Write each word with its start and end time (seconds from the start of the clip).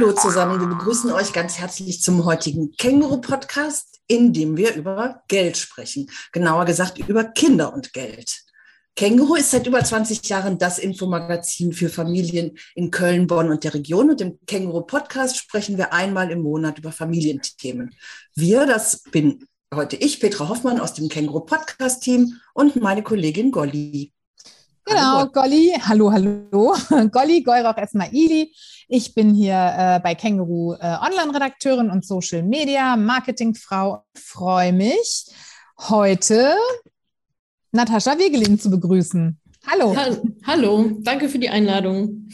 Hallo 0.00 0.12
zusammen, 0.12 0.60
wir 0.60 0.68
begrüßen 0.68 1.10
euch 1.10 1.32
ganz 1.32 1.58
herzlich 1.58 2.00
zum 2.00 2.24
heutigen 2.24 2.70
Känguru-Podcast, 2.70 3.98
in 4.06 4.32
dem 4.32 4.56
wir 4.56 4.76
über 4.76 5.24
Geld 5.26 5.56
sprechen. 5.56 6.08
Genauer 6.30 6.66
gesagt 6.66 7.00
über 7.00 7.24
Kinder 7.24 7.74
und 7.74 7.92
Geld. 7.92 8.44
Känguru 8.94 9.34
ist 9.34 9.50
seit 9.50 9.66
über 9.66 9.82
20 9.82 10.28
Jahren 10.28 10.56
das 10.56 10.78
Infomagazin 10.78 11.72
für 11.72 11.88
Familien 11.88 12.56
in 12.76 12.92
Köln, 12.92 13.26
Bonn 13.26 13.50
und 13.50 13.64
der 13.64 13.74
Region. 13.74 14.10
Und 14.10 14.20
im 14.20 14.38
Känguru-Podcast 14.46 15.36
sprechen 15.36 15.78
wir 15.78 15.92
einmal 15.92 16.30
im 16.30 16.42
Monat 16.42 16.78
über 16.78 16.92
Familienthemen. 16.92 17.92
Wir, 18.36 18.66
das 18.66 19.02
bin 19.02 19.48
heute 19.74 19.96
ich, 19.96 20.20
Petra 20.20 20.48
Hoffmann 20.48 20.78
aus 20.78 20.94
dem 20.94 21.08
Känguru-Podcast-Team 21.08 22.34
und 22.54 22.76
meine 22.76 23.02
Kollegin 23.02 23.50
Golli. 23.50 24.12
Genau, 24.88 25.18
hallo. 25.18 25.30
Golli. 25.32 25.72
Hallo, 25.86 26.10
hallo. 26.10 26.74
Golli 27.12 27.42
Goyrauch 27.42 27.76
Esmaili. 27.76 28.54
Ich 28.88 29.14
bin 29.14 29.34
hier 29.34 29.54
äh, 29.54 30.00
bei 30.02 30.14
Känguru 30.14 30.74
äh, 30.74 30.96
Online-Redakteurin 31.02 31.90
und 31.90 32.06
Social 32.06 32.42
Media 32.42 32.96
Marketingfrau. 32.96 34.04
Freue 34.14 34.72
mich, 34.72 35.26
heute 35.76 36.54
Natascha 37.70 38.18
Wegelin 38.18 38.58
zu 38.58 38.70
begrüßen. 38.70 39.38
Hallo. 39.66 39.94
Hallo, 40.46 40.90
danke 41.00 41.28
für 41.28 41.38
die 41.38 41.50
Einladung. 41.50 42.30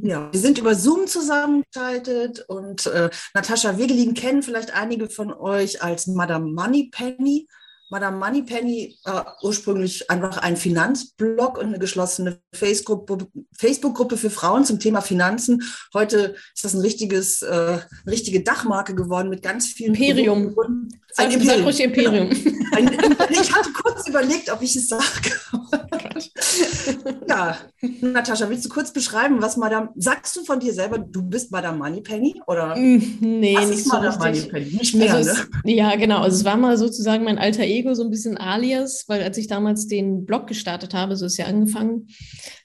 Ja, 0.00 0.30
wir 0.30 0.38
sind 0.38 0.58
über 0.58 0.76
Zoom 0.76 1.08
zusammengeschaltet 1.08 2.44
und 2.46 2.86
äh, 2.86 3.10
Natascha 3.34 3.76
Wegelin 3.76 4.14
kennen 4.14 4.44
vielleicht 4.44 4.72
einige 4.72 5.08
von 5.08 5.32
euch 5.32 5.82
als 5.82 6.06
Madame 6.06 6.52
Moneypenny. 6.52 7.48
Madame 7.90 8.18
Moneypenny 8.18 8.98
äh, 9.04 9.22
ursprünglich 9.42 10.10
einfach 10.10 10.38
ein 10.38 10.56
Finanzblog 10.56 11.58
und 11.58 11.66
eine 11.66 11.78
geschlossene 11.78 12.40
Facebook-Gruppe 12.52 13.28
Facebook 13.56 14.18
für 14.18 14.30
Frauen 14.30 14.64
zum 14.64 14.78
Thema 14.78 15.00
Finanzen. 15.00 15.62
Heute 15.94 16.34
ist 16.54 16.64
das 16.64 16.74
ein 16.74 16.80
richtiges, 16.80 17.42
äh, 17.42 17.48
eine 17.48 17.82
richtige 18.06 18.42
Dachmarke 18.42 18.94
geworden 18.94 19.30
mit 19.30 19.42
ganz 19.42 19.68
vielen 19.68 19.94
Imperium. 19.94 20.54
Ein 21.18 21.32
Imperium. 21.32 21.56
Sag 21.56 21.66
ruhig 21.66 21.80
Imperium. 21.80 22.30
Genau. 22.30 22.58
Ein, 22.76 22.90
ich 23.30 23.52
hatte 23.52 23.70
kurz 23.72 24.08
überlegt, 24.08 24.50
ob 24.52 24.62
ich 24.62 24.76
es 24.76 24.88
sage. 24.88 25.04
ja, 27.28 27.56
Natascha, 28.00 28.48
willst 28.48 28.64
du 28.64 28.68
kurz 28.68 28.92
beschreiben, 28.92 29.40
was 29.40 29.56
Madame, 29.56 29.90
sagst 29.96 30.36
du 30.36 30.44
von 30.44 30.60
dir 30.60 30.72
selber, 30.72 30.98
du 30.98 31.22
bist 31.22 31.50
Madame 31.50 31.78
Moneypenny 31.78 32.40
oder? 32.46 32.76
Mm, 32.76 33.18
nee, 33.20 33.56
was 33.56 33.68
nicht 33.68 33.78
ist 33.80 33.88
so 33.88 33.96
Madame 33.96 34.18
Moneypenny? 34.18 34.76
Nicht 34.76 34.94
mehr, 34.94 35.14
also 35.14 35.30
es, 35.30 35.38
ne? 35.64 35.74
Ja, 35.74 35.96
genau. 35.96 36.20
Also 36.20 36.36
es 36.36 36.44
war 36.44 36.56
mal 36.56 36.76
sozusagen 36.76 37.24
mein 37.24 37.38
alter 37.38 37.64
Ego, 37.64 37.94
so 37.94 38.04
ein 38.04 38.10
bisschen 38.10 38.36
alias, 38.36 39.04
weil 39.08 39.22
als 39.22 39.38
ich 39.38 39.46
damals 39.46 39.86
den 39.86 40.24
Blog 40.24 40.46
gestartet 40.46 40.94
habe, 40.94 41.16
so 41.16 41.26
ist 41.26 41.36
ja 41.36 41.46
angefangen, 41.46 42.08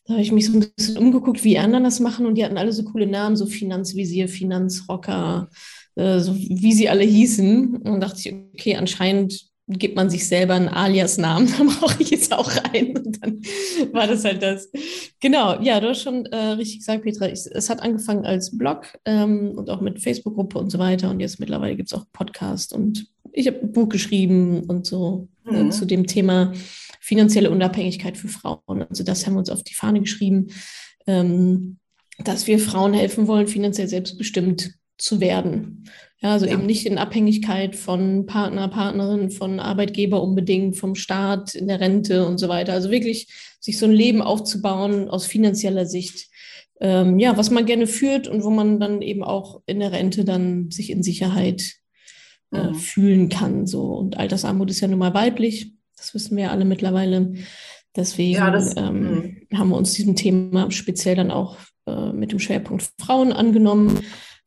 da 0.06 0.14
habe 0.14 0.22
ich 0.22 0.31
mich 0.31 0.48
so 0.48 0.54
ein 0.54 0.66
bisschen 0.76 0.98
umgeguckt, 0.98 1.44
wie 1.44 1.58
anderen 1.58 1.86
das 1.86 2.00
machen 2.00 2.26
und 2.26 2.36
die 2.36 2.44
hatten 2.44 2.58
alle 2.58 2.74
so 2.74 2.84
coole 2.84 3.08
Namen, 3.08 3.36
so 3.36 3.46
Finanzvisier, 3.46 4.28
Finanzrocker, 4.28 5.50
äh, 5.96 6.20
so 6.20 6.36
wie 6.36 6.74
sie 6.74 6.90
alle 6.90 7.04
hießen. 7.04 7.78
Und 7.78 8.02
dachte 8.02 8.20
ich, 8.20 8.34
okay, 8.34 8.76
anscheinend 8.76 9.54
gibt 9.68 9.96
man 9.96 10.10
sich 10.10 10.28
selber 10.28 10.56
einen 10.56 10.68
Alias-Namen, 10.68 11.52
dann 11.58 11.68
brauche 11.68 12.02
ich 12.02 12.10
jetzt 12.10 12.34
auch 12.34 12.52
rein. 12.52 12.98
Und 12.98 13.24
dann 13.24 13.42
war 13.94 14.08
das 14.08 14.26
halt 14.26 14.42
das. 14.42 14.70
Genau, 15.20 15.62
ja, 15.62 15.80
du 15.80 15.90
hast 15.90 16.02
schon 16.02 16.26
äh, 16.28 16.36
richtig 16.36 16.80
gesagt, 16.80 17.04
Petra, 17.04 17.28
ich, 17.28 17.46
es 17.52 17.70
hat 17.70 17.82
angefangen 17.82 18.26
als 18.26 18.58
Blog 18.58 18.88
ähm, 19.06 19.54
und 19.56 19.70
auch 19.70 19.82
mit 19.82 20.02
Facebook-Gruppe 20.02 20.60
und 20.60 20.72
so 20.72 20.80
weiter. 20.80 21.10
Und 21.10 21.20
jetzt 21.20 21.40
mittlerweile 21.40 21.76
gibt 21.76 21.92
es 21.92 21.98
auch 21.98 22.06
Podcast 22.12 22.74
und 22.74 23.08
ich 23.32 23.48
habe 23.48 23.62
ein 23.62 23.72
Buch 23.72 23.90
geschrieben 23.90 24.64
und 24.68 24.86
so 24.86 25.28
äh, 25.48 25.64
mhm. 25.64 25.68
äh, 25.68 25.72
zu 25.72 25.86
dem 25.86 26.06
Thema 26.08 26.54
finanzielle 27.00 27.50
Unabhängigkeit 27.50 28.18
für 28.18 28.28
Frauen. 28.28 28.84
Also 28.90 29.04
das 29.04 29.26
haben 29.26 29.34
wir 29.34 29.40
uns 29.40 29.50
auf 29.50 29.64
die 29.64 29.74
Fahne 29.74 30.02
geschrieben, 30.02 30.48
ähm, 31.08 31.80
dass 32.20 32.48
wir 32.48 32.59
Frauen 32.59 32.94
helfen 32.94 33.28
wollen, 33.28 33.48
finanziell 33.48 33.88
selbstbestimmt 33.88 34.76
zu 34.98 35.20
werden. 35.20 35.90
Ja, 36.22 36.31
also 36.31 36.46
ja. 36.46 36.54
eben 36.54 36.66
nicht 36.66 36.86
in 36.86 36.98
Abhängigkeit 36.98 37.76
von 37.76 38.26
Partner, 38.26 38.70
Partnerin, 38.70 39.30
von 39.30 39.59
Arbeitgeber 39.59 40.22
unbedingt, 40.24 40.78
vom 40.78 40.96
Staat, 40.96 41.54
in 41.54 41.68
der 41.68 41.81
Rente 41.81 42.26
und 42.26 42.38
so 42.38 42.48
weiter. 42.48 42.74
Also 42.74 42.92
wirklich 42.92 43.28
sich 43.59 43.78
so 43.78 43.86
ein 43.86 43.92
Leben 43.92 44.22
aufzubauen 44.22 45.09
aus 45.09 45.26
finanzieller 45.26 45.86
Sicht, 45.86 46.30
ähm, 46.80 47.20
ja, 47.20 47.38
was 47.38 47.50
man 47.52 47.66
gerne 47.66 47.88
führt 47.88 48.28
und 48.28 48.44
wo 48.44 48.50
man 48.50 48.80
dann 48.80 49.02
eben 49.02 49.24
auch 49.24 49.62
in 49.66 49.80
der 49.80 49.92
Rente 49.92 50.24
dann 50.24 50.72
sich 50.72 50.90
in 50.90 51.03
Sicherheit 51.03 51.74
äh, 52.53 52.70
mhm. 52.70 52.76
fühlen 52.76 53.30
kann. 53.30 53.68
So. 53.68 53.84
Und 53.84 54.18
Altersarmut 54.18 54.70
ist 54.70 54.80
ja 54.80 54.88
nun 54.88 55.00
mal 55.00 55.14
weiblich, 55.14 55.74
das 55.98 56.14
wissen 56.14 56.38
wir 56.38 56.52
alle 56.52 56.66
mittlerweile. 56.66 57.34
Deswegen 57.96 58.34
ja, 58.34 58.50
das, 58.50 58.76
ähm, 58.78 59.48
mhm. 59.50 59.58
haben 59.58 59.70
wir 59.70 59.78
uns 59.78 59.94
diesem 59.94 60.16
Thema 60.16 60.72
speziell 60.72 61.16
dann 61.16 61.32
auch 61.32 61.58
äh, 61.86 62.12
mit 62.12 62.32
dem 62.32 62.40
Schwerpunkt 62.40 62.90
Frauen 63.00 63.34
angenommen. 63.34 64.00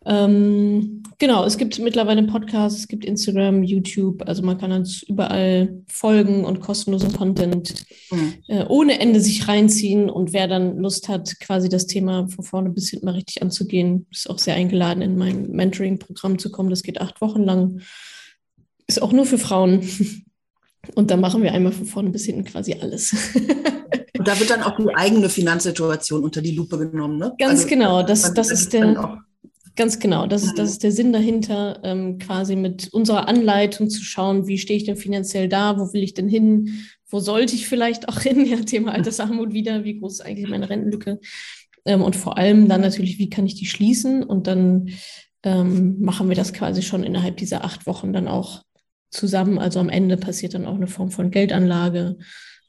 Ähm, 0.08 1.02
genau, 1.18 1.44
es 1.44 1.58
gibt 1.58 1.80
mittlerweile 1.80 2.22
Podcasts, 2.22 2.80
es 2.80 2.88
gibt 2.88 3.04
Instagram, 3.04 3.64
YouTube, 3.64 4.22
also 4.26 4.42
man 4.42 4.56
kann 4.56 4.70
uns 4.70 5.02
überall 5.02 5.82
folgen 5.88 6.44
und 6.44 6.60
kostenlosen 6.60 7.12
Content 7.12 7.84
mhm. 8.12 8.34
äh, 8.46 8.64
ohne 8.68 9.00
Ende 9.00 9.20
sich 9.20 9.48
reinziehen. 9.48 10.08
Und 10.08 10.32
wer 10.32 10.46
dann 10.46 10.78
Lust 10.78 11.08
hat, 11.08 11.40
quasi 11.40 11.68
das 11.68 11.86
Thema 11.86 12.28
von 12.28 12.44
vorne 12.44 12.70
bis 12.70 12.90
hinten 12.90 13.06
mal 13.06 13.14
richtig 13.14 13.42
anzugehen, 13.42 14.06
ist 14.12 14.30
auch 14.30 14.38
sehr 14.38 14.54
eingeladen, 14.54 15.02
in 15.02 15.18
mein 15.18 15.50
Mentoring-Programm 15.50 16.38
zu 16.38 16.52
kommen. 16.52 16.70
Das 16.70 16.84
geht 16.84 17.00
acht 17.00 17.20
Wochen 17.20 17.42
lang. 17.42 17.80
Ist 18.86 19.02
auch 19.02 19.12
nur 19.12 19.26
für 19.26 19.38
Frauen. 19.38 19.80
Und 20.94 21.10
da 21.10 21.16
machen 21.16 21.42
wir 21.42 21.50
einmal 21.50 21.72
von 21.72 21.84
vorne 21.84 22.10
bis 22.10 22.26
hinten 22.26 22.44
quasi 22.44 22.76
alles. 22.80 23.12
Und 24.18 24.28
da 24.28 24.38
wird 24.38 24.50
dann 24.50 24.62
auch 24.62 24.76
die 24.76 24.94
eigene 24.94 25.28
Finanzsituation 25.28 26.22
unter 26.22 26.40
die 26.40 26.52
Lupe 26.52 26.78
genommen, 26.78 27.18
ne? 27.18 27.34
Ganz 27.38 27.64
also, 27.64 27.68
genau, 27.68 28.02
das, 28.04 28.32
das 28.32 28.52
ist 28.52 28.72
der 28.72 29.25
Ganz 29.76 29.98
genau, 29.98 30.26
das 30.26 30.42
ist, 30.42 30.58
das 30.58 30.68
mhm. 30.68 30.72
ist 30.72 30.82
der 30.84 30.92
Sinn 30.92 31.12
dahinter, 31.12 31.80
ähm, 31.84 32.18
quasi 32.18 32.56
mit 32.56 32.88
unserer 32.94 33.28
Anleitung 33.28 33.90
zu 33.90 34.02
schauen, 34.02 34.46
wie 34.46 34.56
stehe 34.56 34.78
ich 34.78 34.84
denn 34.84 34.96
finanziell 34.96 35.50
da, 35.50 35.78
wo 35.78 35.92
will 35.92 36.02
ich 36.02 36.14
denn 36.14 36.28
hin, 36.30 36.86
wo 37.10 37.20
sollte 37.20 37.54
ich 37.54 37.68
vielleicht 37.68 38.08
auch 38.08 38.20
hin, 38.22 38.46
ja, 38.46 38.56
Thema 38.56 38.92
Altersarmut 38.92 39.52
wieder, 39.52 39.84
wie 39.84 39.98
groß 39.98 40.14
ist 40.14 40.20
eigentlich 40.22 40.48
meine 40.48 40.70
Rentenlücke? 40.70 41.20
Ähm, 41.84 42.02
und 42.02 42.16
vor 42.16 42.38
allem 42.38 42.68
dann 42.68 42.80
natürlich, 42.80 43.18
wie 43.18 43.28
kann 43.28 43.46
ich 43.46 43.54
die 43.54 43.66
schließen? 43.66 44.22
Und 44.22 44.46
dann 44.46 44.88
ähm, 45.42 46.00
machen 46.00 46.30
wir 46.30 46.36
das 46.36 46.54
quasi 46.54 46.80
schon 46.80 47.04
innerhalb 47.04 47.36
dieser 47.36 47.62
acht 47.62 47.86
Wochen 47.86 48.14
dann 48.14 48.28
auch 48.28 48.62
zusammen, 49.10 49.58
also 49.58 49.78
am 49.78 49.90
Ende 49.90 50.16
passiert 50.16 50.54
dann 50.54 50.66
auch 50.66 50.74
eine 50.74 50.88
Form 50.88 51.10
von 51.10 51.30
Geldanlage, 51.30 52.16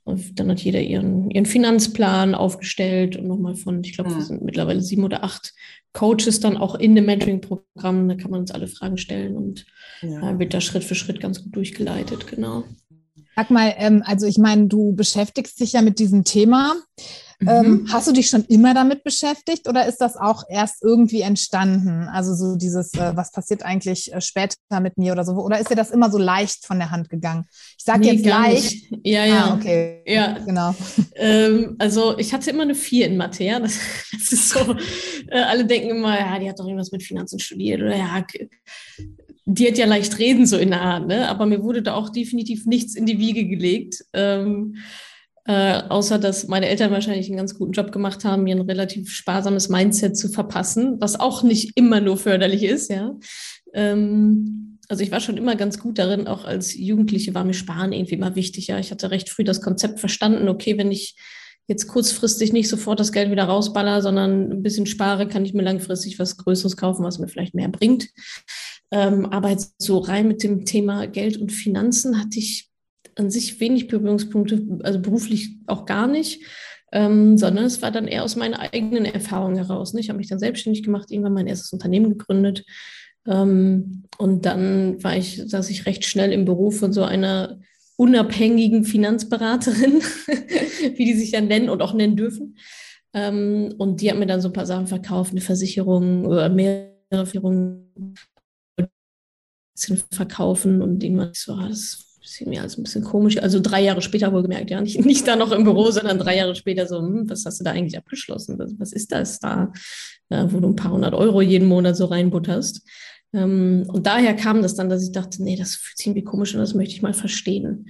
und 0.08 0.40
dann 0.40 0.50
hat 0.50 0.62
jeder 0.62 0.80
ihren, 0.80 1.30
ihren 1.32 1.46
Finanzplan 1.46 2.34
aufgestellt 2.34 3.18
und 3.18 3.28
nochmal 3.28 3.56
von, 3.56 3.84
ich 3.84 3.94
glaube, 3.94 4.10
mhm. 4.10 4.16
wir 4.16 4.22
sind 4.24 4.42
mittlerweile 4.42 4.80
sieben 4.80 5.04
oder 5.04 5.22
acht 5.26 5.54
Coaches 5.98 6.40
dann 6.40 6.58
auch 6.58 6.76
in 6.76 6.94
dem 6.94 7.06
Mentoring-Programm. 7.06 8.08
Da 8.08 8.16
kann 8.16 8.30
man 8.30 8.42
uns 8.42 8.52
alle 8.52 8.68
Fragen 8.68 8.98
stellen 8.98 9.36
und 9.36 9.66
ja. 10.04 10.30
äh, 10.30 10.40
wird 10.40 10.54
da 10.54 10.62
Schritt 10.62 10.84
für 10.84 10.94
Schritt 10.94 11.20
ganz 11.20 11.44
gut 11.44 11.56
durchgeleitet, 11.56 12.28
genau. 12.28 12.66
Sag 13.36 13.50
mal, 13.50 13.74
ähm, 13.78 14.04
also 14.06 14.28
ich 14.28 14.38
meine, 14.38 14.68
du 14.68 14.94
beschäftigst 14.94 15.60
dich 15.60 15.74
ja 15.74 15.82
mit 15.82 15.98
diesem 15.98 16.24
Thema. 16.24 16.76
Ähm, 17.46 17.70
mhm. 17.70 17.94
hast 17.94 18.08
du 18.08 18.14
dich 18.14 18.30
schon 18.30 18.46
immer 18.46 18.74
damit 18.74 19.04
beschäftigt 19.04 19.70
oder 19.70 19.86
ist 19.86 20.02
das 20.02 20.18
auch 20.18 20.44
erst 20.50 20.84
irgendwie 20.84 21.22
entstanden? 21.22 22.08
Also 22.12 22.34
so 22.34 22.56
dieses, 22.56 22.96
äh, 22.96 23.16
was 23.16 23.32
passiert 23.32 23.64
eigentlich 23.64 24.12
äh, 24.12 24.22
später 24.22 24.56
mit 24.82 24.98
mir 24.98 25.12
oder 25.12 25.24
so? 25.24 25.34
Oder 25.34 25.60
ist 25.60 25.70
dir 25.70 25.76
das 25.76 25.92
immer 25.92 26.10
so 26.10 26.18
leicht 26.18 26.66
von 26.66 26.80
der 26.80 26.90
Hand 26.90 27.10
gegangen? 27.10 27.46
Ich 27.78 27.86
sage 27.86 28.00
nee, 28.00 28.14
jetzt 28.14 28.26
leicht. 28.26 28.92
Nicht. 28.92 29.06
Ja, 29.06 29.26
ja. 29.26 29.46
Ah, 29.46 29.56
okay. 29.56 30.02
Ja, 30.06 30.38
genau. 30.40 30.76
Ähm, 31.20 31.76
also 31.80 32.16
ich 32.20 32.32
hatte 32.32 32.52
immer 32.52 32.62
eine 32.62 32.76
Vier 32.76 33.08
in 33.08 33.18
Mathe. 33.18 33.44
Ja? 33.44 33.60
Das, 33.60 33.80
das 34.12 34.32
ist 34.32 34.50
so, 34.50 34.76
äh, 35.30 35.42
alle 35.42 35.66
denken 35.66 35.90
immer, 35.90 36.18
ja, 36.18 36.38
die 36.38 36.48
hat 36.48 36.60
doch 36.60 36.66
irgendwas 36.66 36.92
mit 36.92 37.02
Finanzen 37.02 37.40
studiert 37.40 37.82
oder 37.82 37.96
ja, 37.96 38.24
die 39.46 39.68
hat 39.68 39.78
ja 39.78 39.88
leicht 39.88 40.20
reden 40.20 40.46
so 40.46 40.58
in 40.58 40.70
der 40.70 40.82
Art, 40.82 41.08
ne? 41.08 41.28
aber 41.28 41.46
mir 41.46 41.64
wurde 41.64 41.82
da 41.82 41.96
auch 41.96 42.10
definitiv 42.10 42.66
nichts 42.66 42.96
in 42.96 43.06
die 43.06 43.18
Wiege 43.18 43.46
gelegt. 43.46 44.06
Ähm, 44.14 44.76
äh, 45.48 45.82
außer 45.90 46.20
dass 46.20 46.48
meine 46.48 46.68
Eltern 46.68 46.92
wahrscheinlich 46.92 47.28
einen 47.28 47.38
ganz 47.38 47.58
guten 47.58 47.72
Job 47.72 47.92
gemacht 47.92 48.26
haben, 48.26 48.44
mir 48.44 48.56
ein 48.56 48.62
relativ 48.62 49.10
sparsames 49.10 49.70
Mindset 49.70 50.18
zu 50.18 50.30
verpassen, 50.30 50.98
was 51.00 51.20
auch 51.20 51.42
nicht 51.42 51.72
immer 51.76 52.02
nur 52.02 52.18
förderlich 52.18 52.64
ist, 52.64 52.92
ja. 52.92 53.16
Ähm, 53.74 54.80
also 54.90 55.04
ich 55.04 55.12
war 55.12 55.20
schon 55.20 55.38
immer 55.38 55.56
ganz 55.56 55.80
gut 55.80 55.98
darin, 55.98 56.28
auch 56.28 56.46
als 56.46 56.76
Jugendliche 56.76 57.34
war 57.34 57.44
mir 57.44 57.54
Sparen 57.54 57.94
irgendwie 57.94 58.16
immer 58.16 58.36
wichtig. 58.36 58.68
Ja, 58.68 58.80
ich 58.80 58.92
hatte 58.92 59.12
recht 59.12 59.30
früh 59.30 59.44
das 59.44 59.62
Konzept 59.62 60.00
verstanden. 60.00 60.48
Okay, 60.48 60.78
wenn 60.78 60.92
ich 60.92 61.16
jetzt 61.68 61.88
kurzfristig 61.88 62.54
nicht 62.54 62.70
sofort 62.70 63.00
das 63.00 63.12
Geld 63.12 63.30
wieder 63.30 63.44
rausballer, 63.44 64.02
sondern 64.02 64.52
ein 64.52 64.64
bisschen 64.64 64.86
spare, 64.86 65.28
kann 65.28 65.44
ich 65.44 65.54
mir 65.54 65.64
langfristig 65.64 66.18
was 66.20 66.38
Größeres 66.38 66.78
kaufen, 66.78 67.04
was 67.04 67.20
mir 67.20 67.28
vielleicht 67.28 67.54
mehr 67.54 67.68
bringt. 67.68 68.10
Ähm, 68.92 69.26
aber 69.26 69.50
jetzt 69.50 69.76
so 69.80 69.98
rein 69.98 70.30
mit 70.30 70.44
dem 70.44 70.64
Thema 70.64 71.08
Geld 71.08 71.36
und 71.38 71.52
Finanzen 71.52 72.20
hatte 72.20 72.40
ich 72.40 72.67
an 73.18 73.30
sich 73.30 73.60
wenig 73.60 73.88
Berührungspunkte, 73.88 74.80
also 74.84 75.00
beruflich 75.00 75.58
auch 75.66 75.86
gar 75.86 76.08
nicht, 76.08 76.44
ähm, 76.92 77.38
sondern 77.38 77.66
es 77.66 77.82
war 77.82 77.92
dann 77.92 78.08
eher 78.08 78.24
aus 78.24 78.36
meiner 78.36 78.60
eigenen 78.60 79.06
Erfahrung 79.06 79.56
heraus. 79.56 79.94
Ne? 79.94 80.00
Ich 80.00 80.10
habe 80.10 80.18
mich 80.18 80.30
dann 80.30 80.40
selbstständig 80.40 80.84
gemacht, 80.84 81.12
irgendwann 81.12 81.34
mein 81.34 81.48
erstes 81.48 81.74
Unternehmen 81.74 82.18
gegründet. 82.18 82.64
Ähm, 83.26 84.04
und 84.18 84.46
dann 84.46 85.04
war 85.04 85.18
ich, 85.18 85.42
saß 85.46 85.70
ich 85.70 85.86
recht 85.86 86.06
schnell 86.06 86.32
im 86.32 86.46
Beruf 86.46 86.80
von 86.80 86.94
so 86.94 87.04
einer 87.04 87.60
unabhängigen 87.98 88.86
Finanzberaterin, 88.86 90.02
wie 90.96 91.06
die 91.06 91.16
sich 91.16 91.32
dann 91.32 91.48
nennen 91.48 91.70
und 91.70 91.82
auch 91.82 91.94
nennen 91.94 92.16
dürfen. 92.16 92.58
Ähm, 93.14 93.74
und 93.78 94.02
die 94.02 94.10
hat 94.10 94.18
mir 94.18 94.28
dann 94.28 94.42
so 94.42 94.50
ein 94.50 94.54
paar 94.54 94.66
Sachen 94.66 94.88
verkauft, 94.88 95.32
eine 95.32 95.42
Versicherung 95.42 96.26
oder 96.26 96.50
mehr 96.50 96.94
verkaufen 100.12 100.82
und 100.82 101.00
den 101.00 101.16
man 101.16 101.32
so, 101.34 101.54
ah, 101.54 101.68
das 101.68 102.07
ist 102.30 102.46
mir 102.46 102.62
also 102.62 102.80
ein 102.80 102.84
bisschen 102.84 103.04
komisch. 103.04 103.38
Also 103.38 103.60
drei 103.60 103.82
Jahre 103.82 104.02
später 104.02 104.32
wohl 104.34 104.42
gemerkt, 104.42 104.70
ja, 104.70 104.82
nicht, 104.82 105.04
nicht 105.06 105.28
da 105.28 105.36
noch 105.36 105.52
im 105.52 105.64
Büro, 105.64 105.90
sondern 105.92 106.20
drei 106.20 106.38
Jahre 106.38 106.56
später 106.56 106.88
so, 106.88 107.00
hm, 107.00 107.30
was 107.30 107.46
hast 107.46 107.60
du 107.60 107.64
da 107.64 107.72
eigentlich 107.72 107.98
abgeschlossen? 107.98 108.60
Was, 108.60 108.74
was 108.78 108.94
ist 108.94 109.12
das 109.12 109.40
da, 109.40 109.72
äh, 110.30 110.46
wo 110.48 110.60
du 110.60 110.70
ein 110.70 110.76
paar 110.76 110.92
hundert 110.92 111.14
Euro 111.14 111.42
jeden 111.42 111.68
Monat 111.68 111.96
so 111.96 112.06
reinbutterst? 112.06 112.82
Ähm, 113.34 113.86
und 113.88 114.08
daher 114.08 114.36
kam 114.36 114.62
das 114.62 114.76
dann, 114.76 114.90
dass 114.90 115.04
ich 115.04 115.12
dachte, 115.12 115.44
nee, 115.44 115.56
das 115.56 115.76
fühlt 115.76 115.98
sich 115.98 116.08
irgendwie 116.08 116.24
komisch 116.24 116.54
und 116.54 116.60
das 116.60 116.74
möchte 116.74 116.94
ich 116.94 117.02
mal 117.02 117.14
verstehen 117.14 117.88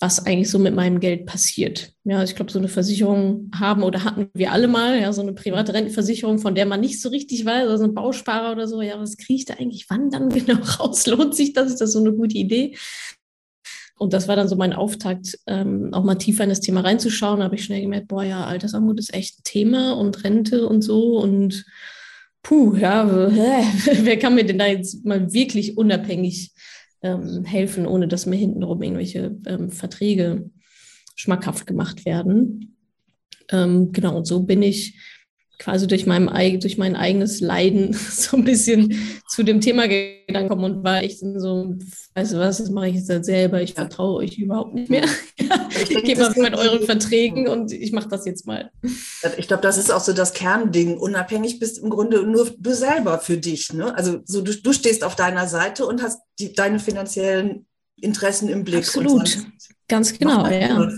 was 0.00 0.26
eigentlich 0.26 0.50
so 0.50 0.58
mit 0.58 0.74
meinem 0.74 1.00
Geld 1.00 1.24
passiert. 1.24 1.92
Ja, 2.04 2.22
ich 2.22 2.34
glaube, 2.34 2.50
so 2.50 2.58
eine 2.58 2.68
Versicherung 2.68 3.50
haben 3.54 3.82
oder 3.82 4.04
hatten 4.04 4.28
wir 4.34 4.52
alle 4.52 4.68
mal, 4.68 5.00
ja, 5.00 5.12
so 5.12 5.22
eine 5.22 5.32
private 5.32 5.72
Rentenversicherung, 5.72 6.38
von 6.38 6.54
der 6.54 6.66
man 6.66 6.80
nicht 6.80 7.00
so 7.00 7.08
richtig 7.08 7.46
weiß, 7.46 7.68
also 7.68 7.84
ein 7.84 7.94
Bausparer 7.94 8.52
oder 8.52 8.66
so, 8.66 8.82
ja, 8.82 9.00
was 9.00 9.16
kriege 9.16 9.38
ich 9.38 9.44
da 9.44 9.54
eigentlich 9.54 9.86
wann 9.88 10.10
dann 10.10 10.28
genau 10.30 10.58
raus? 10.78 11.06
Lohnt 11.06 11.34
sich 11.34 11.52
das? 11.52 11.72
Ist 11.72 11.80
das 11.80 11.92
so 11.92 12.00
eine 12.00 12.12
gute 12.12 12.36
Idee? 12.36 12.76
Und 13.96 14.12
das 14.12 14.26
war 14.26 14.36
dann 14.36 14.48
so 14.48 14.56
mein 14.56 14.72
Auftakt, 14.72 15.38
ähm, 15.46 15.90
auch 15.92 16.04
mal 16.04 16.16
tiefer 16.16 16.44
in 16.44 16.50
das 16.50 16.60
Thema 16.60 16.80
reinzuschauen. 16.80 17.38
Da 17.38 17.44
habe 17.44 17.54
ich 17.54 17.64
schnell 17.64 17.80
gemerkt, 17.80 18.08
boah, 18.08 18.24
ja, 18.24 18.44
Altersarmut 18.44 18.98
ist 18.98 19.14
echt 19.14 19.38
ein 19.38 19.44
Thema 19.44 19.92
und 19.92 20.24
Rente 20.24 20.66
und 20.66 20.82
so. 20.82 21.18
Und 21.18 21.64
puh, 22.42 22.74
ja, 22.76 23.08
wer 23.30 24.18
kann 24.18 24.34
mir 24.34 24.44
denn 24.44 24.58
da 24.58 24.66
jetzt 24.66 25.04
mal 25.04 25.32
wirklich 25.32 25.76
unabhängig 25.76 26.52
ähm, 27.02 27.44
helfen, 27.44 27.86
ohne 27.86 28.08
dass 28.08 28.26
mir 28.26 28.36
hintenrum 28.36 28.82
irgendwelche 28.82 29.36
ähm, 29.46 29.70
Verträge 29.70 30.50
schmackhaft 31.14 31.66
gemacht 31.66 32.04
werden. 32.04 32.76
Ähm, 33.50 33.92
genau, 33.92 34.16
und 34.16 34.26
so 34.26 34.42
bin 34.42 34.62
ich 34.62 34.98
quasi 35.58 35.86
durch, 35.86 36.06
meinem, 36.06 36.28
durch 36.60 36.78
mein 36.78 36.96
eigenes 36.96 37.40
Leiden 37.40 37.92
so 38.10 38.36
ein 38.36 38.44
bisschen 38.44 39.22
zu 39.28 39.42
dem 39.42 39.60
Thema 39.60 39.86
gegangen 39.88 40.50
und 40.50 40.84
war 40.84 41.02
echt 41.02 41.20
so, 41.20 41.74
weißt 42.14 42.32
du 42.32 42.38
was, 42.38 42.58
das 42.58 42.70
mache 42.70 42.88
ich 42.88 42.96
jetzt 42.96 43.10
halt 43.10 43.24
selber, 43.24 43.62
ich 43.62 43.74
vertraue 43.74 44.16
euch 44.16 44.38
überhaupt 44.38 44.74
nicht 44.74 44.90
mehr. 44.90 45.04
ich 45.38 45.88
gehe 45.88 46.16
mal 46.16 46.32
mit 46.36 46.54
euren 46.54 46.84
Verträgen 46.84 47.48
und 47.48 47.72
ich 47.72 47.92
mache 47.92 48.08
das 48.08 48.24
jetzt 48.26 48.46
mal. 48.46 48.70
Ich 49.38 49.48
glaube, 49.48 49.62
das 49.62 49.78
ist 49.78 49.92
auch 49.92 50.00
so 50.00 50.12
das 50.12 50.32
Kernding. 50.32 50.98
Unabhängig 50.98 51.58
bist 51.58 51.78
im 51.78 51.90
Grunde 51.90 52.26
nur 52.26 52.50
du 52.58 52.74
selber 52.74 53.18
für 53.18 53.36
dich. 53.36 53.72
Ne? 53.72 53.94
Also 53.94 54.20
so, 54.24 54.42
du, 54.42 54.54
du 54.54 54.72
stehst 54.72 55.04
auf 55.04 55.16
deiner 55.16 55.46
Seite 55.46 55.86
und 55.86 56.02
hast 56.02 56.20
die, 56.38 56.52
deine 56.52 56.78
finanziellen 56.78 57.66
Interessen 58.00 58.48
im 58.48 58.64
Blick. 58.64 58.78
Absolut. 58.78 59.38
Ganz 59.86 60.18
genau, 60.18 60.46
ja. 60.48 60.90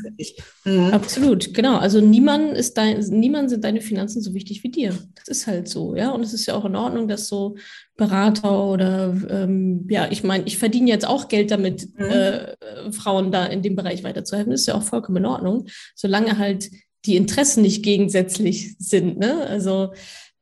Mhm. 0.64 0.92
Absolut, 0.92 1.52
genau. 1.52 1.76
Also 1.76 2.00
niemand 2.00 2.56
ist 2.56 2.78
dein, 2.78 3.00
niemand 3.00 3.50
sind 3.50 3.64
deine 3.64 3.80
Finanzen 3.80 4.22
so 4.22 4.32
wichtig 4.32 4.62
wie 4.62 4.70
dir. 4.70 4.96
Das 5.16 5.26
ist 5.26 5.48
halt 5.48 5.68
so, 5.68 5.96
ja. 5.96 6.10
Und 6.10 6.22
es 6.22 6.32
ist 6.32 6.46
ja 6.46 6.54
auch 6.54 6.64
in 6.64 6.76
Ordnung, 6.76 7.08
dass 7.08 7.26
so 7.26 7.56
Berater 7.96 8.64
oder 8.64 9.16
ähm, 9.28 9.86
ja, 9.90 10.08
ich 10.10 10.22
meine, 10.22 10.44
ich 10.46 10.58
verdiene 10.58 10.88
jetzt 10.88 11.06
auch 11.06 11.26
Geld 11.26 11.50
damit, 11.50 11.98
mhm. 11.98 12.04
äh, 12.04 12.92
Frauen 12.92 13.32
da 13.32 13.46
in 13.46 13.60
dem 13.60 13.74
Bereich 13.74 14.04
weiterzuhelfen. 14.04 14.52
Das 14.52 14.60
ist 14.60 14.68
ja 14.68 14.76
auch 14.76 14.84
vollkommen 14.84 15.18
in 15.18 15.26
Ordnung, 15.26 15.66
solange 15.96 16.38
halt 16.38 16.70
die 17.06 17.16
Interessen 17.16 17.62
nicht 17.62 17.82
gegensätzlich 17.82 18.76
sind. 18.78 19.18
Ne? 19.18 19.46
Also 19.46 19.94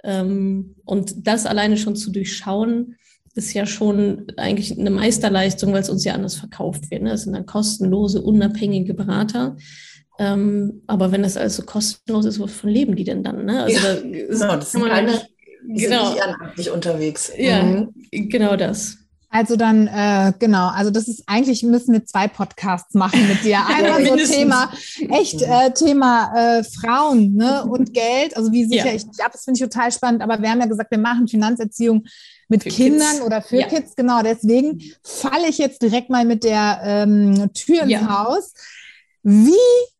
ähm, 0.02 0.76
und 0.84 1.26
das 1.26 1.46
alleine 1.46 1.78
schon 1.78 1.96
zu 1.96 2.10
durchschauen, 2.10 2.96
ist 3.34 3.52
ja 3.52 3.66
schon 3.66 4.26
eigentlich 4.36 4.78
eine 4.78 4.90
Meisterleistung, 4.90 5.72
weil 5.72 5.82
es 5.82 5.90
uns 5.90 6.04
ja 6.04 6.14
anders 6.14 6.36
verkauft 6.36 6.90
wird. 6.90 7.02
Ne? 7.02 7.10
Das 7.10 7.22
sind 7.22 7.32
dann 7.32 7.46
kostenlose, 7.46 8.22
unabhängige 8.22 8.94
Berater. 8.94 9.56
Ähm, 10.18 10.82
aber 10.86 11.10
wenn 11.10 11.24
das 11.24 11.36
alles 11.36 11.56
so 11.56 11.64
kostenlos 11.64 12.24
ist, 12.24 12.38
wovon 12.38 12.70
leben 12.70 12.94
die 12.94 13.04
denn 13.04 13.24
dann? 13.24 13.44
Ne? 13.44 13.64
Also 13.64 13.76
ja, 13.76 13.94
da, 13.94 14.00
genau, 14.00 14.56
das 14.56 14.72
sind 14.72 14.84
keine, 14.84 15.22
die 15.66 15.82
genau, 15.82 16.04
sind 16.04 16.14
nicht 16.14 16.24
ehrenamtlich 16.24 16.70
unterwegs. 16.70 17.32
Ja, 17.36 17.62
mhm. 17.62 17.92
genau 18.10 18.56
das. 18.56 18.98
Also 19.34 19.56
dann, 19.56 19.88
äh, 19.88 20.32
genau, 20.38 20.68
also 20.68 20.92
das 20.92 21.08
ist 21.08 21.24
eigentlich, 21.26 21.64
müssen 21.64 21.92
wir 21.92 22.04
zwei 22.04 22.28
Podcasts 22.28 22.94
machen 22.94 23.26
mit 23.26 23.42
dir. 23.42 23.58
Einmal 23.66 24.06
so 24.06 24.32
Thema, 24.32 24.70
echt 25.10 25.42
äh, 25.42 25.72
Thema 25.72 26.32
äh, 26.36 26.62
Frauen 26.62 27.34
ne, 27.34 27.64
und 27.64 27.92
Geld, 27.92 28.36
also 28.36 28.52
wie 28.52 28.64
sichere 28.64 28.90
ja. 28.90 28.94
ich 28.94 29.04
mich 29.04 29.24
ab, 29.24 29.32
das 29.32 29.42
finde 29.42 29.58
ich 29.58 29.68
total 29.68 29.90
spannend, 29.90 30.22
aber 30.22 30.40
wir 30.40 30.48
haben 30.48 30.60
ja 30.60 30.66
gesagt, 30.66 30.92
wir 30.92 30.98
machen 30.98 31.26
Finanzerziehung 31.26 32.04
mit 32.54 32.62
für 32.62 32.68
Kindern 32.70 33.10
Kids. 33.12 33.22
oder 33.22 33.42
für 33.42 33.60
ja. 33.60 33.68
Kids, 33.68 33.94
genau. 33.96 34.22
Deswegen 34.22 34.80
falle 35.02 35.48
ich 35.48 35.58
jetzt 35.58 35.82
direkt 35.82 36.10
mal 36.10 36.24
mit 36.24 36.44
der 36.44 36.80
ähm, 36.84 37.50
Tür 37.52 37.82
ins 37.82 37.92
ja. 37.92 38.24
Haus. 38.24 38.54
Wie 39.22 39.52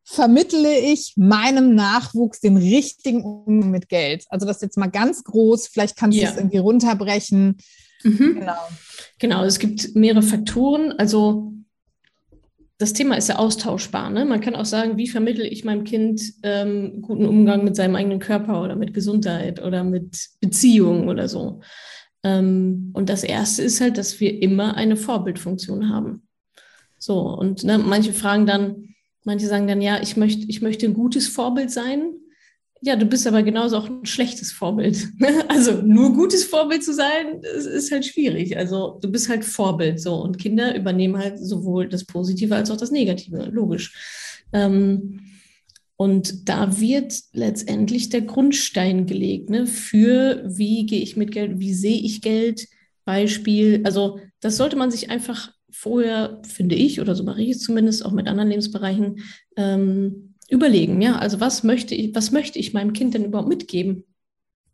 vermittle 0.05 0.79
ich 0.79 1.15
meinem 1.17 1.75
Nachwuchs 1.75 2.41
den 2.41 2.57
richtigen 2.57 3.25
Umgang 3.25 3.71
mit 3.71 3.89
Geld? 3.89 4.25
Also 4.29 4.47
das 4.47 4.61
jetzt 4.61 4.77
mal 4.77 4.91
ganz 4.91 5.25
groß, 5.25 5.69
vielleicht 5.69 5.97
kannst 5.97 6.19
ja. 6.19 6.27
du 6.27 6.33
es 6.33 6.39
irgendwie 6.39 6.59
runterbrechen. 6.59 7.57
Mhm. 8.03 8.41
Genau. 8.41 8.69
Genau, 9.19 9.45
es 9.45 9.59
gibt 9.59 9.95
mehrere 9.95 10.23
Faktoren. 10.23 10.93
Also 10.93 11.53
das 12.79 12.93
Thema 12.93 13.17
ist 13.17 13.29
ja 13.29 13.37
austauschbar. 13.37 14.11
Ne? 14.11 14.25
Man 14.25 14.41
kann 14.41 14.57
auch 14.57 14.65
sagen, 14.65 14.97
wie 14.97 15.09
vermittle 15.09 15.47
ich 15.47 15.65
meinem 15.65 15.85
Kind 15.85 16.21
ähm, 16.43 17.03
guten 17.03 17.27
Umgang 17.27 17.65
mit 17.65 17.77
seinem 17.77 17.97
eigenen 17.97 18.19
Körper 18.19 18.63
oder 18.63 18.77
mit 18.77 18.93
Gesundheit 18.93 19.63
oder 19.63 19.85
mit 19.85 20.29
Beziehungen 20.41 21.09
oder 21.09 21.29
so. 21.29 21.61
Ähm, 22.25 22.91
und 22.95 23.11
das 23.11 23.23
Erste 23.23 23.63
ist 23.63 23.81
halt, 23.81 23.99
dass 23.99 24.19
wir 24.19 24.43
immer 24.43 24.77
eine 24.77 24.97
Vorbildfunktion 24.97 25.91
haben. 25.91 26.27
So, 26.99 27.21
und 27.21 27.65
ne, 27.65 27.79
manche 27.79 28.15
fragen 28.15 28.47
dann, 28.47 28.95
manche 29.25 29.47
sagen 29.47 29.69
dann, 29.69 29.83
ja, 29.83 30.01
ich 30.01 30.17
möchte, 30.17 30.47
ich 30.49 30.63
möchte 30.63 30.87
ein 30.87 30.95
gutes 30.95 31.29
Vorbild 31.29 31.71
sein. 31.71 32.15
Ja, 32.81 32.97
du 32.97 33.07
bist 33.07 33.27
aber 33.27 33.43
genauso 33.43 33.77
auch 33.77 33.89
ein 33.89 34.07
schlechtes 34.07 34.53
Vorbild. 34.53 35.09
Also 35.49 35.83
nur 35.83 36.15
gutes 36.15 36.45
Vorbild 36.45 36.83
zu 36.83 36.95
sein, 36.95 37.41
ist, 37.43 37.93
halt 37.93 38.07
schwierig. 38.07 38.57
Also 38.57 38.99
du 39.01 39.11
bist 39.11 39.29
halt 39.29 39.45
Vorbild 39.45 40.01
so 40.01 40.17
und 40.17 40.39
Kinder 40.39 40.75
übernehmen 40.75 41.19
halt 41.19 41.39
sowohl 41.39 41.89
das 41.89 42.05
Positive 42.05 42.57
als 42.57 42.71
auch 42.71 42.77
das 42.77 42.91
Negative, 42.91 43.49
logisch. 43.51 44.43
Ähm, 44.53 45.21
und 45.97 46.49
da 46.49 46.81
wird 46.81 47.15
letztendlich 47.33 48.09
der 48.09 48.23
Grundstein 48.23 49.07
gelegt 49.07 49.51
ne, 49.51 49.67
für, 49.67 50.43
wie 50.47 50.87
gehe 50.87 51.01
ich 51.01 51.17
mit 51.17 51.33
Geld, 51.33 51.61
wie 51.61 51.75
sehe 51.75 52.01
ich 52.01 52.21
Geld, 52.21 52.67
Beispiel. 53.05 53.83
Also 53.85 54.19
das 54.41 54.57
sollte 54.57 54.77
man 54.77 54.91
sich 54.91 55.11
einfach 55.11 55.53
vorher, 55.71 56.41
finde 56.47 56.75
ich, 56.75 57.01
oder 57.01 57.15
so 57.15 57.25
mache 57.25 57.43
ich 57.43 57.51
es 57.51 57.61
zumindest 57.61 58.05
auch 58.05 58.13
mit 58.13 58.29
anderen 58.29 58.49
Lebensbereichen, 58.49 59.21
ähm, 59.57 60.35
überlegen. 60.49 61.01
Ja, 61.01 61.17
also 61.17 61.41
was 61.41 61.65
möchte 61.65 61.95
ich, 61.95 62.15
was 62.15 62.31
möchte 62.31 62.59
ich 62.59 62.73
meinem 62.73 62.93
Kind 62.93 63.15
denn 63.15 63.25
überhaupt 63.25 63.49
mitgeben? 63.49 64.05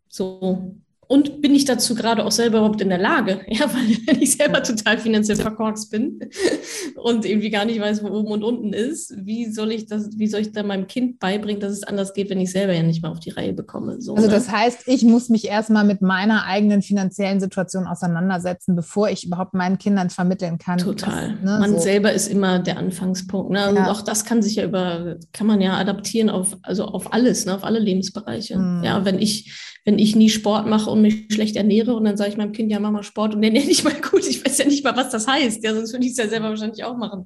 So, 0.07 0.75
und 1.11 1.41
bin 1.41 1.53
ich 1.53 1.65
dazu 1.65 1.93
gerade 1.93 2.23
auch 2.23 2.31
selber 2.31 2.59
überhaupt 2.59 2.79
in 2.79 2.87
der 2.87 2.97
Lage? 2.97 3.41
Ja, 3.51 3.65
weil 3.73 3.97
wenn 4.07 4.21
ich 4.21 4.37
selber 4.37 4.63
total 4.63 4.97
finanziell 4.97 5.35
verkorkst 5.35 5.91
bin 5.91 6.21
und 6.95 7.25
irgendwie 7.25 7.49
gar 7.49 7.65
nicht 7.65 7.81
weiß, 7.81 8.01
wo 8.01 8.07
oben 8.07 8.31
und 8.31 8.43
unten 8.45 8.71
ist, 8.71 9.13
wie 9.17 9.51
soll 9.51 9.73
ich 9.73 9.87
das, 9.87 10.17
wie 10.17 10.27
soll 10.27 10.39
ich 10.39 10.53
da 10.53 10.63
meinem 10.63 10.87
Kind 10.87 11.19
beibringen, 11.19 11.59
dass 11.59 11.73
es 11.73 11.83
anders 11.83 12.13
geht, 12.13 12.29
wenn 12.29 12.39
ich 12.39 12.51
selber 12.51 12.71
ja 12.71 12.81
nicht 12.81 13.03
mal 13.03 13.11
auf 13.11 13.19
die 13.19 13.31
Reihe 13.31 13.51
bekomme? 13.51 13.99
So, 13.99 14.15
also 14.15 14.27
ne? 14.27 14.33
das 14.33 14.49
heißt, 14.49 14.87
ich 14.87 15.03
muss 15.03 15.27
mich 15.27 15.49
erstmal 15.49 15.83
mit 15.83 16.01
meiner 16.01 16.45
eigenen 16.45 16.81
finanziellen 16.81 17.41
Situation 17.41 17.87
auseinandersetzen, 17.87 18.77
bevor 18.77 19.09
ich 19.09 19.25
überhaupt 19.25 19.53
meinen 19.53 19.77
Kindern 19.77 20.09
vermitteln 20.09 20.59
kann. 20.59 20.77
Total. 20.77 21.33
Das, 21.33 21.43
ne, 21.43 21.59
man 21.59 21.71
so. 21.73 21.79
selber 21.79 22.13
ist 22.13 22.29
immer 22.29 22.59
der 22.59 22.77
Anfangspunkt. 22.77 23.51
Ne? 23.51 23.67
Und 23.69 23.75
ja. 23.75 23.91
auch 23.91 24.01
das 24.01 24.23
kann 24.23 24.41
sich 24.41 24.55
ja 24.55 24.63
über, 24.63 25.17
kann 25.33 25.45
man 25.45 25.59
ja 25.59 25.73
adaptieren 25.73 26.29
auf, 26.29 26.57
also 26.61 26.85
auf 26.85 27.11
alles, 27.11 27.45
ne? 27.45 27.53
auf 27.53 27.65
alle 27.65 27.79
Lebensbereiche. 27.79 28.57
Mhm. 28.57 28.83
Ja, 28.85 29.03
wenn 29.03 29.19
ich 29.19 29.70
wenn 29.83 29.97
ich 29.97 30.15
nie 30.15 30.29
Sport 30.29 30.67
mache 30.67 30.91
und 30.91 31.01
mich 31.01 31.25
schlecht 31.31 31.55
ernähre 31.55 31.95
und 31.95 32.05
dann 32.05 32.15
sage 32.15 32.29
ich 32.29 32.37
meinem 32.37 32.51
Kind, 32.51 32.71
ja, 32.71 32.79
mach 32.79 32.91
mal 32.91 33.03
Sport 33.03 33.33
und 33.33 33.43
ernähre 33.43 33.65
nicht 33.65 33.83
mal 33.83 33.93
gut. 33.93 34.27
Ich 34.27 34.45
weiß 34.45 34.59
ja 34.59 34.65
nicht 34.65 34.83
mal, 34.83 34.95
was 34.95 35.09
das 35.09 35.27
heißt. 35.27 35.63
Ja, 35.63 35.73
sonst 35.73 35.93
würde 35.93 36.05
ich 36.05 36.11
es 36.11 36.17
ja 36.17 36.27
selber 36.27 36.49
wahrscheinlich 36.49 36.83
auch 36.83 36.97
machen. 36.97 37.25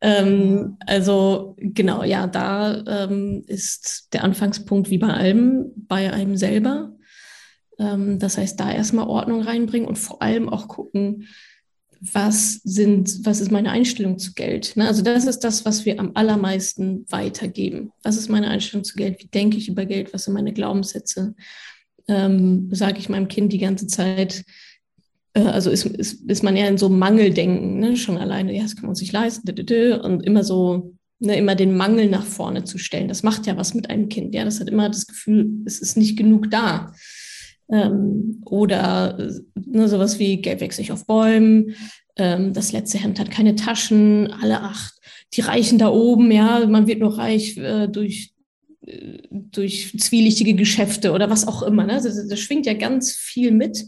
Ähm, 0.00 0.76
also 0.86 1.54
genau, 1.58 2.02
ja, 2.02 2.26
da 2.26 2.82
ähm, 2.86 3.44
ist 3.46 4.08
der 4.12 4.24
Anfangspunkt 4.24 4.90
wie 4.90 4.98
bei 4.98 5.12
allem, 5.12 5.72
bei 5.76 6.12
einem 6.12 6.36
selber. 6.36 6.92
Ähm, 7.78 8.18
das 8.18 8.38
heißt, 8.38 8.58
da 8.58 8.72
erstmal 8.72 9.06
Ordnung 9.06 9.42
reinbringen 9.42 9.88
und 9.88 9.98
vor 9.98 10.22
allem 10.22 10.48
auch 10.48 10.68
gucken, 10.68 11.28
was 12.00 12.60
sind, 12.64 13.24
was 13.24 13.40
ist 13.40 13.50
meine 13.50 13.70
Einstellung 13.70 14.18
zu 14.18 14.32
Geld? 14.34 14.76
Ne? 14.76 14.86
Also 14.86 15.02
das 15.02 15.24
ist 15.26 15.40
das, 15.40 15.64
was 15.64 15.84
wir 15.84 15.98
am 15.98 16.12
allermeisten 16.14 17.04
weitergeben. 17.08 17.92
Was 18.02 18.16
ist 18.16 18.28
meine 18.28 18.48
Einstellung 18.48 18.84
zu 18.84 18.96
Geld? 18.96 19.20
Wie 19.20 19.28
denke 19.28 19.56
ich 19.56 19.68
über 19.68 19.84
Geld? 19.86 20.12
Was 20.12 20.24
sind 20.24 20.34
meine 20.34 20.52
Glaubenssätze? 20.52 21.34
Ähm, 22.08 22.68
Sage 22.72 22.98
ich 22.98 23.08
meinem 23.08 23.28
Kind 23.28 23.52
die 23.52 23.58
ganze 23.58 23.86
Zeit, 23.86 24.44
äh, 25.34 25.40
also 25.40 25.70
ist, 25.70 25.86
ist, 25.86 26.28
ist 26.28 26.42
man 26.42 26.56
ja 26.56 26.66
in 26.66 26.78
so 26.78 26.88
Mangeldenken, 26.88 27.78
ne? 27.78 27.96
schon 27.96 28.18
alleine, 28.18 28.54
ja, 28.54 28.62
das 28.62 28.76
kann 28.76 28.86
man 28.86 28.94
sich 28.94 29.12
leisten, 29.12 29.48
und 30.02 30.24
immer 30.24 30.44
so, 30.44 30.94
ne, 31.18 31.36
immer 31.36 31.54
den 31.54 31.76
Mangel 31.76 32.08
nach 32.08 32.24
vorne 32.24 32.64
zu 32.64 32.78
stellen. 32.78 33.08
Das 33.08 33.22
macht 33.22 33.46
ja 33.46 33.56
was 33.56 33.74
mit 33.74 33.90
einem 33.90 34.08
Kind. 34.08 34.34
Ja, 34.34 34.44
das 34.44 34.60
hat 34.60 34.68
immer 34.68 34.88
das 34.88 35.06
Gefühl, 35.06 35.62
es 35.64 35.80
ist 35.80 35.96
nicht 35.96 36.16
genug 36.16 36.50
da. 36.50 36.92
Ähm, 37.68 38.42
oder 38.46 39.18
ne, 39.54 39.88
sowas 39.88 40.18
wie 40.18 40.40
Geld 40.40 40.60
wächst 40.60 40.78
nicht 40.78 40.92
auf 40.92 41.06
Bäumen, 41.06 41.74
ähm, 42.16 42.52
das 42.52 42.72
letzte 42.72 42.98
Hemd 42.98 43.18
hat 43.20 43.30
keine 43.30 43.56
Taschen, 43.56 44.32
alle 44.40 44.62
acht, 44.62 44.94
die 45.34 45.42
Reichen 45.42 45.78
da 45.78 45.88
oben, 45.88 46.30
ja, 46.30 46.66
man 46.66 46.86
wird 46.86 47.00
nur 47.00 47.18
reich 47.18 47.56
äh, 47.58 47.88
durch, 47.88 48.32
äh, 48.86 49.18
durch 49.30 49.98
zwielichtige 49.98 50.54
Geschäfte 50.54 51.12
oder 51.12 51.28
was 51.28 51.46
auch 51.46 51.62
immer. 51.62 51.84
Ne? 51.84 52.00
Das, 52.02 52.28
das 52.28 52.40
schwingt 52.40 52.66
ja 52.66 52.74
ganz 52.74 53.12
viel 53.12 53.50
mit. 53.50 53.84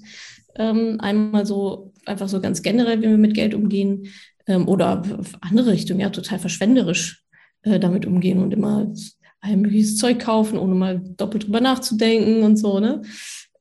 Ähm, 0.57 0.97
einmal 1.01 1.47
so 1.47 1.93
einfach 2.05 2.29
so 2.29 2.41
ganz 2.41 2.63
generell, 2.63 2.99
wie 2.99 3.09
wir 3.09 3.19
mit 3.19 3.35
Geld 3.35 3.55
umgehen 3.55 4.09
ähm, 4.47 4.67
oder 4.67 5.03
andere 5.41 5.73
Richtungen, 5.73 6.01
ja, 6.01 6.11
total 6.11 6.39
verschwenderisch 6.39 7.23
äh, 7.63 7.79
damit 7.79 8.07
umgehen 8.07 8.43
und 8.43 8.53
immer 8.53 8.93
ein 9.41 9.61
mögliches 9.61 9.97
Zeug 9.97 10.19
kaufen, 10.19 10.59
ohne 10.59 10.75
mal 10.75 11.01
doppelt 11.17 11.45
drüber 11.45 11.61
nachzudenken 11.61 12.43
und 12.43 12.57
so, 12.57 12.81
ne? 12.81 13.03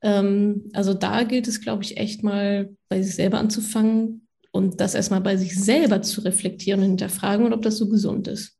Ähm, 0.02 0.70
also 0.72 0.94
da 0.94 1.24
gilt 1.24 1.48
es, 1.48 1.60
glaube 1.60 1.82
ich, 1.82 1.96
echt 1.96 2.22
mal 2.22 2.74
bei 2.88 3.02
sich 3.02 3.14
selber 3.14 3.38
anzufangen 3.38 4.26
und 4.52 4.80
das 4.80 4.94
erstmal 4.94 5.20
bei 5.20 5.36
sich 5.36 5.58
selber 5.58 6.02
zu 6.02 6.20
reflektieren 6.22 6.80
und 6.80 6.88
hinterfragen 6.88 7.46
und 7.46 7.52
ob 7.52 7.62
das 7.62 7.76
so 7.76 7.88
gesund 7.88 8.28
ist. 8.28 8.56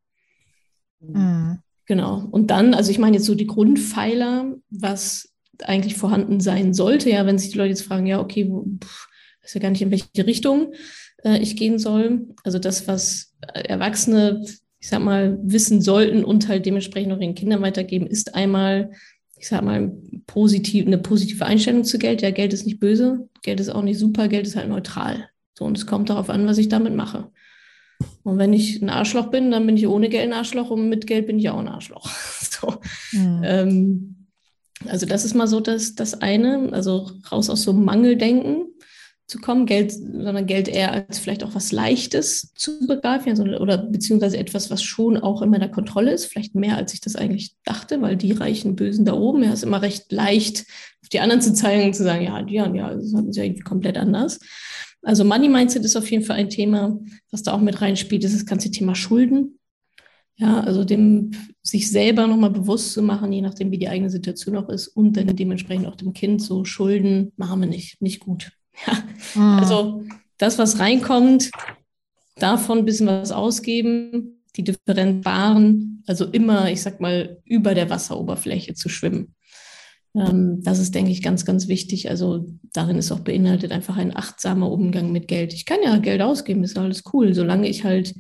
Mhm. 1.00 1.59
Genau. 1.87 2.26
Und 2.30 2.50
dann, 2.50 2.75
also 2.75 2.90
ich 2.90 2.99
meine 2.99 3.16
jetzt 3.16 3.26
so 3.26 3.35
die 3.35 3.47
Grundpfeiler, 3.47 4.54
was 4.68 5.33
eigentlich 5.64 5.97
vorhanden 5.97 6.40
sein 6.40 6.75
sollte, 6.75 7.11
ja, 7.11 7.25
wenn 7.26 7.38
sich 7.38 7.50
die 7.50 7.59
Leute 7.59 7.71
jetzt 7.71 7.83
fragen, 7.83 8.07
ja, 8.07 8.21
okay, 8.21 8.49
wo, 8.49 8.66
pff, 8.83 9.09
weiß 9.42 9.54
ja 9.54 9.61
gar 9.61 9.71
nicht, 9.71 9.83
in 9.83 9.90
welche 9.90 10.26
Richtung 10.26 10.75
äh, 11.25 11.38
ich 11.38 11.57
gehen 11.57 11.78
soll. 11.78 12.28
Also 12.45 12.59
das, 12.59 12.87
was 12.87 13.35
Erwachsene, 13.54 14.45
ich 14.78 14.88
sag 14.88 15.02
mal, 15.02 15.38
wissen 15.42 15.80
sollten 15.80 16.25
und 16.25 16.49
halt 16.49 16.66
dementsprechend 16.66 17.12
auch 17.12 17.21
ihren 17.21 17.35
Kindern 17.35 17.62
weitergeben, 17.62 18.07
ist 18.07 18.35
einmal, 18.35 18.92
ich 19.38 19.49
sag 19.49 19.62
mal, 19.62 19.92
positiv, 20.26 20.87
eine 20.87 20.99
positive 20.99 21.47
Einstellung 21.47 21.85
zu 21.85 21.99
Geld. 21.99 22.23
Ja, 22.23 22.30
Geld 22.30 22.52
ist 22.52 22.66
nicht 22.66 22.80
böse, 22.80 23.28
Geld 23.42 23.61
ist 23.61 23.68
auch 23.71 23.83
nicht 23.83 23.99
super, 23.99 24.28
Geld 24.28 24.47
ist 24.47 24.57
halt 24.57 24.68
neutral. 24.68 25.28
So, 25.57 25.64
und 25.64 25.76
es 25.76 25.87
kommt 25.87 26.11
darauf 26.11 26.30
an, 26.30 26.47
was 26.47 26.59
ich 26.59 26.68
damit 26.68 26.95
mache. 26.95 27.30
Und 28.23 28.38
wenn 28.38 28.52
ich 28.52 28.80
ein 28.80 28.90
Arschloch 28.90 29.28
bin, 29.30 29.50
dann 29.50 29.66
bin 29.66 29.76
ich 29.76 29.87
ohne 29.87 30.09
Geld 30.09 30.25
ein 30.25 30.33
Arschloch 30.33 30.71
und 30.71 30.88
mit 30.88 31.07
Geld 31.07 31.26
bin 31.26 31.38
ich 31.38 31.50
auch 31.50 31.59
ein 31.59 31.68
Arschloch. 31.68 32.09
so. 32.40 32.76
Mhm. 33.12 33.40
Ähm, 33.45 34.14
also 34.87 35.07
das 35.07 35.25
ist 35.25 35.35
mal 35.35 35.49
so 35.49 35.61
das, 35.61 35.95
das 35.95 36.21
eine, 36.21 36.73
also 36.73 37.11
raus 37.33 37.50
aus 37.50 37.62
so 37.62 37.73
Mangeldenken 37.73 38.66
zu 39.29 39.39
kommen, 39.39 39.67
Geld, 39.67 39.93
sondern 39.93 40.47
Geld 40.47 40.69
eher 40.69 40.91
als 40.91 41.19
vielleicht 41.19 41.45
auch 41.45 41.55
was 41.55 41.71
Leichtes 41.71 42.55
zu 42.55 42.87
begreifen, 42.87 43.29
also, 43.29 43.45
oder 43.45 43.77
beziehungsweise 43.77 44.39
etwas, 44.39 44.71
was 44.71 44.83
schon 44.83 45.19
auch 45.19 45.43
in 45.43 45.51
meiner 45.51 45.69
Kontrolle 45.69 46.13
ist, 46.13 46.27
vielleicht 46.27 46.55
mehr 46.55 46.79
als 46.79 46.95
ich 46.95 47.03
das 47.03 47.15
eigentlich 47.15 47.55
dachte, 47.65 48.01
weil 48.01 48.17
die 48.17 48.33
reichen 48.33 48.75
Bösen 48.75 49.05
da 49.05 49.13
oben, 49.13 49.43
ja, 49.43 49.53
ist 49.53 49.63
immer 49.63 49.83
recht 49.83 50.11
leicht, 50.11 50.65
auf 51.03 51.11
die 51.11 51.21
anderen 51.21 51.43
zu 51.43 51.53
zeigen 51.53 51.85
und 51.85 51.95
zu 51.95 52.05
sagen, 52.05 52.25
ja, 52.25 52.41
ja, 52.49 52.75
ja, 52.75 52.95
das 52.95 53.15
hatten 53.15 53.33
sie 53.33 53.45
irgendwie 53.45 53.63
komplett 53.63 53.99
anders. 53.99 54.41
Also 55.03 55.25
Money 55.25 55.49
Mindset 55.49 55.85
ist 55.85 55.97
auf 55.97 56.11
jeden 56.11 56.25
Fall 56.25 56.37
ein 56.37 56.49
Thema, 56.49 56.99
was 57.31 57.43
da 57.43 57.53
auch 57.53 57.61
mit 57.61 57.83
reinspielt, 57.83 58.25
ist 58.25 58.35
das 58.35 58.47
ganze 58.47 58.71
Thema 58.71 58.95
Schulden. 58.95 59.59
Ja, 60.37 60.61
also 60.61 60.85
dem 60.85 61.33
sich 61.63 61.91
selber 61.91 62.27
nochmal 62.29 62.51
bewusst 62.51 62.93
zu 62.93 63.03
machen, 63.03 63.33
je 63.33 63.43
nachdem, 63.43 63.73
wie 63.73 63.79
die 63.79 63.89
eigene 63.89 64.09
Situation 64.09 64.57
auch 64.57 64.69
ist 64.69 64.87
und 64.87 65.17
dann 65.17 65.35
dementsprechend 65.35 65.87
auch 65.87 65.97
dem 65.97 66.13
Kind 66.13 66.41
so 66.41 66.65
Schulden 66.65 67.33
machen 67.37 67.61
wir 67.61 67.67
nicht, 67.67 68.01
nicht 68.01 68.21
gut. 68.21 68.53
Ja. 68.87 69.05
Mhm. 69.35 69.59
Also 69.59 70.05
das, 70.39 70.59
was 70.59 70.79
reinkommt, 70.79 71.51
davon 72.37 72.79
ein 72.79 72.85
bisschen 72.85 73.07
was 73.07 73.33
ausgeben, 73.33 74.43
die 74.57 74.65
Differenz 74.65 75.25
wahren, 75.25 76.03
also 76.07 76.25
immer, 76.25 76.71
ich 76.71 76.83
sag 76.83 77.01
mal, 77.01 77.41
über 77.45 77.75
der 77.75 77.91
Wasseroberfläche 77.91 78.75
zu 78.75 78.89
schwimmen. 78.89 79.35
Ähm, 80.15 80.63
das 80.63 80.79
ist, 80.79 80.95
denke 80.95 81.11
ich, 81.11 81.23
ganz, 81.23 81.45
ganz 81.45 81.69
wichtig. 81.69 82.11
Also 82.11 82.47
darin 82.73 82.99
ist 82.99 83.13
auch 83.13 83.21
beinhaltet 83.21 83.73
einfach 83.73 83.97
ein 83.97 84.17
achtsamer 84.17 84.71
Umgang 84.71 85.13
mit 85.13 85.29
Geld. 85.29 85.53
Ich 85.53 85.65
kann 85.65 85.79
ja 85.83 85.97
Geld 85.99 86.23
ausgeben, 86.23 86.65
ist 86.65 86.79
alles 86.79 87.05
cool, 87.13 87.35
solange 87.35 87.69
ich 87.69 87.85
halt 87.85 88.15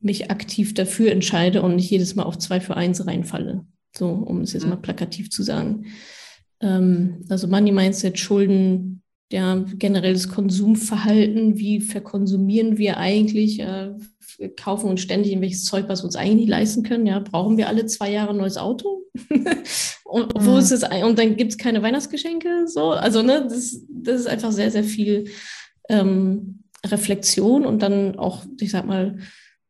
mich 0.00 0.30
aktiv 0.30 0.74
dafür 0.74 1.10
entscheide 1.10 1.62
und 1.62 1.76
nicht 1.76 1.90
jedes 1.90 2.14
Mal 2.14 2.22
auf 2.22 2.38
zwei 2.38 2.60
für 2.60 2.76
eins 2.76 3.04
reinfalle. 3.04 3.66
So, 3.96 4.08
um 4.08 4.42
es 4.42 4.52
jetzt 4.52 4.64
mhm. 4.64 4.70
mal 4.70 4.76
plakativ 4.76 5.30
zu 5.30 5.42
sagen. 5.42 5.86
Ähm, 6.60 7.24
also 7.28 7.48
Money 7.48 7.72
Mindset, 7.72 8.18
Schulden, 8.18 9.02
ja, 9.30 9.62
generelles 9.78 10.28
Konsumverhalten, 10.28 11.58
wie 11.58 11.80
verkonsumieren 11.80 12.78
wir 12.78 12.96
eigentlich, 12.96 13.60
äh, 13.60 13.94
kaufen 14.56 14.88
uns 14.88 15.00
ständig 15.00 15.32
irgendwelches 15.32 15.64
Zeug, 15.64 15.86
was 15.88 16.00
wir 16.02 16.06
uns 16.06 16.16
eigentlich 16.16 16.36
nicht 16.36 16.48
leisten 16.48 16.82
können. 16.82 17.06
Ja, 17.06 17.18
brauchen 17.18 17.56
wir 17.56 17.68
alle 17.68 17.86
zwei 17.86 18.10
Jahre 18.10 18.30
ein 18.30 18.36
neues 18.36 18.56
Auto? 18.56 19.02
und 20.04 20.34
wo 20.34 20.52
mhm. 20.52 20.58
ist 20.58 20.70
es? 20.70 20.82
Und 20.82 21.18
dann 21.18 21.36
gibt 21.36 21.52
es 21.52 21.58
keine 21.58 21.82
Weihnachtsgeschenke. 21.82 22.66
So, 22.66 22.92
also 22.92 23.22
ne, 23.22 23.46
das, 23.48 23.82
das 23.88 24.20
ist 24.20 24.26
einfach 24.28 24.52
sehr, 24.52 24.70
sehr 24.70 24.84
viel 24.84 25.28
ähm, 25.88 26.62
Reflexion 26.86 27.66
und 27.66 27.82
dann 27.82 28.16
auch, 28.18 28.44
ich 28.60 28.70
sag 28.70 28.86
mal, 28.86 29.18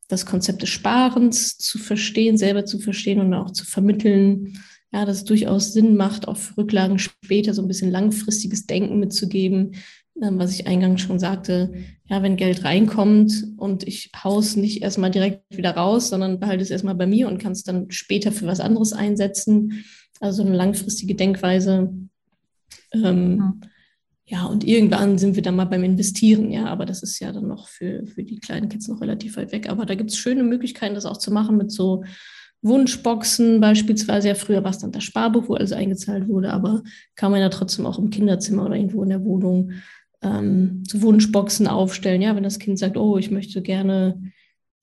das 0.09 0.27
Konzept 0.27 0.63
des 0.63 0.71
Sparens 0.71 1.59
zu 1.59 1.79
verstehen, 1.79 2.39
selber 2.39 2.65
zu 2.65 2.79
verstehen 2.79 3.21
und 3.21 3.35
auch 3.35 3.51
zu 3.51 3.65
vermitteln, 3.65 4.59
ja, 4.93 5.05
dass 5.05 5.19
es 5.19 5.25
durchaus 5.25 5.73
Sinn 5.73 5.97
macht, 5.97 6.29
auf 6.29 6.57
Rücklagen 6.57 6.99
später 6.99 7.53
so 7.55 7.63
ein 7.63 7.69
bisschen 7.69 7.91
langfristiges 7.91 8.67
Denken 8.67 8.99
mitzugeben, 8.99 9.73
ähm, 10.23 10.39
was 10.39 10.53
ich 10.53 10.67
eingangs 10.67 11.03
schon 11.03 11.19
sagte, 11.19 11.73
ja, 12.07 12.23
wenn 12.23 12.37
Geld 12.37 12.65
reinkommt 12.65 13.33
und 13.57 13.87
ich 13.87 14.11
haus 14.25 14.57
nicht 14.57 14.83
erstmal 14.83 15.11
direkt 15.11 15.43
wieder 15.55 15.73
raus, 15.73 16.09
sondern 16.09 16.41
behalte 16.41 16.63
es 16.63 16.71
erstmal 16.71 16.95
bei 16.95 17.07
mir 17.07 17.29
und 17.29 17.39
kann 17.39 17.53
es 17.53 17.63
dann 17.63 17.91
später 17.91 18.33
für 18.33 18.47
was 18.47 18.61
anderes 18.61 18.93
einsetzen. 18.93 19.85
Also 20.21 20.43
eine 20.43 20.57
langfristige 20.57 21.15
Denkweise. 21.15 21.95
Ähm, 22.93 23.37
mhm. 23.37 23.61
Ja, 24.25 24.45
und 24.45 24.65
irgendwann 24.65 25.17
sind 25.17 25.37
wir 25.37 25.43
dann 25.43 25.57
mal 25.57 25.65
beim 25.65 25.85
Investieren, 25.85 26.51
ja, 26.51 26.67
aber 26.67 26.85
das 26.85 27.03
ist 27.03 27.19
ja 27.19 27.33
dann 27.33 27.47
noch 27.47 27.69
für, 27.69 28.07
für 28.07 28.25
die 28.25 28.41
kleinen 28.41 28.69
Kids 28.69 28.89
noch 28.89 29.01
relativ 29.01 29.37
weit 29.37 29.53
weg. 29.53 29.71
Aber 29.71 29.87
da 29.87 29.95
gibt 29.95 30.11
es 30.11 30.19
schöne 30.19 30.43
Möglichkeiten, 30.43 30.95
das 30.95 31.07
auch 31.07 31.17
zu 31.17 31.31
machen 31.31 31.57
mit 31.57 31.71
so 31.71 32.05
Wunschboxen 32.63 33.61
beispielsweise. 33.61 34.29
Ja, 34.29 34.35
früher 34.35 34.65
war 34.65 34.71
es 34.71 34.79
dann 34.79 34.93
das 34.93 35.05
Sparbuch, 35.05 35.49
wo 35.49 35.55
alles 35.55 35.73
eingezahlt 35.73 36.29
wurde, 36.29 36.53
aber 36.53 36.83
kann 37.15 37.31
man 37.31 37.41
ja 37.41 37.49
trotzdem 37.49 37.87
auch 37.87 37.99
im 37.99 38.11
Kinderzimmer 38.11 38.67
oder 38.67 38.77
irgendwo 38.77 39.03
in 39.03 39.11
der 39.11 39.25
Wohnung 39.25 39.73
ähm, 40.23 40.83
so 40.87 41.03
Wunschboxen 41.03 41.69
aufstellen. 41.69 42.23
Ja, 42.23 42.35
wenn 42.35 42.43
das 42.43 42.59
Kind 42.59 42.79
sagt, 42.79 42.97
oh, 42.97 43.19
ich 43.19 43.31
möchte 43.31 43.63
gerne 43.63 44.21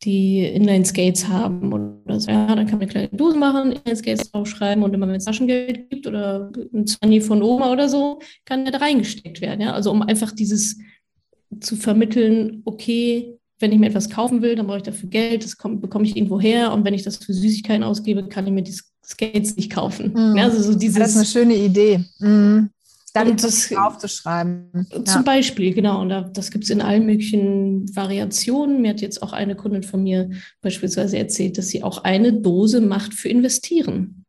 die 0.03 0.45
Inline-Skates 0.45 1.27
haben 1.27 1.73
oder 1.73 2.19
so, 2.19 2.29
ja, 2.29 2.47
dann 2.47 2.65
kann 2.67 2.79
man 2.79 2.81
eine 2.81 2.91
kleine 2.91 3.09
Dose 3.09 3.37
machen, 3.37 3.71
Inline-Skates 3.71 4.31
draufschreiben 4.31 4.83
und 4.83 4.93
immer 4.93 5.07
wenn 5.07 5.15
es 5.15 5.25
Taschengeld 5.25 5.89
gibt 5.89 6.07
oder 6.07 6.51
ein 6.73 6.85
Zwanni 6.85 7.21
von 7.21 7.41
Oma 7.41 7.71
oder 7.71 7.89
so, 7.89 8.19
kann 8.45 8.65
der 8.65 8.71
da 8.71 8.79
reingesteckt 8.79 9.41
werden. 9.41 9.61
Ja? 9.61 9.73
Also 9.73 9.91
um 9.91 10.01
einfach 10.01 10.31
dieses 10.31 10.77
zu 11.59 11.75
vermitteln, 11.75 12.61
okay, 12.65 13.37
wenn 13.65 13.71
ich 13.71 13.79
mir 13.79 13.87
etwas 13.87 14.11
kaufen 14.11 14.43
will, 14.43 14.55
dann 14.55 14.67
brauche 14.67 14.77
ich 14.77 14.83
dafür 14.83 15.09
Geld, 15.09 15.43
das 15.43 15.57
kommt, 15.57 15.81
bekomme 15.81 16.05
ich 16.05 16.15
irgendwo 16.15 16.39
her 16.39 16.71
und 16.71 16.85
wenn 16.85 16.93
ich 16.93 17.01
das 17.01 17.17
für 17.17 17.33
Süßigkeiten 17.33 17.83
ausgebe, 17.83 18.27
kann 18.27 18.45
ich 18.45 18.53
mir 18.53 18.61
die 18.61 18.77
Skates 19.03 19.55
nicht 19.55 19.71
kaufen. 19.71 20.11
Mhm. 20.13 20.37
Also 20.37 20.61
so 20.61 20.77
dieses, 20.77 20.99
das 20.99 21.09
ist 21.09 21.17
eine 21.17 21.25
schöne 21.25 21.55
Idee. 21.55 22.05
Mhm 22.19 22.69
dann 23.15 23.37
das 23.37 23.73
aufzuschreiben. 23.73 24.87
Zum 24.91 25.05
ja. 25.05 25.21
Beispiel, 25.21 25.73
genau. 25.73 26.01
Und 26.01 26.09
das 26.09 26.51
gibt 26.51 26.65
es 26.65 26.69
in 26.69 26.81
allen 26.81 27.05
möglichen 27.05 27.95
Variationen. 27.95 28.81
Mir 28.81 28.89
hat 28.89 28.99
jetzt 28.99 29.23
auch 29.23 29.31
eine 29.31 29.55
Kundin 29.55 29.83
von 29.83 30.03
mir 30.03 30.31
beispielsweise 30.61 31.17
erzählt, 31.17 31.57
dass 31.57 31.69
sie 31.69 31.81
auch 31.81 32.03
eine 32.03 32.33
Dose 32.33 32.81
macht 32.81 33.13
für 33.13 33.29
Investieren. 33.29 34.25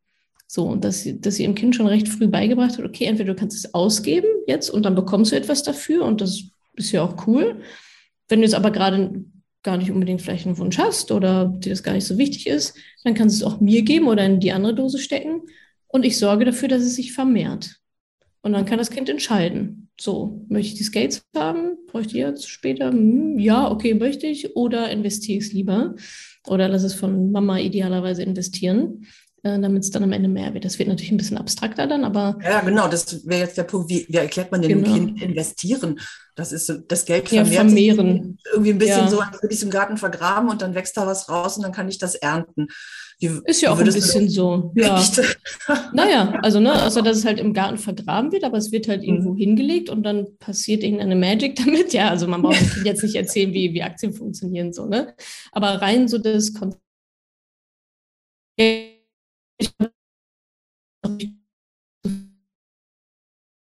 So, 0.47 0.63
und 0.63 0.85
dass 0.85 1.01
sie, 1.01 1.19
dass 1.19 1.35
sie 1.35 1.43
ihrem 1.43 1.55
Kind 1.55 1.75
schon 1.75 1.87
recht 1.87 2.07
früh 2.07 2.27
beigebracht 2.27 2.77
hat, 2.77 2.85
okay, 2.85 3.03
entweder 3.03 3.33
du 3.33 3.39
kannst 3.39 3.57
es 3.57 3.73
ausgeben 3.73 4.29
jetzt 4.47 4.69
und 4.69 4.83
dann 4.83 4.95
bekommst 4.95 5.33
du 5.33 5.35
etwas 5.35 5.63
dafür 5.63 6.05
und 6.05 6.21
das 6.21 6.43
ist 6.75 6.93
ja 6.93 7.03
auch 7.03 7.27
cool. 7.27 7.61
Wenn 8.27 8.39
du 8.39 8.45
jetzt 8.45 8.55
aber 8.55 8.71
gerade 8.71 9.23
gar 9.63 9.77
nicht 9.77 9.91
unbedingt 9.91 10.21
vielleicht 10.21 10.45
einen 10.45 10.57
Wunsch 10.57 10.77
hast 10.77 11.11
oder 11.11 11.45
dir 11.45 11.71
das 11.71 11.83
gar 11.83 11.93
nicht 11.93 12.05
so 12.05 12.17
wichtig 12.17 12.47
ist, 12.47 12.77
dann 13.03 13.13
kannst 13.13 13.41
du 13.41 13.45
es 13.45 13.51
auch 13.51 13.59
mir 13.59 13.81
geben 13.81 14.07
oder 14.07 14.25
in 14.25 14.39
die 14.39 14.51
andere 14.51 14.75
Dose 14.75 14.99
stecken 14.99 15.41
und 15.87 16.05
ich 16.05 16.17
sorge 16.17 16.45
dafür, 16.45 16.67
dass 16.67 16.83
es 16.83 16.95
sich 16.95 17.13
vermehrt. 17.13 17.77
Und 18.41 18.53
dann 18.53 18.65
kann 18.65 18.77
das 18.77 18.91
Kind 18.91 19.09
entscheiden. 19.09 19.89
So, 19.99 20.45
möchte 20.47 20.73
ich 20.73 20.77
die 20.77 20.83
Skates 20.83 21.23
haben? 21.35 21.77
Bräuchte 21.87 22.13
ich 22.13 22.19
jetzt 22.19 22.49
später? 22.49 22.91
Hm, 22.91 23.39
ja, 23.39 23.69
okay, 23.69 23.93
möchte 23.93 24.27
ich. 24.27 24.55
Oder 24.55 24.89
investiere 24.91 25.39
ich 25.39 25.45
es 25.45 25.53
lieber? 25.53 25.95
Oder 26.47 26.69
lass 26.69 26.83
es 26.83 26.93
von 26.93 27.31
Mama 27.31 27.59
idealerweise 27.59 28.23
investieren, 28.23 29.05
damit 29.61 29.83
es 29.83 29.91
dann 29.91 30.03
am 30.03 30.11
Ende 30.11 30.29
mehr 30.29 30.53
wird. 30.53 30.65
Das 30.65 30.79
wird 30.79 30.89
natürlich 30.89 31.11
ein 31.11 31.17
bisschen 31.17 31.37
abstrakter 31.37 31.87
dann, 31.87 32.03
aber. 32.03 32.37
Ja, 32.43 32.61
genau, 32.61 32.87
das 32.87 33.27
wäre 33.27 33.41
jetzt 33.41 33.57
der 33.57 33.63
Punkt. 33.63 33.89
Wie, 33.89 34.05
wie 34.09 34.17
erklärt 34.17 34.51
man 34.51 34.61
dem 34.61 34.83
genau. 34.83 34.93
Kind 34.93 35.21
investieren? 35.21 35.99
Das 36.35 36.51
ist 36.51 36.71
das 36.87 37.05
Geld 37.05 37.29
vermehrt 37.29 37.53
ja, 37.53 37.61
vermehren. 37.61 38.37
irgendwie 38.51 38.71
ein 38.71 38.77
bisschen 38.77 39.05
ja. 39.05 39.07
so, 39.07 39.19
als 39.19 39.41
würde 39.41 39.53
ich 39.53 39.59
es 39.59 39.63
im 39.63 39.71
Garten 39.71 39.97
vergraben 39.97 40.49
und 40.49 40.61
dann 40.61 40.75
wächst 40.75 40.95
da 40.95 41.07
was 41.07 41.29
raus 41.29 41.57
und 41.57 41.63
dann 41.63 41.71
kann 41.71 41.89
ich 41.89 41.97
das 41.97 42.15
ernten. 42.15 42.67
Wie, 43.19 43.31
ist 43.45 43.61
ja 43.61 43.71
auch 43.71 43.79
ein 43.79 43.85
bisschen 43.85 44.29
so. 44.29 44.71
Ja. 44.75 45.03
naja, 45.93 46.37
also 46.43 46.59
ne, 46.59 46.85
außer 46.85 47.01
dass 47.01 47.17
es 47.17 47.25
halt 47.25 47.39
im 47.39 47.53
Garten 47.53 47.79
vergraben 47.79 48.31
wird, 48.31 48.43
aber 48.43 48.57
es 48.57 48.71
wird 48.71 48.87
halt 48.87 49.03
irgendwo 49.03 49.31
mhm. 49.31 49.37
hingelegt 49.37 49.89
und 49.89 50.03
dann 50.03 50.37
passiert 50.37 50.83
irgendeine 50.83 51.15
Magic 51.15 51.55
damit. 51.55 51.93
Ja, 51.97 52.09
also 52.09 52.27
man 52.27 52.41
braucht 52.43 52.61
jetzt 52.83 53.01
nicht 53.01 53.15
erzählen, 53.15 53.53
wie, 53.53 53.73
wie 53.73 53.81
Aktien 53.81 54.13
funktionieren, 54.13 54.73
so, 54.73 54.85
ne? 54.85 55.15
Aber 55.51 55.81
rein 55.81 56.07
so 56.07 56.17
das 56.17 56.53
Konzept 56.53 56.81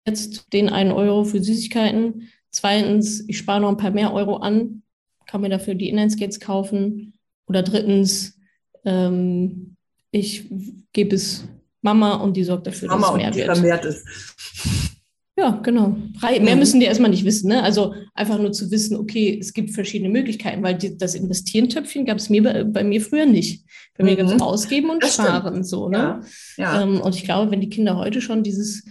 jetzt 0.05 0.51
den 0.53 0.69
einen 0.69 0.91
Euro 0.91 1.23
für 1.23 1.41
Süßigkeiten. 1.41 2.29
Zweitens, 2.51 3.23
ich 3.27 3.37
spare 3.37 3.61
noch 3.61 3.69
ein 3.69 3.77
paar 3.77 3.91
mehr 3.91 4.13
Euro 4.13 4.37
an, 4.37 4.83
kann 5.27 5.41
mir 5.41 5.49
dafür 5.49 5.75
die 5.75 5.89
Inline-Skates 5.89 6.39
kaufen. 6.39 7.13
Oder 7.45 7.63
drittens, 7.63 8.39
ähm, 8.85 9.75
ich 10.11 10.49
gebe 10.91 11.15
es 11.15 11.47
Mama 11.81 12.15
und 12.15 12.35
die 12.35 12.43
sorgt 12.43 12.67
dafür, 12.67 12.89
Mama 12.89 13.01
dass 13.01 13.11
es 13.11 13.17
mehr 13.17 13.35
wird. 13.35 13.57
Vermehrt 13.57 13.85
ist. 13.85 14.98
Ja, 15.39 15.51
genau. 15.63 15.95
Mehr 16.21 16.53
mhm. 16.53 16.59
müssen 16.59 16.81
die 16.81 16.85
erstmal 16.85 17.09
nicht 17.09 17.23
wissen. 17.23 17.47
Ne? 17.47 17.63
Also 17.63 17.93
einfach 18.13 18.37
nur 18.37 18.51
zu 18.51 18.69
wissen, 18.71 18.97
okay, 18.97 19.37
es 19.39 19.53
gibt 19.53 19.69
verschiedene 19.71 20.09
Möglichkeiten, 20.09 20.61
weil 20.63 20.75
die, 20.75 20.97
das 20.97 21.15
Investieren-Töpfchen 21.15 22.05
gab 22.05 22.17
es 22.17 22.29
mir 22.29 22.43
bei, 22.43 22.65
bei, 22.65 22.83
mir 22.83 22.99
früher 22.99 23.25
nicht. 23.25 23.63
Bei 23.97 24.03
mhm. 24.03 24.09
mir 24.09 24.15
gab 24.17 24.27
es 24.27 24.41
Ausgeben 24.41 24.89
und 24.89 25.01
das 25.01 25.13
Sparen. 25.13 25.63
So, 25.63 25.87
ne? 25.87 26.21
Ja. 26.57 26.63
Ja. 26.75 26.81
Ähm, 26.81 26.99
und 26.99 27.15
ich 27.15 27.23
glaube, 27.23 27.51
wenn 27.51 27.61
die 27.61 27.69
Kinder 27.69 27.95
heute 27.95 28.19
schon 28.19 28.43
dieses, 28.43 28.83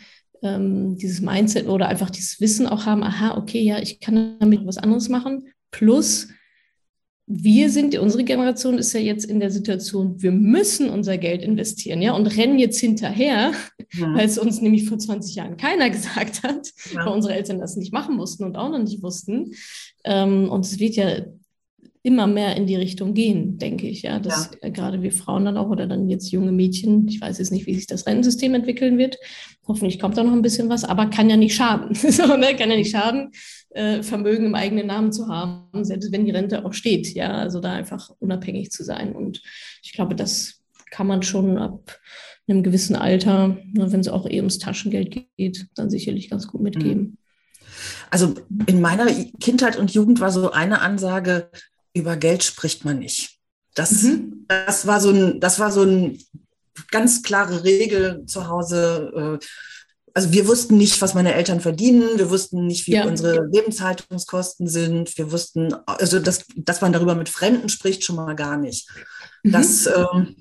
ähm, 0.42 0.96
dieses 0.96 1.20
Mindset 1.20 1.68
oder 1.68 1.88
einfach 1.88 2.08
dieses 2.08 2.40
Wissen 2.40 2.66
auch 2.66 2.86
haben, 2.86 3.02
aha, 3.02 3.36
okay, 3.36 3.60
ja, 3.60 3.78
ich 3.78 4.00
kann 4.00 4.38
damit 4.40 4.66
was 4.66 4.78
anderes 4.78 5.10
machen, 5.10 5.48
plus 5.70 6.28
wir 7.30 7.68
sind, 7.68 7.96
unsere 7.98 8.24
Generation 8.24 8.78
ist 8.78 8.94
ja 8.94 9.00
jetzt 9.00 9.26
in 9.26 9.38
der 9.38 9.50
Situation, 9.50 10.22
wir 10.22 10.32
müssen 10.32 10.88
unser 10.88 11.18
Geld 11.18 11.42
investieren, 11.42 12.00
ja, 12.00 12.12
und 12.12 12.26
rennen 12.26 12.58
jetzt 12.58 12.80
hinterher, 12.80 13.52
ja. 13.92 14.14
weil 14.14 14.24
es 14.24 14.38
uns 14.38 14.62
nämlich 14.62 14.88
vor 14.88 14.98
20 14.98 15.34
Jahren 15.34 15.58
keiner 15.58 15.90
gesagt 15.90 16.42
hat, 16.42 16.72
ja. 16.94 17.04
weil 17.04 17.12
unsere 17.12 17.34
Eltern 17.34 17.60
das 17.60 17.76
nicht 17.76 17.92
machen 17.92 18.16
mussten 18.16 18.44
und 18.44 18.56
auch 18.56 18.70
noch 18.70 18.78
nicht 18.78 19.02
wussten. 19.02 19.52
Ähm, 20.04 20.48
und 20.48 20.64
es 20.64 20.78
wird 20.78 20.96
ja 20.96 21.18
immer 22.02 22.26
mehr 22.26 22.56
in 22.56 22.66
die 22.66 22.76
Richtung 22.76 23.12
gehen, 23.12 23.58
denke 23.58 23.86
ich, 23.86 24.02
ja, 24.02 24.18
dass 24.18 24.50
ja. 24.62 24.70
gerade 24.70 25.02
wir 25.02 25.12
Frauen 25.12 25.44
dann 25.44 25.58
auch 25.58 25.68
oder 25.68 25.86
dann 25.86 26.08
jetzt 26.08 26.30
junge 26.30 26.52
Mädchen, 26.52 27.06
ich 27.08 27.20
weiß 27.20 27.38
jetzt 27.38 27.52
nicht, 27.52 27.66
wie 27.66 27.74
sich 27.74 27.86
das 27.86 28.06
Rentensystem 28.06 28.54
entwickeln 28.54 28.96
wird. 28.96 29.18
Hoffentlich 29.66 29.98
kommt 29.98 30.16
da 30.16 30.24
noch 30.24 30.32
ein 30.32 30.40
bisschen 30.40 30.70
was, 30.70 30.84
aber 30.84 31.06
kann 31.06 31.28
ja 31.28 31.36
nicht 31.36 31.54
schaden. 31.54 31.94
so, 31.94 32.36
ne? 32.36 32.56
Kann 32.56 32.70
ja 32.70 32.76
nicht 32.76 32.92
schaden, 32.92 33.32
äh, 33.78 34.02
Vermögen 34.02 34.46
im 34.46 34.54
eigenen 34.56 34.88
Namen 34.88 35.12
zu 35.12 35.28
haben, 35.28 35.84
selbst 35.84 36.10
wenn 36.10 36.24
die 36.24 36.32
Rente 36.32 36.64
auch 36.64 36.72
steht. 36.72 37.14
Ja, 37.14 37.32
also 37.32 37.60
da 37.60 37.72
einfach 37.72 38.10
unabhängig 38.18 38.72
zu 38.72 38.82
sein. 38.82 39.12
Und 39.12 39.40
ich 39.82 39.92
glaube, 39.92 40.16
das 40.16 40.62
kann 40.90 41.06
man 41.06 41.22
schon 41.22 41.58
ab 41.58 41.98
einem 42.48 42.64
gewissen 42.64 42.96
Alter, 42.96 43.48
ne, 43.48 43.92
wenn 43.92 44.00
es 44.00 44.08
auch 44.08 44.26
eh 44.26 44.38
ums 44.38 44.58
Taschengeld 44.58 45.28
geht, 45.36 45.68
dann 45.76 45.90
sicherlich 45.90 46.28
ganz 46.28 46.48
gut 46.48 46.60
mitgeben. 46.60 47.02
Mhm. 47.02 47.18
Also 48.10 48.34
in 48.66 48.80
meiner 48.80 49.06
Kindheit 49.38 49.76
und 49.76 49.92
Jugend 49.92 50.18
war 50.18 50.32
so 50.32 50.50
eine 50.50 50.80
Ansage, 50.80 51.50
über 51.94 52.16
Geld 52.16 52.42
spricht 52.42 52.84
man 52.84 52.98
nicht. 52.98 53.38
Das, 53.74 54.02
mhm. 54.02 54.44
das, 54.48 54.88
war, 54.88 55.00
so 55.00 55.10
ein, 55.10 55.40
das 55.40 55.60
war 55.60 55.70
so 55.70 55.82
eine 55.82 56.18
ganz 56.90 57.22
klare 57.22 57.62
Regel 57.62 58.24
zu 58.26 58.48
Hause. 58.48 59.38
Äh, 59.40 59.46
also 60.18 60.32
wir 60.32 60.48
wussten 60.48 60.76
nicht, 60.76 61.00
was 61.00 61.14
meine 61.14 61.32
Eltern 61.32 61.60
verdienen, 61.60 62.18
wir 62.18 62.28
wussten 62.28 62.66
nicht, 62.66 62.88
wie 62.88 62.94
ja. 62.94 63.06
unsere 63.06 63.46
Lebenshaltungskosten 63.52 64.66
sind, 64.66 65.16
wir 65.16 65.30
wussten, 65.30 65.72
also 65.86 66.18
dass, 66.18 66.44
dass 66.56 66.80
man 66.80 66.92
darüber 66.92 67.14
mit 67.14 67.28
Fremden 67.28 67.68
spricht, 67.68 68.02
schon 68.02 68.16
mal 68.16 68.34
gar 68.34 68.56
nicht. 68.56 68.88
Mhm. 69.44 69.52
Das 69.52 69.86
ähm, 69.86 70.34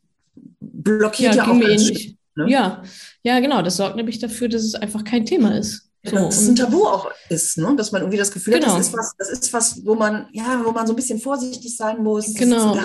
blockiert 0.59 1.35
ja, 1.35 1.45
ja 1.45 1.51
auch 1.51 1.61
ähnlich. 1.61 2.17
Ne? 2.33 2.49
Ja, 2.49 2.81
ja, 3.21 3.39
genau. 3.39 3.61
Das 3.61 3.77
sorgt 3.77 3.97
nämlich 3.97 4.17
dafür, 4.17 4.49
dass 4.49 4.63
es 4.63 4.73
einfach 4.73 5.03
kein 5.03 5.27
Thema 5.27 5.55
ist. 5.55 5.91
So, 6.03 6.15
dass 6.15 6.41
es 6.41 6.49
ein 6.49 6.55
Tabu 6.55 6.87
auch 6.87 7.11
ist, 7.29 7.59
ne? 7.59 7.75
dass 7.77 7.91
man 7.91 8.01
irgendwie 8.01 8.17
das 8.17 8.31
Gefühl 8.31 8.55
genau. 8.55 8.69
hat, 8.69 8.79
das 8.79 8.87
ist, 8.87 8.97
was, 8.97 9.13
das 9.15 9.29
ist 9.29 9.53
was, 9.53 9.85
wo 9.85 9.93
man, 9.93 10.25
ja, 10.31 10.59
wo 10.65 10.71
man 10.71 10.87
so 10.87 10.93
ein 10.93 10.95
bisschen 10.95 11.19
vorsichtig 11.19 11.77
sein 11.77 12.01
muss. 12.01 12.33
Genau. 12.33 12.73
Das 12.73 12.83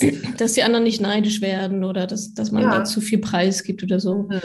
Geheimnis. 0.00 0.36
Dass 0.38 0.54
die 0.54 0.64
anderen 0.64 0.82
nicht 0.82 1.00
neidisch 1.00 1.40
werden 1.40 1.84
oder 1.84 2.08
dass, 2.08 2.34
dass 2.34 2.50
man 2.50 2.64
ja. 2.64 2.78
da 2.78 2.84
zu 2.84 3.00
viel 3.00 3.18
Preis 3.18 3.62
gibt 3.62 3.84
oder 3.84 4.00
so. 4.00 4.24
Mhm. 4.28 4.40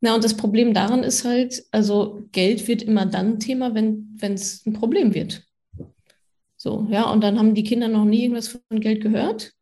Na, 0.00 0.14
und 0.14 0.24
das 0.24 0.36
Problem 0.36 0.72
daran 0.72 1.02
ist 1.02 1.24
halt, 1.24 1.62
also 1.72 2.26
Geld 2.32 2.66
wird 2.68 2.82
immer 2.82 3.04
dann 3.06 3.38
Thema, 3.38 3.74
wenn 3.74 4.16
es 4.20 4.64
ein 4.66 4.72
Problem 4.72 5.14
wird. 5.14 5.44
So, 6.56 6.86
ja, 6.90 7.10
und 7.10 7.22
dann 7.22 7.38
haben 7.38 7.54
die 7.54 7.64
Kinder 7.64 7.88
noch 7.88 8.04
nie 8.04 8.22
irgendwas 8.22 8.48
von 8.48 8.80
Geld 8.80 9.02
gehört. 9.02 9.52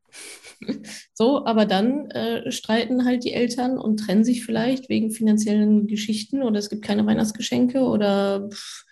so, 1.14 1.44
aber 1.46 1.66
dann 1.66 2.10
äh, 2.10 2.50
streiten 2.50 3.04
halt 3.04 3.24
die 3.24 3.32
Eltern 3.32 3.78
und 3.78 3.98
trennen 3.98 4.24
sich 4.24 4.44
vielleicht 4.44 4.88
wegen 4.88 5.10
finanziellen 5.10 5.86
Geschichten 5.86 6.42
oder 6.42 6.58
es 6.58 6.70
gibt 6.70 6.82
keine 6.82 7.06
Weihnachtsgeschenke 7.06 7.80
oder 7.82 8.48
pff, 8.50 8.84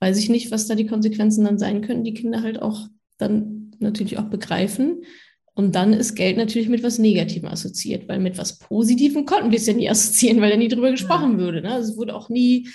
weiß 0.00 0.18
ich 0.18 0.28
nicht, 0.28 0.50
was 0.50 0.66
da 0.66 0.74
die 0.74 0.86
Konsequenzen 0.86 1.44
dann 1.44 1.58
sein 1.58 1.82
können, 1.82 2.04
die 2.04 2.14
Kinder 2.14 2.42
halt 2.42 2.60
auch 2.60 2.88
dann 3.18 3.72
natürlich 3.78 4.18
auch 4.18 4.30
begreifen. 4.30 5.04
Und 5.54 5.74
dann 5.74 5.92
ist 5.92 6.14
Geld 6.14 6.38
natürlich 6.38 6.68
mit 6.68 6.82
was 6.82 6.98
Negativem 6.98 7.48
assoziiert, 7.48 8.08
weil 8.08 8.20
mit 8.20 8.38
was 8.38 8.58
Positivem 8.58 9.26
konnten 9.26 9.50
wir 9.50 9.58
es 9.58 9.66
ja 9.66 9.74
nie 9.74 9.90
assoziieren, 9.90 10.40
weil 10.40 10.50
da 10.50 10.56
nie 10.56 10.68
drüber 10.68 10.90
gesprochen 10.90 11.32
ja. 11.32 11.38
würde. 11.38 11.62
Ne? 11.62 11.72
Also 11.72 11.92
es 11.92 11.98
wurde 11.98 12.14
auch 12.14 12.28
nie, 12.28 12.68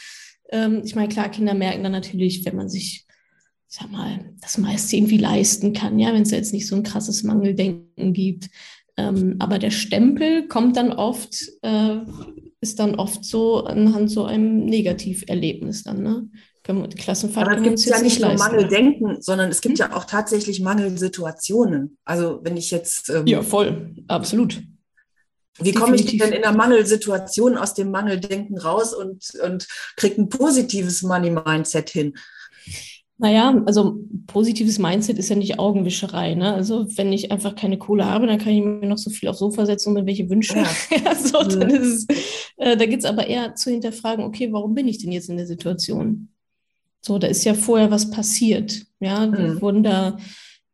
ähm, 0.52 0.82
ich 0.86 0.96
meine, 0.96 1.10
klar, 1.10 1.30
Kinder 1.30 1.54
merken 1.54 1.84
dann 1.84 1.92
natürlich, 1.92 2.46
wenn 2.46 2.56
man 2.56 2.70
sich, 2.70 3.06
ich 3.70 3.76
sag 3.76 3.92
mal, 3.92 4.34
das 4.42 4.58
meiste 4.58 4.96
irgendwie 4.96 5.18
leisten 5.18 5.74
kann, 5.74 6.00
ja, 6.00 6.14
wenn 6.14 6.22
es 6.22 6.32
jetzt 6.32 6.54
nicht 6.54 6.68
so 6.68 6.76
ein 6.76 6.84
krasses 6.84 7.24
Mangeldenken 7.24 8.14
gibt. 8.14 8.50
Ähm, 8.96 9.36
aber 9.40 9.60
der 9.60 9.72
Stempel 9.72 10.48
kommt 10.48 10.78
dann 10.78 10.92
oft, 10.92 11.36
äh, 11.64 11.98
ist 12.62 12.80
dann 12.80 12.96
oft 12.96 13.26
so 13.26 13.66
anhand 13.66 14.10
so 14.10 14.26
einem 14.26 14.66
Negativerlebnis 14.66 15.84
dann, 15.84 16.02
ne? 16.02 16.30
Klassenfahrt 16.68 17.48
Aber 17.48 17.58
es 17.58 17.64
gibt 17.64 17.80
ja 17.86 18.02
nicht 18.02 18.22
nur 18.22 18.34
Mangeldenken, 18.34 19.22
sondern 19.22 19.50
es 19.50 19.62
gibt 19.62 19.80
hm? 19.80 19.90
ja 19.90 19.96
auch 19.96 20.06
tatsächlich 20.06 20.62
Mangelsituationen. 20.62 21.98
Also 22.06 22.40
wenn 22.44 22.58
ich 22.58 22.72
jetzt... 22.72 23.10
Ähm, 23.10 23.26
ja, 23.28 23.42
voll, 23.42 23.96
absolut. 24.08 24.62
Wie 25.60 25.74
komme 25.74 25.96
ich 25.96 26.18
denn 26.18 26.34
in 26.34 26.42
der 26.42 26.52
Mangelsituation 26.52 27.58
aus 27.58 27.74
dem 27.74 27.90
Mangeldenken 27.90 28.58
raus 28.58 28.94
und, 28.94 29.32
und 29.44 29.68
kriege 29.96 30.22
ein 30.22 30.30
positives 30.30 31.02
Money-Mindset 31.02 31.90
hin? 31.90 32.14
Naja, 33.20 33.64
also 33.66 34.00
positives 34.28 34.78
Mindset 34.78 35.18
ist 35.18 35.30
ja 35.30 35.36
nicht 35.36 35.58
Augenwischerei. 35.58 36.36
Ne? 36.36 36.54
Also 36.54 36.86
wenn 36.98 37.12
ich 37.12 37.32
einfach 37.32 37.56
keine 37.56 37.80
Kohle 37.80 38.06
habe, 38.06 38.28
dann 38.28 38.38
kann 38.38 38.54
ich 38.54 38.64
mir 38.64 38.88
noch 38.88 39.00
so 39.00 39.10
viel 39.10 39.28
aufs 39.30 39.40
Sofa 39.40 39.66
setzen 39.66 39.90
und 39.90 39.96
mir 39.96 40.06
welche 40.06 40.30
Wünsche. 40.30 40.56
Ja. 41.04 41.16
so, 41.16 41.42
dann 41.44 41.70
ist 41.70 42.08
es, 42.10 42.18
äh, 42.58 42.78
da 42.78 42.86
geht 42.86 43.00
es 43.00 43.06
aber 43.06 43.26
eher 43.26 43.56
zu 43.56 43.72
hinterfragen, 43.72 44.24
okay, 44.24 44.50
warum 44.52 44.76
bin 44.76 44.88
ich 44.88 45.00
denn 45.00 45.12
jetzt 45.12 45.30
in 45.30 45.38
der 45.38 45.48
Situation? 45.48 46.30
So, 47.02 47.18
da 47.20 47.28
ist 47.28 47.44
ja 47.46 47.54
vorher 47.54 47.92
was 47.92 48.12
passiert. 48.12 48.86
Ja, 49.00 49.28
mhm. 49.28 49.62
wurden 49.62 49.84
da, 49.84 50.18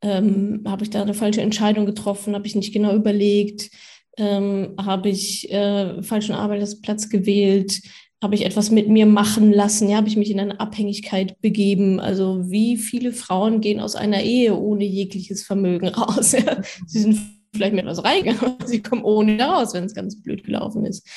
ähm, 0.01 0.63
habe 0.65 0.83
ich 0.83 0.89
da 0.89 1.01
eine 1.01 1.13
falsche 1.13 1.41
Entscheidung 1.41 1.85
getroffen, 1.85 2.35
habe 2.35 2.47
ich 2.47 2.55
nicht 2.55 2.73
genau 2.73 2.93
überlegt, 2.95 3.69
ähm, 4.17 4.75
habe 4.77 5.09
ich 5.09 5.51
äh, 5.51 6.01
falschen 6.03 6.35
Arbeitsplatz 6.35 7.09
gewählt, 7.09 7.81
habe 8.21 8.35
ich 8.35 8.45
etwas 8.45 8.71
mit 8.71 8.87
mir 8.87 9.05
machen 9.05 9.51
lassen, 9.51 9.89
ja, 9.89 9.97
habe 9.97 10.07
ich 10.07 10.15
mich 10.15 10.31
in 10.31 10.39
eine 10.39 10.59
Abhängigkeit 10.59 11.39
begeben. 11.41 11.99
Also 11.99 12.49
wie 12.49 12.77
viele 12.77 13.11
Frauen 13.11 13.59
gehen 13.59 13.81
aus 13.81 13.95
einer 13.95 14.23
Ehe 14.23 14.55
ohne 14.57 14.85
jegliches 14.85 15.43
Vermögen 15.43 15.89
raus? 15.89 16.31
Ja? 16.45 16.61
Sie 16.87 16.99
sind 16.99 17.19
vielleicht 17.53 17.73
mit 17.73 17.83
etwas 17.83 18.03
reingegangen, 18.03 18.55
aber 18.55 18.67
sie 18.67 18.81
kommen 18.81 19.03
ohne 19.03 19.39
raus, 19.39 19.73
wenn 19.73 19.83
es 19.83 19.93
ganz 19.93 20.21
blöd 20.21 20.43
gelaufen 20.43 20.85
ist. 20.85 21.07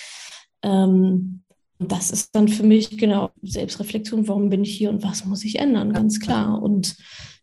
Ähm, 0.63 1.43
das 1.79 2.11
ist 2.11 2.35
dann 2.35 2.49
für 2.49 2.63
mich 2.63 2.97
genau 2.97 3.31
Selbstreflexion, 3.43 4.29
warum 4.29 4.49
bin 4.49 4.63
ich 4.63 4.77
hier 4.77 4.91
und 4.91 5.03
was 5.03 5.25
muss 5.25 5.45
ich 5.45 5.59
ändern, 5.59 5.93
ganz 5.93 6.21
klar. 6.21 6.63
Und 6.63 6.97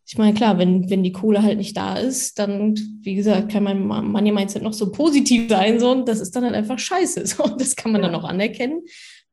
ich 0.05 0.17
meine, 0.17 0.33
klar, 0.33 0.57
wenn, 0.57 0.89
wenn 0.89 1.03
die 1.03 1.11
Kohle 1.11 1.43
halt 1.43 1.57
nicht 1.57 1.77
da 1.77 1.97
ist, 1.97 2.39
dann, 2.39 2.75
wie 3.01 3.15
gesagt, 3.15 3.51
kann 3.51 3.63
mein 3.63 3.85
Money 3.85 4.31
Mindset 4.31 4.63
noch 4.63 4.73
so 4.73 4.91
positiv 4.91 5.49
sein, 5.49 5.79
so, 5.79 5.91
und 5.91 6.07
das 6.07 6.19
ist 6.19 6.35
dann 6.35 6.43
halt 6.43 6.55
einfach 6.55 6.79
scheiße. 6.79 7.23
So, 7.25 7.43
das 7.57 7.75
kann 7.75 7.91
man 7.91 8.01
dann 8.01 8.15
auch 8.15 8.23
anerkennen. 8.23 8.81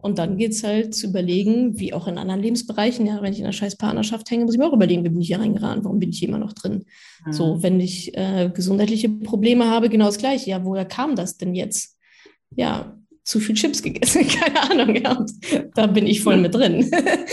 Und 0.03 0.19
dann 0.19 0.39
geht 0.39 0.53
es 0.53 0.65
halt 0.65 0.95
zu 0.95 1.09
überlegen, 1.09 1.79
wie 1.79 1.93
auch 1.93 2.07
in 2.07 2.17
anderen 2.17 2.41
Lebensbereichen, 2.41 3.07
ja, 3.07 3.21
wenn 3.21 3.33
ich 3.33 3.39
in 3.39 3.45
einer 3.45 3.53
scheiß 3.53 3.77
Partnerschaft 3.77 4.31
hänge, 4.31 4.45
muss 4.45 4.55
ich 4.55 4.61
mir 4.61 4.67
auch 4.67 4.73
überlegen, 4.73 5.05
wie 5.05 5.11
bin 5.11 5.21
ich 5.21 5.27
hier 5.27 5.41
reingeraten, 5.41 5.85
warum 5.85 5.99
bin 5.99 6.11
ich 6.11 6.19
hier 6.19 6.29
immer 6.29 6.39
noch 6.39 6.55
drin? 6.55 6.85
Mhm. 7.27 7.33
So, 7.33 7.63
wenn 7.63 7.81
ich 7.81 8.17
äh, 8.17 8.51
gesundheitliche 8.55 9.09
Probleme 9.09 9.67
habe, 9.67 9.89
genau 9.89 10.07
das 10.07 10.19
Gleiche. 10.19 10.51
Ja, 10.51 10.65
woher 10.65 10.87
kam 10.87 11.17
das 11.17 11.37
denn 11.37 11.55
jetzt? 11.55 11.99
Ja, 12.57 13.00
zu 13.31 13.39
viel 13.39 13.55
Chips 13.55 13.81
gegessen, 13.81 14.27
keine 14.29 14.71
Ahnung 14.71 14.95
gehabt. 14.95 15.31
Da 15.75 15.87
bin 15.87 16.07
ich 16.07 16.21
voll 16.21 16.37
mit 16.37 16.55
drin. 16.55 16.91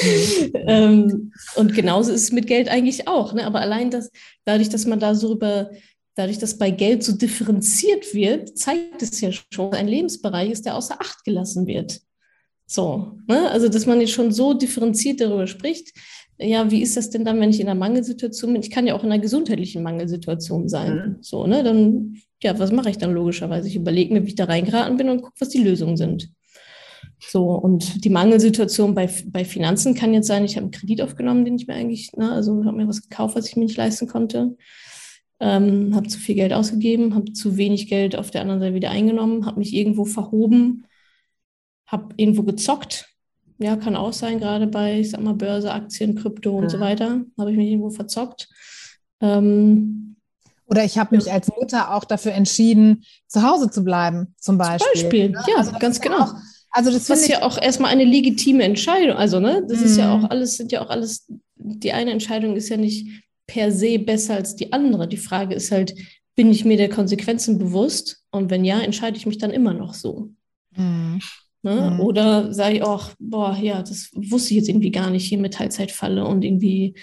ähm, 0.54 1.34
und 1.56 1.74
genauso 1.74 2.12
ist 2.12 2.24
es 2.24 2.32
mit 2.32 2.46
Geld 2.46 2.70
eigentlich 2.70 3.08
auch. 3.08 3.34
Ne? 3.34 3.46
Aber 3.46 3.62
allein 3.62 3.90
das, 3.90 4.12
dadurch, 4.46 4.70
dass 4.70 4.86
man 4.86 5.00
da 5.00 5.16
so 5.16 5.34
über, 5.34 5.72
dadurch, 6.14 6.38
dass 6.38 6.60
bei 6.60 6.70
Geld 6.70 7.04
so 7.04 7.14
differenziert 7.14 8.14
wird, 8.14 8.56
zeigt 8.58 9.02
es 9.02 9.20
ja 9.22 9.32
schon, 9.32 9.74
ein 9.74 9.88
Lebensbereich 9.88 10.52
ist, 10.52 10.68
der 10.68 10.76
außer 10.76 11.02
Acht 11.02 11.24
gelassen 11.24 11.66
wird. 11.66 12.00
So, 12.68 13.18
ne? 13.28 13.50
also 13.50 13.68
dass 13.68 13.88
man 13.88 14.00
jetzt 14.00 14.12
schon 14.12 14.32
so 14.32 14.54
differenziert 14.54 15.20
darüber 15.20 15.48
spricht, 15.48 15.94
ja, 16.40 16.70
wie 16.70 16.84
ist 16.84 16.96
das 16.96 17.10
denn 17.10 17.26
dann, 17.26 17.40
wenn 17.40 17.50
ich 17.50 17.60
in 17.60 17.68
einer 17.68 17.80
Mangelsituation 17.80 18.54
bin? 18.54 18.62
Ich 18.62 18.70
kann 18.70 18.86
ja 18.86 18.94
auch 18.94 19.04
in 19.04 19.12
einer 19.12 19.22
gesundheitlichen 19.22 19.82
Mangelsituation 19.82 20.70
sein. 20.70 20.94
Mhm. 20.94 21.16
So, 21.22 21.48
ne? 21.48 21.64
Dann, 21.64 22.22
ja, 22.44 22.58
was 22.60 22.72
mache 22.72 22.90
ich 22.90 22.98
dann 22.98 23.14
logischerweise? 23.14 23.68
Ich 23.68 23.76
überlege 23.76 24.14
mir, 24.14 24.24
wie 24.24 24.30
ich 24.30 24.36
da 24.36 24.46
reingeraten 24.46 24.98
bin 24.98 25.10
und 25.10 25.22
gucke, 25.22 25.40
was 25.40 25.50
die 25.50 25.64
Lösungen 25.64 25.98
sind. 25.98 26.30
So, 27.20 27.52
und 27.52 28.06
die 28.06 28.10
Mangelsituation 28.10 28.94
bei, 28.94 29.10
bei 29.28 29.44
Finanzen 29.44 29.96
kann 29.96 30.14
jetzt 30.14 30.28
sein, 30.28 30.46
ich 30.46 30.56
habe 30.56 30.66
einen 30.66 30.72
Kredit 30.72 31.02
aufgenommen, 31.02 31.46
den 31.46 31.56
ich 31.56 31.68
mir 31.68 31.74
eigentlich, 31.74 32.12
ne, 32.14 32.32
also 32.32 32.64
habe 32.66 32.78
mir 32.78 32.88
was 32.88 33.02
gekauft, 33.02 33.36
was 33.36 33.48
ich 33.48 33.56
mir 33.56 33.64
nicht 33.66 33.78
leisten 33.78 34.08
konnte. 34.08 34.56
Ähm, 35.40 35.96
habe 35.96 36.08
zu 36.08 36.20
viel 36.20 36.36
Geld 36.36 36.54
ausgegeben, 36.54 37.16
habe 37.16 37.34
zu 37.34 37.58
wenig 37.58 37.88
Geld 37.88 38.16
auf 38.16 38.32
der 38.32 38.42
anderen 38.42 38.60
Seite 38.60 38.76
wieder 38.76 38.92
eingenommen, 38.92 39.46
habe 39.46 39.60
mich 39.60 39.74
irgendwo 39.74 40.06
verhoben, 40.06 40.86
habe 41.88 42.14
irgendwo 42.18 42.44
gezockt, 42.44 43.18
ja, 43.60 43.76
kann 43.76 43.96
auch 43.96 44.14
sein, 44.14 44.40
gerade 44.40 44.68
bei, 44.68 45.00
ich 45.00 45.12
sag 45.12 45.22
mal, 45.22 45.34
Börse, 45.34 45.72
Aktien, 45.72 46.16
Krypto 46.16 46.56
und 46.56 46.66
mhm. 46.66 46.70
so 46.70 46.80
weiter. 46.80 47.22
Habe 47.38 47.52
ich 47.52 47.58
mich 47.58 47.70
irgendwo 47.70 47.90
verzockt. 47.90 48.48
Ähm, 49.20 50.17
oder 50.68 50.84
ich 50.84 50.98
habe 50.98 51.16
mich 51.16 51.32
als 51.32 51.48
Mutter 51.48 51.94
auch 51.94 52.04
dafür 52.04 52.34
entschieden, 52.34 53.04
zu 53.28 53.42
Hause 53.42 53.70
zu 53.70 53.84
bleiben, 53.84 54.36
zum 54.40 54.58
Beispiel. 54.58 54.90
Zum 54.94 55.04
Beispiel, 55.04 55.32
ja, 55.48 55.58
also 55.58 55.72
ganz 55.80 56.00
genau. 56.00 56.20
Auch, 56.20 56.34
Also 56.72 56.92
das, 56.92 57.06
das 57.06 57.22
ist 57.22 57.30
ja 57.30 57.44
auch 57.44 57.62
erstmal 57.62 57.92
eine 57.92 58.04
legitime 58.04 58.64
Entscheidung. 58.64 59.18
Also, 59.18 59.40
ne, 59.40 59.66
das 59.68 59.80
mhm. 59.80 59.86
ist 59.86 59.98
ja 59.98 60.16
mhm. 60.16 60.26
auch 60.26 60.30
alles, 60.30 60.58
sind 60.58 60.72
ja 60.72 60.82
auch 60.84 60.90
alles, 60.90 61.26
die 61.56 61.94
eine 61.94 62.12
Entscheidung 62.12 62.56
ist 62.56 62.70
ja 62.70 62.78
nicht 62.78 63.08
per 63.48 63.72
se 63.72 63.98
besser 63.98 64.36
als 64.36 64.56
die 64.56 64.74
andere. 64.74 65.08
Die 65.08 65.18
Frage 65.18 65.56
ist 65.56 65.72
halt, 65.72 65.96
bin 66.36 66.52
ich 66.52 66.66
mir 66.66 66.78
der 66.78 66.90
Konsequenzen 66.90 67.58
bewusst? 67.58 68.24
Und 68.32 68.52
wenn 68.52 68.66
ja, 68.66 68.80
entscheide 68.80 69.18
ich 69.18 69.26
mich 69.26 69.38
dann 69.38 69.52
immer 69.52 69.74
noch 69.74 69.94
so. 69.94 70.30
Mhm. 70.76 71.20
Ne? 71.64 71.92
Mhm. 71.92 72.00
Oder 72.02 72.54
sage 72.54 72.76
ich 72.76 72.84
auch, 72.84 73.12
boah, 73.20 73.58
ja, 73.60 73.82
das 73.82 74.10
wusste 74.14 74.52
ich 74.52 74.58
jetzt 74.58 74.70
irgendwie 74.70 74.92
gar 74.92 75.10
nicht 75.10 75.28
hier 75.28 75.38
mit 75.38 75.56
Teilzeitfalle 75.56 76.26
und 76.26 76.44
irgendwie, 76.44 76.96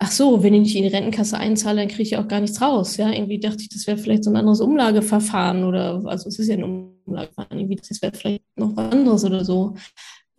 ach 0.00 0.10
so, 0.10 0.42
wenn 0.42 0.54
ich 0.54 0.60
nicht 0.60 0.76
in 0.76 0.82
die 0.82 0.88
Rentenkasse 0.88 1.38
einzahle, 1.38 1.80
dann 1.80 1.88
kriege 1.88 2.02
ich 2.02 2.16
auch 2.16 2.28
gar 2.28 2.40
nichts 2.40 2.60
raus. 2.60 2.96
Ja, 2.96 3.10
irgendwie 3.10 3.40
dachte 3.40 3.62
ich, 3.62 3.68
das 3.68 3.86
wäre 3.86 3.98
vielleicht 3.98 4.24
so 4.24 4.30
ein 4.30 4.36
anderes 4.36 4.60
Umlageverfahren 4.60 5.64
oder, 5.64 6.02
also 6.06 6.28
es 6.28 6.38
ist 6.38 6.48
ja 6.48 6.56
ein 6.56 6.92
Umlageverfahren, 7.06 7.58
irgendwie, 7.58 7.76
das 7.76 8.00
wäre 8.00 8.12
vielleicht 8.14 8.42
noch 8.56 8.76
was 8.76 8.92
anderes 8.92 9.24
oder 9.24 9.44
so. 9.44 9.74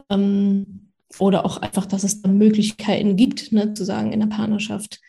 Ähm, 0.10 0.90
oder 1.20 1.46
auch 1.46 1.58
einfach, 1.58 1.86
dass 1.86 2.04
es 2.04 2.22
dann 2.22 2.38
Möglichkeiten 2.38 3.16
gibt, 3.16 3.52
ne, 3.52 3.74
zu 3.74 3.84
sagen 3.84 4.14
in 4.14 4.20
der 4.20 4.28
Partnerschaft, 4.28 5.00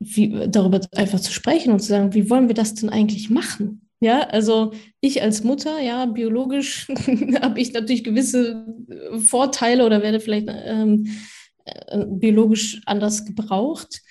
wie, 0.00 0.48
darüber 0.48 0.80
einfach 0.96 1.20
zu 1.20 1.32
sprechen 1.32 1.72
und 1.72 1.80
zu 1.80 1.88
sagen, 1.88 2.14
wie 2.14 2.30
wollen 2.30 2.48
wir 2.48 2.54
das 2.54 2.74
denn 2.74 2.88
eigentlich 2.88 3.30
machen? 3.30 3.82
Ja, 4.00 4.20
also 4.20 4.72
ich 5.00 5.22
als 5.22 5.44
Mutter, 5.44 5.80
ja, 5.80 6.06
biologisch 6.06 6.88
habe 7.40 7.60
ich 7.60 7.72
natürlich 7.72 8.04
gewisse 8.04 8.66
Vorteile 9.18 9.86
oder 9.86 10.02
werde 10.02 10.20
vielleicht 10.20 10.48
ähm, 10.50 11.06
äh, 11.64 12.04
biologisch 12.06 12.82
anders 12.86 13.24
gebraucht 13.24 14.02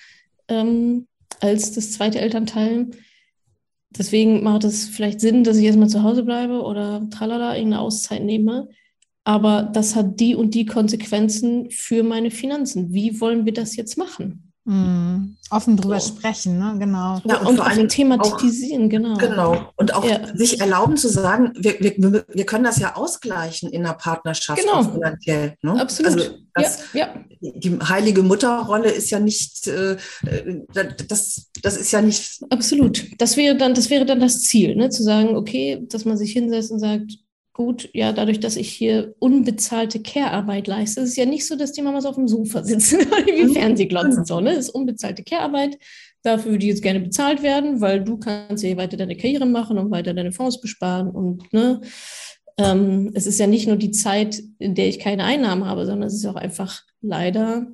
ähm, 0.48 1.08
als 1.40 1.72
das 1.72 1.92
zweite 1.94 2.20
Elternteil. 2.20 2.92
Deswegen 3.90 4.44
macht 4.44 4.64
es 4.64 4.88
vielleicht 4.88 5.20
Sinn, 5.20 5.44
dass 5.44 5.58
ich 5.58 5.66
erstmal 5.66 5.90
zu 5.90 6.04
Hause 6.04 6.24
bleibe 6.24 6.62
oder 6.64 7.08
tralala, 7.12 7.56
irgendeine 7.56 7.82
Auszeit 7.82 8.24
nehme. 8.24 8.70
Aber 9.24 9.64
das 9.64 9.96
hat 9.96 10.20
die 10.20 10.36
und 10.36 10.54
die 10.54 10.66
Konsequenzen 10.66 11.70
für 11.70 12.04
meine 12.04 12.32
Finanzen. 12.32 12.94
Wie 12.94 13.22
wollen 13.22 13.46
wir 13.46 13.54
das 13.54 13.76
jetzt 13.76 13.98
machen? 13.98 14.53
Mhm. 14.66 15.36
Offen 15.50 15.76
drüber 15.76 16.00
so. 16.00 16.16
sprechen, 16.16 16.58
ne? 16.58 16.76
genau. 16.80 17.22
Ja, 17.26 17.40
und, 17.40 17.48
und 17.48 17.58
vor 17.58 17.68
allem 17.68 17.90
thematisieren, 17.90 18.86
auch, 18.86 18.90
genau. 18.90 19.18
Genau. 19.18 19.72
Und 19.76 19.94
auch 19.94 20.06
ja. 20.06 20.36
sich 20.38 20.62
erlauben 20.62 20.96
zu 20.96 21.10
sagen, 21.10 21.52
wir, 21.58 21.80
wir, 21.82 22.26
wir 22.28 22.46
können 22.46 22.64
das 22.64 22.80
ja 22.80 22.96
ausgleichen 22.96 23.70
in 23.70 23.84
der 23.84 23.94
Partnerschaft 23.94 24.62
genau. 24.62 24.84
finanziell. 24.84 25.56
Ne? 25.62 25.82
Absolut. 25.82 26.14
Also 26.14 26.32
das, 26.54 26.94
ja, 26.94 27.14
ja. 27.42 27.52
Die 27.56 27.78
heilige 27.78 28.24
Mutterrolle 28.24 28.90
ist 28.90 29.10
ja 29.10 29.20
nicht, 29.20 29.68
äh, 29.68 29.98
das, 31.10 31.50
das 31.62 31.78
ist 31.78 31.92
ja 31.92 32.02
nicht. 32.02 32.42
Absolut. 32.50 33.06
Das 33.18 33.36
wäre 33.36 33.58
dann, 33.58 33.74
das 33.74 33.90
wäre 33.90 34.06
dann 34.06 34.22
das 34.22 34.44
Ziel, 34.44 34.76
ne? 34.78 34.90
zu 34.90 35.04
sagen, 35.04 35.36
okay, 35.36 35.86
dass 35.90 36.06
man 36.06 36.18
sich 36.18 36.32
hinsetzt 36.32 36.72
und 36.72 36.80
sagt, 36.80 37.18
gut, 37.54 37.90
ja, 37.94 38.12
dadurch, 38.12 38.40
dass 38.40 38.56
ich 38.56 38.70
hier 38.70 39.16
unbezahlte 39.20 40.02
Care-Arbeit 40.02 40.68
leiste, 40.68 41.02
ist 41.02 41.10
es 41.10 41.16
ja 41.16 41.26
nicht 41.26 41.46
so, 41.46 41.56
dass 41.56 41.72
die 41.72 41.84
Mamas 41.84 42.06
auf 42.06 42.16
dem 42.16 42.28
Sofa 42.28 42.64
sitzen 42.64 43.00
wie 43.26 43.46
mhm. 43.46 43.54
Fernsehglotzen. 43.54 44.26
So, 44.26 44.40
ne? 44.40 44.56
Das 44.56 44.66
ist 44.66 44.76
unbezahlte 44.76 45.24
Care-Arbeit. 45.24 45.78
Dafür 46.24 46.52
würde 46.52 46.66
ich 46.66 46.72
jetzt 46.72 46.82
gerne 46.82 47.00
bezahlt 47.00 47.44
werden, 47.44 47.80
weil 47.80 48.04
du 48.04 48.18
kannst 48.18 48.64
ja 48.64 48.76
weiter 48.78 48.98
deine 48.98 49.16
Karriere 49.16 49.46
machen 49.46 49.78
und 49.78 49.92
weiter 49.92 50.14
deine 50.14 50.32
Fonds 50.32 50.60
besparen. 50.60 51.10
Und 51.10 51.52
ne, 51.54 51.82
ähm, 52.58 53.12
es 53.14 53.28
ist 53.28 53.40
ja 53.40 53.48
nicht 53.48 53.68
nur 53.68 53.78
die 53.78 53.92
Zeit, 53.92 54.42
in 54.58 54.74
der 54.74 54.88
ich 54.88 55.00
keine 55.00 55.24
Einnahmen 55.24 55.66
habe, 55.66 55.86
sondern 55.86 56.08
es 56.08 56.16
ist 56.16 56.26
auch 56.26 56.36
einfach 56.36 56.82
leider 57.02 57.68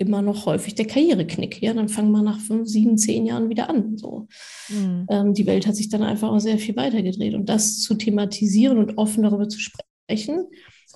immer 0.00 0.22
noch 0.22 0.46
häufig 0.46 0.74
der 0.74 0.86
Karriereknick. 0.86 1.60
Ja, 1.60 1.74
dann 1.74 1.90
fangen 1.90 2.10
wir 2.10 2.22
nach 2.22 2.40
fünf, 2.40 2.68
sieben, 2.68 2.96
zehn 2.96 3.26
Jahren 3.26 3.50
wieder 3.50 3.68
an. 3.68 3.98
So. 3.98 4.28
Mhm. 4.70 5.06
Ähm, 5.10 5.34
die 5.34 5.46
Welt 5.46 5.66
hat 5.66 5.76
sich 5.76 5.90
dann 5.90 6.02
einfach 6.02 6.30
auch 6.30 6.38
sehr 6.38 6.58
viel 6.58 6.74
weitergedreht. 6.74 7.34
Und 7.34 7.50
das 7.50 7.80
zu 7.80 7.94
thematisieren 7.94 8.78
und 8.78 8.96
offen 8.96 9.22
darüber 9.22 9.48
zu 9.48 9.60
sprechen. 9.60 10.46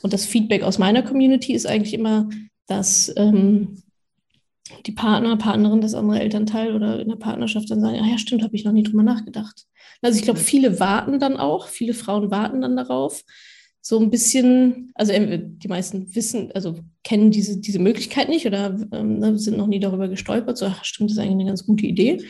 Und 0.03 0.13
das 0.13 0.25
Feedback 0.25 0.63
aus 0.63 0.79
meiner 0.79 1.03
Community 1.03 1.53
ist 1.53 1.67
eigentlich 1.67 1.93
immer, 1.93 2.31
dass 2.67 3.13
ähm, 3.17 3.83
die 4.87 4.93
Partner, 4.93 5.37
Partnerin, 5.37 5.83
das 5.83 5.95
andere 5.95 6.21
Elternteil 6.21 6.75
oder 6.75 7.01
in 7.01 7.09
der 7.09 7.17
Partnerschaft 7.17 7.71
dann 7.71 7.81
sagen, 7.81 7.99
ah 8.01 8.09
ja, 8.09 8.17
stimmt, 8.17 8.43
habe 8.43 8.57
ich 8.57 8.65
noch 8.65 8.73
nie 8.73 8.83
drüber 8.83 9.03
nachgedacht. 9.03 9.67
Also 10.01 10.19
ich 10.19 10.25
glaube, 10.25 10.41
viele 10.41 10.81
warten 10.81 11.21
dann 11.21 11.37
auch, 11.37 11.69
viele 11.69 11.93
Frauen 11.93 12.31
warten 12.31 12.63
dann 12.63 12.77
darauf, 12.77 13.23
so 13.87 14.01
ein 14.01 14.09
bisschen, 14.09 14.93
also 14.95 15.13
die 15.13 15.69
meisten 15.69 16.15
wissen, 16.15 16.51
also 16.53 16.79
kennen 17.03 17.31
diese, 17.31 17.61
diese 17.61 17.79
Möglichkeit 17.79 18.31
nicht 18.31 18.47
oder 18.47 18.75
ähm, 18.93 19.19
ne, 19.19 19.39
sind 19.39 19.59
noch 19.59 19.67
nie 19.67 19.79
darüber 19.79 20.09
gestolpert, 20.09 20.57
so, 20.57 20.65
ach, 20.65 20.83
stimmt, 20.87 21.11
das 21.11 21.19
ist 21.19 21.23
eigentlich 21.23 21.35
eine 21.35 21.45
ganz 21.45 21.67
gute 21.67 21.85
Idee. 21.85 22.25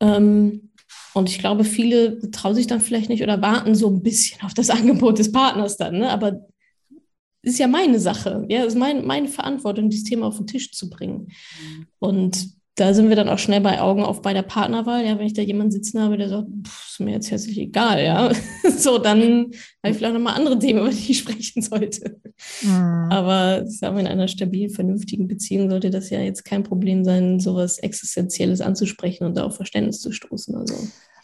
Ähm, 0.00 0.72
und 1.14 1.30
ich 1.30 1.38
glaube, 1.38 1.64
viele 1.64 2.30
trauen 2.32 2.54
sich 2.54 2.66
dann 2.66 2.82
vielleicht 2.82 3.08
nicht 3.08 3.22
oder 3.22 3.40
warten 3.40 3.74
so 3.74 3.88
ein 3.88 4.02
bisschen 4.02 4.42
auf 4.42 4.52
das 4.52 4.68
Angebot 4.70 5.18
des 5.18 5.32
Partners 5.32 5.78
dann, 5.78 5.98
ne? 5.98 6.10
aber 6.10 6.46
ist 7.40 7.58
ja 7.58 7.66
meine 7.66 7.98
Sache, 7.98 8.44
ja, 8.50 8.64
ist 8.64 8.76
mein, 8.76 9.06
meine 9.06 9.28
Verantwortung, 9.28 9.88
dieses 9.88 10.04
Thema 10.04 10.26
auf 10.26 10.36
den 10.36 10.46
Tisch 10.46 10.70
zu 10.72 10.90
bringen. 10.90 11.28
Mhm. 11.28 11.86
Und 11.98 12.48
da 12.76 12.94
sind 12.94 13.10
wir 13.10 13.16
dann 13.16 13.28
auch 13.28 13.38
schnell 13.38 13.60
bei 13.60 13.80
Augen 13.80 14.02
auf 14.02 14.22
bei 14.22 14.32
der 14.32 14.42
Partnerwahl. 14.42 15.04
Ja, 15.04 15.18
wenn 15.18 15.26
ich 15.26 15.34
da 15.34 15.42
jemanden 15.42 15.72
sitzen 15.72 16.00
habe, 16.00 16.16
der 16.16 16.30
sagt, 16.30 16.48
pff, 16.66 16.90
ist 16.90 17.00
mir 17.00 17.12
jetzt 17.12 17.30
herzlich 17.30 17.58
egal, 17.58 18.02
ja. 18.02 18.32
so, 18.76 18.96
dann 18.96 19.50
habe 19.82 19.90
ich 19.90 19.96
vielleicht 19.96 20.14
nochmal 20.14 20.36
andere 20.36 20.58
Themen, 20.58 20.80
über 20.80 20.90
die 20.90 21.12
ich 21.12 21.18
sprechen 21.18 21.60
sollte. 21.60 22.18
Mhm. 22.62 23.08
Aber 23.10 23.64
ich 23.66 23.78
sage 23.78 23.94
mal, 23.94 24.00
in 24.00 24.06
einer 24.06 24.28
stabil, 24.28 24.70
vernünftigen 24.70 25.28
Beziehung 25.28 25.68
sollte 25.68 25.90
das 25.90 26.08
ja 26.08 26.20
jetzt 26.20 26.44
kein 26.44 26.62
Problem 26.62 27.04
sein, 27.04 27.40
sowas 27.40 27.78
Existenzielles 27.78 28.62
anzusprechen 28.62 29.24
und 29.24 29.36
da 29.36 29.44
auf 29.44 29.56
Verständnis 29.56 30.00
zu 30.00 30.10
stoßen. 30.10 30.54
Also. 30.54 30.74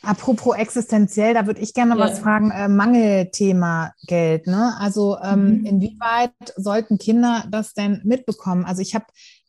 Apropos 0.02 0.56
existenziell, 0.56 1.34
da 1.34 1.46
würde 1.46 1.61
ich 1.61 1.74
gerne 1.74 1.94
ja. 1.94 1.98
was 1.98 2.20
fragen, 2.20 2.50
äh, 2.50 2.68
Mangelthema 2.68 3.92
Geld. 4.06 4.46
Ne? 4.46 4.74
Also 4.78 5.16
ähm, 5.22 5.58
mhm. 5.58 5.64
inwieweit 5.64 6.30
sollten 6.56 6.98
Kinder 6.98 7.44
das 7.50 7.74
denn 7.74 8.02
mitbekommen? 8.04 8.64
Also 8.64 8.80
ich 8.80 8.94
habe 8.94 9.06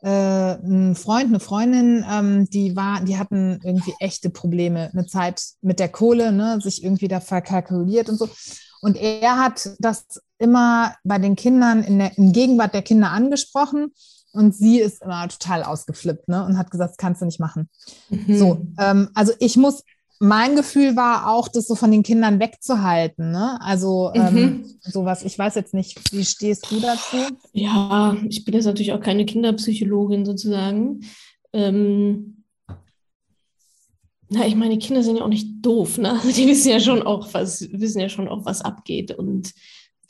ein 0.07 0.95
Freund, 0.95 1.27
eine 1.27 1.39
Freundin, 1.39 2.05
ähm, 2.09 2.49
die 2.49 2.75
war, 2.75 3.03
die 3.03 3.17
hatten 3.17 3.59
irgendwie 3.63 3.93
echte 3.99 4.29
Probleme, 4.29 4.89
eine 4.93 5.05
Zeit 5.05 5.43
mit 5.61 5.79
der 5.79 5.89
Kohle, 5.89 6.31
ne, 6.31 6.59
sich 6.61 6.83
irgendwie 6.83 7.07
da 7.07 7.19
verkalkuliert 7.19 8.09
und 8.09 8.17
so. 8.17 8.29
Und 8.81 8.95
er 8.95 9.37
hat 9.37 9.69
das 9.79 10.05
immer 10.37 10.95
bei 11.03 11.19
den 11.19 11.35
Kindern 11.35 11.83
in, 11.83 11.99
der, 11.99 12.17
in 12.17 12.31
Gegenwart 12.31 12.73
der 12.73 12.81
Kinder 12.81 13.11
angesprochen. 13.11 13.93
Und 14.31 14.55
sie 14.55 14.79
ist 14.79 15.01
immer 15.01 15.27
total 15.27 15.63
ausgeflippt 15.63 16.27
ne, 16.27 16.45
und 16.45 16.57
hat 16.57 16.69
gesagt, 16.69 16.91
das 16.91 16.97
kannst 16.97 17.21
du 17.21 17.25
nicht 17.25 17.39
machen. 17.39 17.67
Mhm. 18.09 18.37
So, 18.37 18.61
ähm, 18.77 19.09
also 19.15 19.33
ich 19.39 19.57
muss 19.57 19.83
mein 20.19 20.57
Gefühl 20.57 20.97
war 20.97 21.31
auch, 21.31 21.47
das 21.47 21.67
so 21.67 21.75
von 21.75 21.91
den 21.91 22.03
Kindern 22.03 22.39
wegzuhalten. 22.39 23.31
Ne? 23.31 23.57
Also 23.61 24.11
ähm, 24.13 24.33
mhm. 24.33 24.37
ähm, 24.37 24.65
sowas, 24.81 25.23
ich 25.23 25.39
weiß 25.39 25.55
jetzt 25.55 25.73
nicht, 25.73 26.13
wie 26.13 26.25
stehst 26.25 26.69
du 26.69 26.79
dazu? 26.81 27.17
Ja, 27.53 28.17
ich 28.27 28.43
bin 28.43 28.53
jetzt 28.53 28.65
natürlich 28.65 28.91
auch 28.91 28.99
keine 28.99 29.25
Kinderpsychologin 29.25 30.25
sozusagen. 30.25 31.01
Ähm, 31.53 32.43
na, 34.29 34.45
ich 34.45 34.55
meine, 34.55 34.77
Kinder 34.77 35.01
sind 35.03 35.17
ja 35.17 35.23
auch 35.23 35.29
nicht 35.29 35.47
doof, 35.61 35.97
ne? 35.97 36.19
Die 36.35 36.47
wissen 36.47 36.69
ja 36.69 36.79
schon 36.79 37.01
auch, 37.01 37.33
was, 37.33 37.67
wissen 37.71 37.99
ja 37.99 38.09
schon 38.09 38.27
auch, 38.27 38.45
was 38.45 38.61
abgeht. 38.61 39.11
Und 39.11 39.53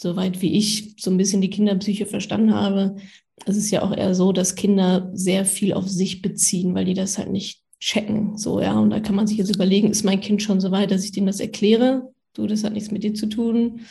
soweit 0.01 0.41
wie 0.41 0.57
ich 0.57 0.95
so 0.99 1.11
ein 1.11 1.17
bisschen 1.17 1.41
die 1.41 1.49
Kinderpsyche 1.51 2.05
verstanden 2.05 2.53
habe, 2.53 2.97
ist 3.45 3.57
es 3.57 3.71
ja 3.71 3.83
auch 3.83 3.95
eher 3.95 4.15
so, 4.15 4.33
dass 4.33 4.55
Kinder 4.55 5.09
sehr 5.13 5.45
viel 5.45 5.73
auf 5.73 5.87
sich 5.87 6.21
beziehen, 6.21 6.75
weil 6.75 6.85
die 6.85 6.95
das 6.95 7.17
halt 7.17 7.31
nicht 7.31 7.63
checken. 7.79 8.37
So, 8.37 8.61
ja. 8.61 8.77
Und 8.77 8.89
da 8.89 8.99
kann 8.99 9.15
man 9.15 9.27
sich 9.27 9.37
jetzt 9.37 9.55
überlegen, 9.55 9.89
ist 9.89 10.03
mein 10.03 10.21
Kind 10.21 10.41
schon 10.43 10.59
so 10.59 10.71
weit, 10.71 10.91
dass 10.91 11.03
ich 11.03 11.11
dem 11.11 11.25
das 11.25 11.39
erkläre? 11.39 12.11
Du, 12.33 12.47
das 12.47 12.63
hat 12.63 12.73
nichts 12.73 12.91
mit 12.91 13.03
dir 13.03 13.13
zu 13.13 13.27
tun, 13.27 13.81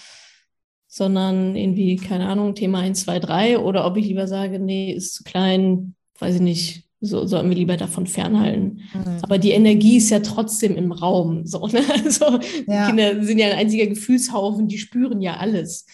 sondern 0.87 1.57
irgendwie, 1.57 1.96
keine 1.96 2.29
Ahnung, 2.29 2.55
Thema 2.55 2.81
1, 2.81 3.03
2, 3.05 3.18
3. 3.18 3.59
Oder 3.59 3.87
ob 3.87 3.96
ich 3.96 4.07
lieber 4.07 4.29
sage, 4.29 4.59
nee, 4.59 4.92
ist 4.92 5.14
zu 5.14 5.24
klein, 5.24 5.94
weiß 6.18 6.37
ich 6.37 6.40
nicht, 6.40 6.85
so 7.01 7.27
sollten 7.27 7.48
wir 7.48 7.57
lieber 7.57 7.77
davon 7.77 8.07
fernhalten. 8.07 8.81
Mhm. 8.92 9.18
Aber 9.22 9.38
die 9.38 9.53
Energie 9.53 9.98
ist 9.98 10.11
ja 10.11 10.20
trotzdem 10.20 10.77
im 10.77 10.92
Raum. 10.92 11.46
So, 11.46 11.66
ne? 11.72 11.83
Also 12.05 12.38
ja. 12.66 12.87
Kinder 12.87 13.22
sind 13.24 13.38
ja 13.38 13.48
ein 13.48 13.59
einziger 13.59 13.87
Gefühlshaufen, 13.87 14.68
die 14.68 14.79
spüren 14.79 15.20
ja 15.20 15.37
alles. 15.37 15.87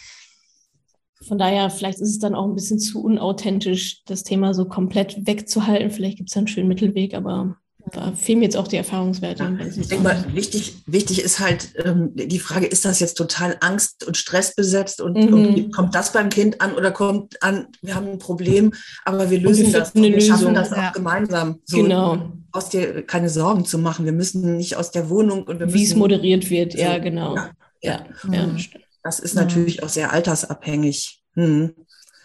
Von 1.27 1.39
daher, 1.39 1.71
vielleicht 1.71 2.01
ist 2.01 2.11
es 2.11 2.19
dann 2.19 2.35
auch 2.35 2.47
ein 2.47 2.55
bisschen 2.55 2.79
zu 2.79 3.03
unauthentisch, 3.03 4.03
das 4.05 4.25
Thema 4.25 4.53
so 4.53 4.67
komplett 4.67 5.27
wegzuhalten. 5.27 5.91
Vielleicht 5.91 6.19
gibt 6.19 6.31
es 6.31 6.37
einen 6.37 6.49
schönen 6.49 6.69
Mittelweg, 6.69 7.15
aber 7.15 7.57
da 7.93 8.13
fehlen 8.13 8.39
mir 8.39 8.47
jetzt 8.47 8.57
auch 8.57 8.69
die 8.69 8.77
Erfahrungswerte. 8.77 9.43
Ja, 9.43 9.67
ich 9.67 9.89
denke 9.89 10.05
mal, 10.05 10.25
wichtig, 10.33 10.83
wichtig 10.87 11.23
ist 11.23 11.39
halt 11.39 11.75
ähm, 11.85 12.11
die 12.15 12.39
Frage, 12.39 12.67
ist 12.67 12.85
das 12.85 13.01
jetzt 13.01 13.15
total 13.15 13.57
Angst- 13.61 14.05
und 14.07 14.17
Stressbesetzt 14.17 15.01
und, 15.01 15.17
mhm. 15.17 15.35
und, 15.35 15.73
kommt 15.73 15.95
das 15.95 16.13
beim 16.13 16.31
Kind 16.31 16.61
an 16.61 16.75
oder 16.75 16.91
kommt 16.91 17.43
an, 17.43 17.67
wir 17.83 17.95
haben 17.95 18.09
ein 18.09 18.19
Problem, 18.19 18.73
aber 19.05 19.31
wir 19.31 19.39
lösen 19.39 19.67
wir 19.67 19.81
das, 19.81 19.95
wir 19.95 20.11
Lösung. 20.11 20.37
schaffen 20.37 20.55
das 20.55 20.71
ja. 20.71 20.89
auch 20.89 20.93
gemeinsam. 20.93 21.61
So, 21.65 21.83
genau. 21.83 22.33
Aus 22.53 22.71
dir 22.71 23.03
keine 23.03 23.29
Sorgen 23.29 23.65
zu 23.65 23.79
machen, 23.79 24.05
wir 24.05 24.13
müssen 24.13 24.57
nicht 24.57 24.77
aus 24.77 24.91
der 24.91 25.11
Wohnung 25.11 25.43
und 25.45 25.61
wir 25.61 25.73
Wie 25.73 25.85
es 25.85 25.95
moderiert 25.95 26.49
wird, 26.51 26.73
so, 26.73 26.79
ja, 26.79 26.99
genau. 26.99 27.37
Ja, 27.37 27.51
ja. 27.83 28.07
ja. 28.31 28.57
Das 29.03 29.19
ist 29.19 29.35
natürlich 29.35 29.83
auch 29.83 29.89
sehr 29.91 30.13
altersabhängig. 30.13 31.21
Hm. 31.35 31.75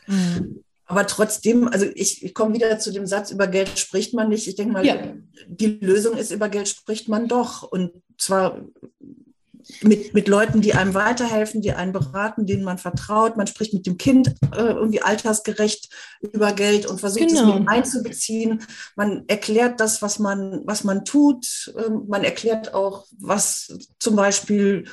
Mhm. 0.07 0.63
Aber 0.89 1.05
trotzdem, 1.05 1.67
also 1.67 1.85
ich, 1.93 2.25
ich 2.25 2.33
komme 2.33 2.55
wieder 2.55 2.79
zu 2.79 2.91
dem 2.91 3.05
Satz, 3.05 3.29
über 3.29 3.45
Geld 3.45 3.77
spricht 3.77 4.15
man 4.15 4.27
nicht. 4.27 4.47
Ich 4.47 4.55
denke 4.55 4.73
mal, 4.73 4.83
ja. 4.83 5.13
die 5.47 5.77
Lösung 5.81 6.17
ist, 6.17 6.31
über 6.31 6.49
Geld 6.49 6.67
spricht 6.67 7.07
man 7.07 7.27
doch. 7.27 7.61
Und 7.61 7.91
zwar 8.17 8.59
mit, 9.83 10.15
mit 10.15 10.27
Leuten, 10.27 10.61
die 10.61 10.73
einem 10.73 10.95
weiterhelfen, 10.95 11.61
die 11.61 11.73
einen 11.73 11.91
beraten, 11.91 12.47
denen 12.47 12.63
man 12.63 12.79
vertraut. 12.79 13.37
Man 13.37 13.45
spricht 13.45 13.71
mit 13.75 13.85
dem 13.85 13.99
Kind 13.99 14.29
äh, 14.51 14.63
irgendwie 14.63 15.03
altersgerecht 15.03 15.89
über 16.21 16.53
Geld 16.53 16.87
und 16.87 16.99
versucht 16.99 17.27
genau. 17.27 17.53
es 17.53 17.59
mit 17.59 17.69
einzubeziehen. 17.69 18.63
Man 18.95 19.25
erklärt 19.27 19.79
das, 19.79 20.01
was 20.01 20.17
man, 20.17 20.61
was 20.65 20.83
man 20.83 21.05
tut. 21.05 21.71
Ähm, 21.77 22.05
man 22.07 22.23
erklärt 22.23 22.73
auch, 22.73 23.05
was 23.19 23.77
zum 23.99 24.15
Beispiel 24.15 24.85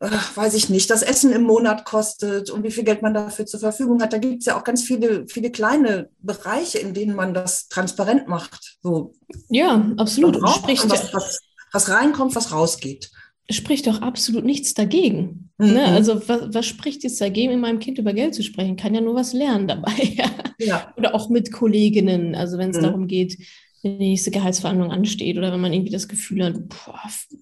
äh, 0.00 0.10
weiß 0.34 0.54
ich 0.54 0.68
nicht, 0.68 0.90
das 0.90 1.02
Essen 1.02 1.32
im 1.32 1.42
Monat 1.42 1.84
kostet 1.84 2.50
und 2.50 2.62
wie 2.62 2.70
viel 2.70 2.84
Geld 2.84 3.02
man 3.02 3.14
dafür 3.14 3.46
zur 3.46 3.60
Verfügung 3.60 4.02
hat. 4.02 4.12
Da 4.12 4.18
gibt 4.18 4.40
es 4.40 4.46
ja 4.46 4.58
auch 4.58 4.64
ganz 4.64 4.82
viele, 4.82 5.26
viele 5.28 5.50
kleine 5.50 6.10
Bereiche, 6.18 6.78
in 6.78 6.92
denen 6.92 7.14
man 7.16 7.32
das 7.32 7.68
transparent 7.68 8.28
macht. 8.28 8.76
So. 8.82 9.14
Ja, 9.48 9.90
absolut. 9.96 10.36
Spricht 10.50 10.88
was, 10.90 11.14
was, 11.14 11.40
was 11.72 11.88
reinkommt, 11.88 12.34
was 12.34 12.52
rausgeht. 12.52 13.10
Spricht 13.48 13.86
doch 13.86 14.02
absolut 14.02 14.44
nichts 14.44 14.74
dagegen. 14.74 15.50
Ne? 15.56 15.66
Mhm. 15.66 15.72
Ne? 15.72 15.84
Also 15.86 16.28
was, 16.28 16.54
was, 16.54 16.66
spricht 16.66 17.02
jetzt 17.04 17.20
dagegen, 17.20 17.52
mit 17.52 17.60
meinem 17.60 17.78
Kind 17.78 17.98
über 17.98 18.12
Geld 18.12 18.34
zu 18.34 18.42
sprechen? 18.42 18.76
Kann 18.76 18.94
ja 18.94 19.00
nur 19.00 19.14
was 19.14 19.32
lernen 19.32 19.68
dabei. 19.68 19.92
ja. 20.58 20.92
Oder 20.96 21.14
auch 21.14 21.30
mit 21.30 21.52
Kolleginnen, 21.52 22.34
also 22.34 22.58
wenn 22.58 22.70
es 22.70 22.78
mhm. 22.78 22.82
darum 22.82 23.06
geht, 23.06 23.38
wenn 23.82 23.98
die 23.98 24.10
nächste 24.10 24.30
Gehaltsverhandlung 24.30 24.90
ansteht 24.90 25.36
oder 25.38 25.52
wenn 25.52 25.60
man 25.60 25.72
irgendwie 25.72 25.92
das 25.92 26.08
Gefühl 26.08 26.44
hat, 26.44 26.56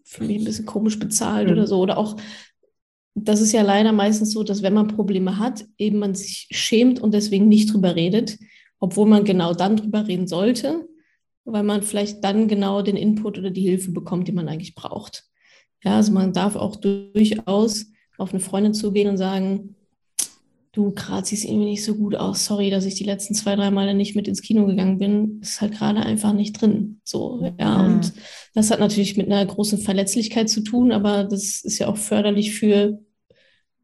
für 0.05 0.25
mich 0.25 0.39
ein 0.39 0.45
bisschen 0.45 0.67
komisch 0.67 0.99
bezahlt 0.99 1.47
mhm. 1.47 1.53
oder 1.53 1.67
so. 1.67 1.81
Oder 1.81 1.99
auch, 1.99 2.17
das 3.15 3.41
ist 3.41 3.53
ja 3.53 3.63
leider 3.63 3.93
meistens 3.93 4.33
so, 4.33 4.43
dass 4.43 4.63
wenn 4.63 4.75
man 4.75 4.89
Probleme 4.89 5.39
hat, 5.39 5.65
eben 5.79 5.99
man 5.99 6.15
sich 6.15 6.49
schämt 6.51 7.01
und 7.01 7.15
deswegen 7.15 7.49
nicht 7.49 7.73
drüber 7.73 7.95
redet, 7.97 8.39
obwohl 8.79 9.07
man 9.07 9.25
genau 9.25 9.55
dann 9.55 9.77
drüber 9.77 10.07
reden 10.07 10.27
sollte, 10.27 10.87
weil 11.45 11.63
man 11.63 11.83
vielleicht 11.83 12.25
dann 12.25 12.49
genau 12.49 12.83
den 12.83 12.97
Input 12.97 13.39
oder 13.39 13.51
die 13.51 13.63
Hilfe 13.63 13.93
bekommt, 13.93 14.29
die 14.29 14.33
man 14.33 14.49
eigentlich 14.49 14.75
braucht. 14.75 15.25
Ja, 15.83 15.97
also 15.97 16.13
man 16.13 16.33
darf 16.33 16.57
auch 16.57 16.77
durchaus 16.77 17.87
auf 18.17 18.31
eine 18.31 18.41
Freundin 18.41 18.75
zugehen 18.75 19.09
und 19.09 19.19
sagen, 19.19 19.77
du, 20.75 20.93
gerade 20.93 21.27
siehst 21.27 21.45
irgendwie 21.45 21.71
nicht 21.71 21.85
so 21.85 21.95
gut 21.95 22.17
aus. 22.17 22.45
Sorry, 22.45 22.71
dass 22.71 22.85
ich 22.85 22.95
die 22.95 23.05
letzten 23.05 23.35
zwei, 23.35 23.57
drei 23.57 23.71
Male 23.71 23.95
nicht 23.95 24.17
mit 24.17 24.29
ins 24.29 24.43
Kino 24.43 24.67
gegangen 24.67 24.99
bin. 24.99 25.41
Ist 25.41 25.61
halt 25.61 25.73
gerade 25.73 26.01
einfach 26.01 26.33
nicht 26.33 26.61
drin. 26.61 27.01
So, 27.05 27.49
ja. 27.59 27.79
Mhm. 27.79 27.95
Und 27.95 28.13
das 28.55 28.71
hat 28.71 28.81
natürlich 28.81 29.17
mit 29.17 29.27
einer 29.27 29.45
großen 29.47 29.79
Verletzlichkeit 29.79 30.49
zu 30.49 30.63
tun, 30.63 30.93
aber 30.93 31.25
das 31.25 31.63
ist 31.63 31.79
ja 31.79 31.89
auch 31.89 31.97
förderlich 31.97 32.55
für 32.55 32.99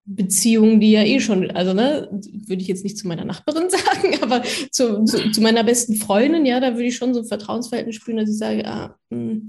Beziehungen, 0.05 0.81
die 0.81 0.91
ja 0.91 1.05
eh 1.05 1.21
schon, 1.21 1.51
also 1.53 1.73
ne, 1.73 2.09
würde 2.11 2.63
ich 2.63 2.69
jetzt 2.69 2.83
nicht 2.83 2.99
zu 2.99 3.07
meiner 3.07 3.25
Nachbarin 3.25 3.71
sagen, 3.71 4.19
aber 4.23 4.43
zu, 4.73 5.05
zu, 5.05 5.31
zu, 5.31 5.41
meiner 5.41 5.63
besten 5.63 5.95
Freundin, 5.95 6.45
ja, 6.47 6.59
da 6.59 6.73
würde 6.73 6.87
ich 6.87 6.97
schon 6.97 7.15
so 7.15 7.21
ein 7.21 7.27
Vertrauensverhältnis 7.27 7.97
spüren, 7.97 8.17
dass 8.17 8.31
ich 8.31 8.39
sage, 8.39 8.67
ah, 8.67 8.97
mh, 9.11 9.19
hm, 9.19 9.47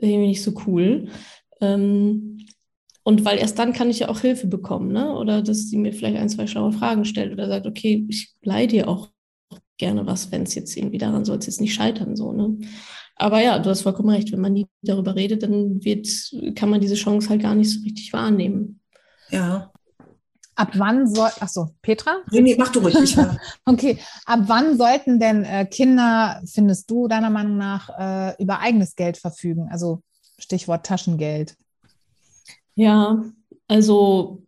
irgendwie 0.00 0.28
nicht 0.28 0.42
so 0.42 0.52
cool. 0.66 1.08
Ähm, 1.60 2.33
und 3.04 3.24
weil 3.24 3.38
erst 3.38 3.58
dann 3.58 3.74
kann 3.74 3.90
ich 3.90 4.00
ja 4.00 4.08
auch 4.08 4.20
Hilfe 4.20 4.46
bekommen, 4.46 4.90
ne? 4.90 5.14
Oder 5.14 5.42
dass 5.42 5.68
sie 5.68 5.76
mir 5.76 5.92
vielleicht 5.92 6.16
ein, 6.16 6.30
zwei 6.30 6.46
schlaue 6.46 6.72
Fragen 6.72 7.04
stellt 7.04 7.32
oder 7.32 7.48
sagt, 7.48 7.66
okay, 7.66 8.06
ich 8.08 8.34
leih 8.42 8.66
dir 8.66 8.88
auch 8.88 9.10
gerne 9.76 10.06
was, 10.06 10.32
wenn 10.32 10.44
es 10.44 10.54
jetzt 10.54 10.76
irgendwie 10.76 10.98
daran 10.98 11.24
soll 11.24 11.38
es 11.38 11.46
jetzt 11.46 11.60
nicht 11.60 11.74
scheitern, 11.74 12.16
so, 12.16 12.32
ne? 12.32 12.56
Aber 13.16 13.40
ja, 13.40 13.58
du 13.58 13.70
hast 13.70 13.82
vollkommen 13.82 14.08
recht, 14.08 14.32
wenn 14.32 14.40
man 14.40 14.54
nie 14.54 14.66
darüber 14.82 15.14
redet, 15.14 15.42
dann 15.42 15.84
wird, 15.84 16.08
kann 16.56 16.70
man 16.70 16.80
diese 16.80 16.96
Chance 16.96 17.28
halt 17.28 17.42
gar 17.42 17.54
nicht 17.54 17.70
so 17.70 17.80
richtig 17.82 18.12
wahrnehmen. 18.12 18.80
Ja. 19.30 19.70
Ab 20.56 20.72
wann 20.74 21.06
soll, 21.06 21.30
ach 21.40 21.48
so, 21.48 21.68
Petra? 21.82 22.22
Nee, 22.30 22.40
nee, 22.40 22.56
mach 22.58 22.72
du 22.72 22.80
ruhig. 22.80 22.96
okay, 23.66 23.98
ab 24.24 24.40
wann 24.46 24.78
sollten 24.78 25.20
denn 25.20 25.44
äh, 25.44 25.66
Kinder, 25.66 26.40
findest 26.46 26.90
du 26.90 27.06
deiner 27.06 27.30
Meinung 27.30 27.56
nach, 27.56 27.90
äh, 27.98 28.42
über 28.42 28.60
eigenes 28.60 28.96
Geld 28.96 29.18
verfügen? 29.18 29.68
Also 29.70 30.02
Stichwort 30.38 30.86
Taschengeld. 30.86 31.56
Ja, 32.74 33.24
also 33.68 34.42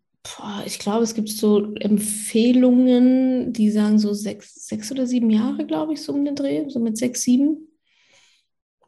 ich 0.65 0.79
glaube, 0.79 1.05
es 1.05 1.15
gibt 1.15 1.29
so 1.29 1.75
Empfehlungen, 1.75 3.53
die 3.53 3.71
sagen 3.71 3.99
so 3.99 4.13
sechs, 4.13 4.67
sechs 4.67 4.91
oder 4.91 5.07
sieben 5.07 5.31
Jahre, 5.31 5.65
glaube 5.67 5.93
ich, 5.93 6.03
so 6.03 6.13
um 6.13 6.25
den 6.25 6.35
Dreh, 6.35 6.69
so 6.69 6.81
mit 6.81 6.99
sechs, 6.99 7.23
sieben. 7.23 7.69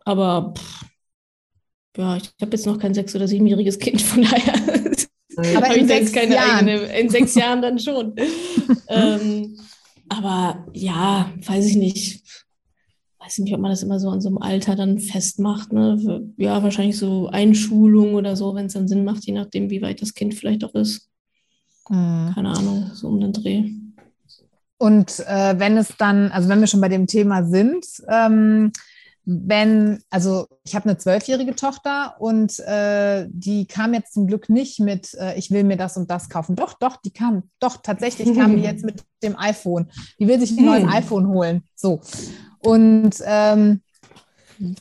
Aber 0.05 0.55
pff, 0.57 0.85
ja, 1.97 2.17
ich 2.17 2.33
habe 2.41 2.53
jetzt 2.53 2.67
noch 2.67 2.79
kein 2.79 2.95
sechs- 2.95 3.15
oder 3.15 3.29
siebenjähriges 3.29 3.79
Kind, 3.79 4.03
von 4.03 4.23
daher 4.23 4.55
aber 5.57 5.77
in 5.77 5.87
sechs 5.87 6.13
keine 6.13 6.35
Jahren. 6.35 6.69
eigene. 6.69 6.99
In 6.99 7.09
sechs 7.09 7.35
Jahren 7.35 7.63
dann 7.63 7.79
schon. 7.79 8.15
ähm, 8.89 9.59
aber 10.09 10.67
ja, 10.73 11.33
weiß 11.47 11.67
ich 11.67 11.77
nicht 11.77 12.25
weiß 13.21 13.39
nicht, 13.39 13.55
ob 13.55 13.61
man 13.61 13.71
das 13.71 13.83
immer 13.83 13.99
so 13.99 14.11
an 14.11 14.21
so 14.21 14.29
einem 14.29 14.39
Alter 14.39 14.77
dann 14.77 14.99
festmacht. 14.99 15.73
Ne? 15.73 16.33
Ja, 16.37 16.63
wahrscheinlich 16.63 16.99
so 16.99 17.29
Einschulung 17.29 18.15
oder 18.15 18.37
so, 18.37 18.55
wenn 18.55 18.67
es 18.67 18.75
dann 18.75 18.89
Sinn 18.89 19.05
macht, 19.05 19.25
je 19.25 19.33
nachdem, 19.33 19.71
wie 19.71 19.83
weit 19.83 20.03
das 20.03 20.15
Kind 20.15 20.35
vielleicht 20.35 20.65
auch 20.65 20.75
ist. 20.75 21.09
Mhm. 21.89 22.33
Keine 22.35 22.51
Ahnung, 22.51 22.91
so 22.95 23.09
um 23.09 23.21
den 23.21 23.33
Dreh. 23.33 23.65
Und 24.79 25.21
äh, 25.27 25.59
wenn 25.59 25.77
es 25.77 25.97
dann, 25.99 26.31
also 26.31 26.49
wenn 26.49 26.61
wir 26.61 26.69
schon 26.69 26.81
bei 26.81 26.89
dem 26.89 27.07
Thema 27.07 27.45
sind, 27.45 27.85
ähm, 28.09 28.73
wenn, 29.31 30.01
also 30.09 30.47
ich 30.65 30.75
habe 30.75 30.89
eine 30.89 30.97
zwölfjährige 30.97 31.55
Tochter 31.55 32.15
und 32.19 32.59
äh, 32.61 33.27
die 33.29 33.67
kam 33.67 33.93
jetzt 33.93 34.15
zum 34.15 34.27
Glück 34.27 34.49
nicht 34.49 34.81
mit, 34.81 35.13
äh, 35.15 35.37
ich 35.37 35.51
will 35.51 35.65
mir 35.65 35.77
das 35.77 35.99
und 35.99 36.11
das 36.11 36.31
kaufen. 36.31 36.57
Doch, 36.57 36.75
doch, 36.75 36.97
die 36.97 37.11
kam, 37.11 37.43
doch, 37.61 37.79
tatsächlich 37.83 38.33
kam 38.35 38.57
die 38.57 38.63
jetzt 38.63 38.85
mit 38.85 39.03
dem 39.23 39.37
iPhone. 39.37 39.91
Die 40.19 40.29
will 40.29 40.41
sich 40.41 40.57
ein 40.57 40.65
neues 40.65 40.85
hm. 40.85 40.91
iPhone 40.91 41.29
holen. 41.29 41.65
So. 41.75 42.01
Und 42.61 43.13
ähm, 43.25 43.81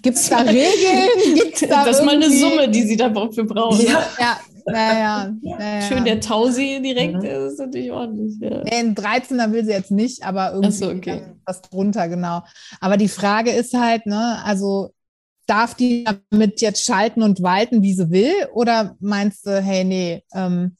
gibt 0.02 0.18
es 0.18 0.30
da 0.30 0.40
Regeln? 0.40 1.36
Gibt's 1.36 1.62
da 1.62 1.86
das 1.86 2.00
ist 2.00 2.06
mal 2.06 2.16
eine 2.16 2.30
Summe, 2.30 2.70
die 2.70 2.84
sie 2.84 2.98
dafür 2.98 3.46
brauchen. 3.46 3.86
Ja, 3.86 4.08
ja. 4.20 4.40
Naja, 4.70 5.34
naja. 5.42 5.82
Schön 5.88 6.04
der 6.04 6.20
Tausi 6.20 6.82
direkt, 6.84 7.16
mhm. 7.16 7.22
das 7.24 7.54
ist 7.54 7.60
natürlich 7.60 7.90
ordentlich. 7.90 8.36
Ja. 8.42 8.64
Nee, 8.66 8.80
ein 8.80 8.96
13er 8.96 9.54
will 9.54 9.64
sie 9.64 9.72
jetzt 9.72 9.92
nicht, 9.92 10.24
aber 10.24 10.52
irgendwie 10.52 10.72
so, 10.72 10.90
okay. 10.90 11.22
was 11.46 11.62
drunter, 11.62 12.10
genau. 12.10 12.44
Aber 12.82 12.98
die 12.98 13.08
Frage 13.08 13.52
ist 13.52 13.74
halt, 13.74 14.06
ne, 14.06 14.42
also 14.44 14.90
darf 15.46 15.74
die 15.74 16.04
damit 16.30 16.60
jetzt 16.60 16.84
schalten 16.84 17.24
und 17.24 17.42
walten, 17.42 17.82
wie 17.82 17.94
sie 17.94 18.10
will? 18.12 18.34
Oder 18.54 18.98
meinst 19.00 19.46
du, 19.46 19.62
hey, 19.62 19.86
nee, 19.86 20.24
ähm, 20.34 20.76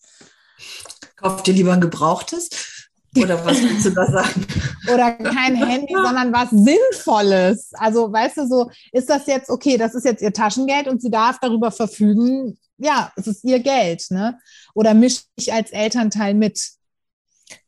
Kauf 1.16 1.44
dir 1.44 1.54
lieber 1.54 1.74
ein 1.74 1.82
gebrauchtes? 1.82 2.77
Oder 3.24 3.46
was 3.46 3.62
willst 3.62 3.86
du 3.86 3.90
da 3.92 4.06
sagen? 4.06 4.46
Oder 4.94 5.12
kein 5.14 5.56
Handy, 5.56 5.94
sondern 5.94 6.34
was 6.34 6.50
Sinnvolles. 6.50 7.72
Also, 7.74 8.12
weißt 8.12 8.38
du, 8.38 8.48
so 8.48 8.72
ist 8.92 9.10
das 9.10 9.28
jetzt, 9.28 9.50
okay, 9.50 9.78
das 9.78 9.96
ist 9.96 10.06
jetzt 10.06 10.22
ihr 10.22 10.34
Taschengeld 10.34 10.88
und 10.88 11.02
sie 11.02 11.12
darf 11.12 11.40
darüber 11.40 11.72
verfügen, 11.72 12.58
ja, 12.78 13.12
es 13.16 13.28
ist 13.28 13.44
ihr 13.44 13.60
Geld, 13.60 14.06
ne? 14.10 14.38
Oder 14.74 14.94
mische 14.94 15.24
ich 15.36 15.52
als 15.52 15.72
Elternteil 15.72 16.34
mit? 16.34 16.60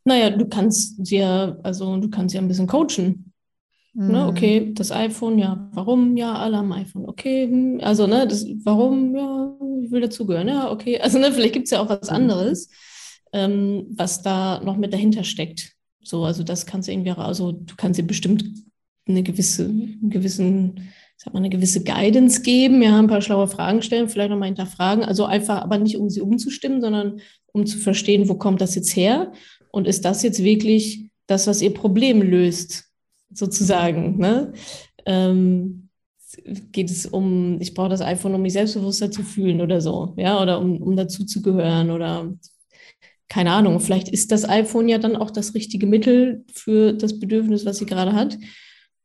Naja, 0.03 0.29
du 0.29 0.47
kannst 0.47 1.09
ja, 1.09 1.57
also 1.63 1.97
du 1.97 2.09
kannst 2.09 2.35
ja 2.35 2.41
ein 2.41 2.47
bisschen 2.47 2.67
coachen. 2.67 3.29
Ne? 3.93 4.05
Mhm. 4.05 4.11
Ne, 4.11 4.27
okay, 4.27 4.71
das 4.73 4.91
iPhone, 4.91 5.39
ja, 5.39 5.69
warum? 5.73 6.15
Ja, 6.15 6.35
alle 6.35 6.57
am 6.57 6.71
iPhone, 6.71 7.05
okay. 7.07 7.47
Hm, 7.47 7.79
also, 7.81 8.07
ne, 8.07 8.27
das, 8.27 8.45
warum? 8.63 9.15
Ja, 9.15 9.55
ich 9.83 9.91
will 9.91 10.01
dazugehören, 10.01 10.47
ja, 10.47 10.71
okay. 10.71 10.99
Also, 10.99 11.17
ne, 11.19 11.31
vielleicht 11.31 11.53
gibt 11.53 11.65
es 11.65 11.71
ja 11.71 11.81
auch 11.81 11.89
was 11.89 12.09
mhm. 12.09 12.15
Ähm, 13.33 13.87
was 13.91 14.21
da 14.21 14.61
noch 14.63 14.77
mit 14.77 14.93
dahinter 14.93 15.23
steckt. 15.23 15.73
So, 16.01 16.23
also 16.23 16.43
das 16.43 16.65
kannst 16.65 16.87
du 16.87 16.91
irgendwie, 16.91 17.11
also 17.11 17.51
du 17.51 17.75
kannst 17.75 17.99
dir 17.99 18.03
bestimmt 18.03 18.45
eine 19.07 19.23
gewisse, 19.23 19.65
einen 19.65 20.09
gewissen, 20.09 20.89
sag 21.17 21.33
mal, 21.33 21.39
eine 21.39 21.49
gewisse 21.49 21.83
Guidance 21.83 22.41
geben, 22.41 22.81
ja, 22.81 22.97
ein 22.97 23.07
paar 23.07 23.21
schlaue 23.21 23.47
Fragen 23.47 23.81
stellen, 23.81 24.09
vielleicht 24.09 24.29
nochmal 24.29 24.47
hinterfragen. 24.47 25.03
Also 25.03 25.25
einfach, 25.25 25.61
aber 25.61 25.77
nicht 25.77 25.97
um 25.97 26.09
sie 26.09 26.21
umzustimmen, 26.21 26.81
sondern 26.81 27.19
um 27.51 27.65
zu 27.65 27.77
verstehen, 27.77 28.29
wo 28.29 28.35
kommt 28.35 28.61
das 28.61 28.75
jetzt 28.75 28.95
her? 28.95 29.33
Und 29.71 29.87
ist 29.87 30.05
das 30.05 30.23
jetzt 30.23 30.43
wirklich 30.43 31.09
das, 31.27 31.47
was 31.47 31.61
ihr 31.61 31.73
Problem 31.73 32.21
löst, 32.21 32.85
sozusagen? 33.33 34.17
Ne? 34.17 34.53
Ähm, 35.05 35.89
geht 36.71 36.89
es 36.89 37.05
um, 37.05 37.59
ich 37.59 37.73
brauche 37.73 37.89
das 37.89 38.01
iPhone, 38.01 38.35
um 38.35 38.41
mich 38.41 38.53
selbstbewusster 38.53 39.11
zu 39.11 39.23
fühlen 39.23 39.61
oder 39.61 39.81
so, 39.81 40.13
ja, 40.17 40.41
oder 40.41 40.59
um, 40.59 40.81
um 40.81 40.95
gehören 40.95 41.91
oder 41.91 42.31
keine 43.29 43.51
Ahnung, 43.51 43.79
vielleicht 43.79 44.09
ist 44.09 44.31
das 44.31 44.49
iPhone 44.49 44.89
ja 44.89 44.97
dann 44.97 45.15
auch 45.15 45.29
das 45.29 45.53
richtige 45.53 45.85
Mittel 45.85 46.43
für 46.51 46.93
das 46.93 47.19
Bedürfnis, 47.19 47.65
was 47.65 47.77
sie 47.77 47.85
gerade 47.85 48.13
hat. 48.13 48.37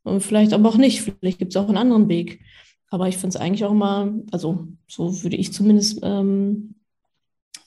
Und 0.03 0.23
vielleicht 0.23 0.53
aber 0.53 0.69
auch 0.69 0.77
nicht. 0.77 1.03
Vielleicht 1.03 1.39
gibt 1.39 1.55
es 1.55 1.57
auch 1.57 1.69
einen 1.69 1.77
anderen 1.77 2.09
Weg. 2.09 2.41
Aber 2.89 3.09
ich 3.09 3.17
finde 3.17 3.37
es 3.37 3.37
eigentlich 3.37 3.65
auch 3.65 3.73
immer, 3.73 4.15
also 4.31 4.69
so 4.87 5.23
würde 5.23 5.37
ich 5.37 5.53
zumindest 5.53 6.01
ähm, 6.03 6.75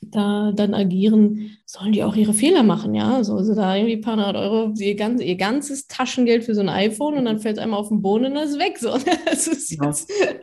da 0.01 0.51
dann 0.53 0.73
agieren, 0.73 1.57
sollen 1.65 1.91
die 1.91 2.03
auch 2.03 2.15
ihre 2.15 2.33
Fehler 2.33 2.63
machen, 2.63 2.93
ja. 2.93 3.23
So, 3.23 3.35
also 3.35 3.55
da 3.55 3.75
irgendwie 3.75 3.95
ein 3.95 4.01
paar 4.01 4.15
hundert 4.15 4.35
Euro, 4.35 4.73
ihr, 4.77 4.95
ganz, 4.95 5.21
ihr 5.21 5.35
ganzes 5.35 5.87
Taschengeld 5.87 6.43
für 6.43 6.55
so 6.55 6.61
ein 6.61 6.69
iPhone 6.69 7.17
und 7.17 7.25
dann 7.25 7.39
fällt 7.39 7.57
es 7.57 7.63
einmal 7.63 7.79
auf 7.79 7.89
den 7.89 8.01
Boden 8.01 8.25
und 8.25 8.35
dann 8.35 8.43
ist 8.43 8.51
es 8.51 8.59
weg. 8.59 8.77
So. 8.79 8.97
Das, 9.25 9.47
ist 9.47 9.71
ja. 9.71 9.91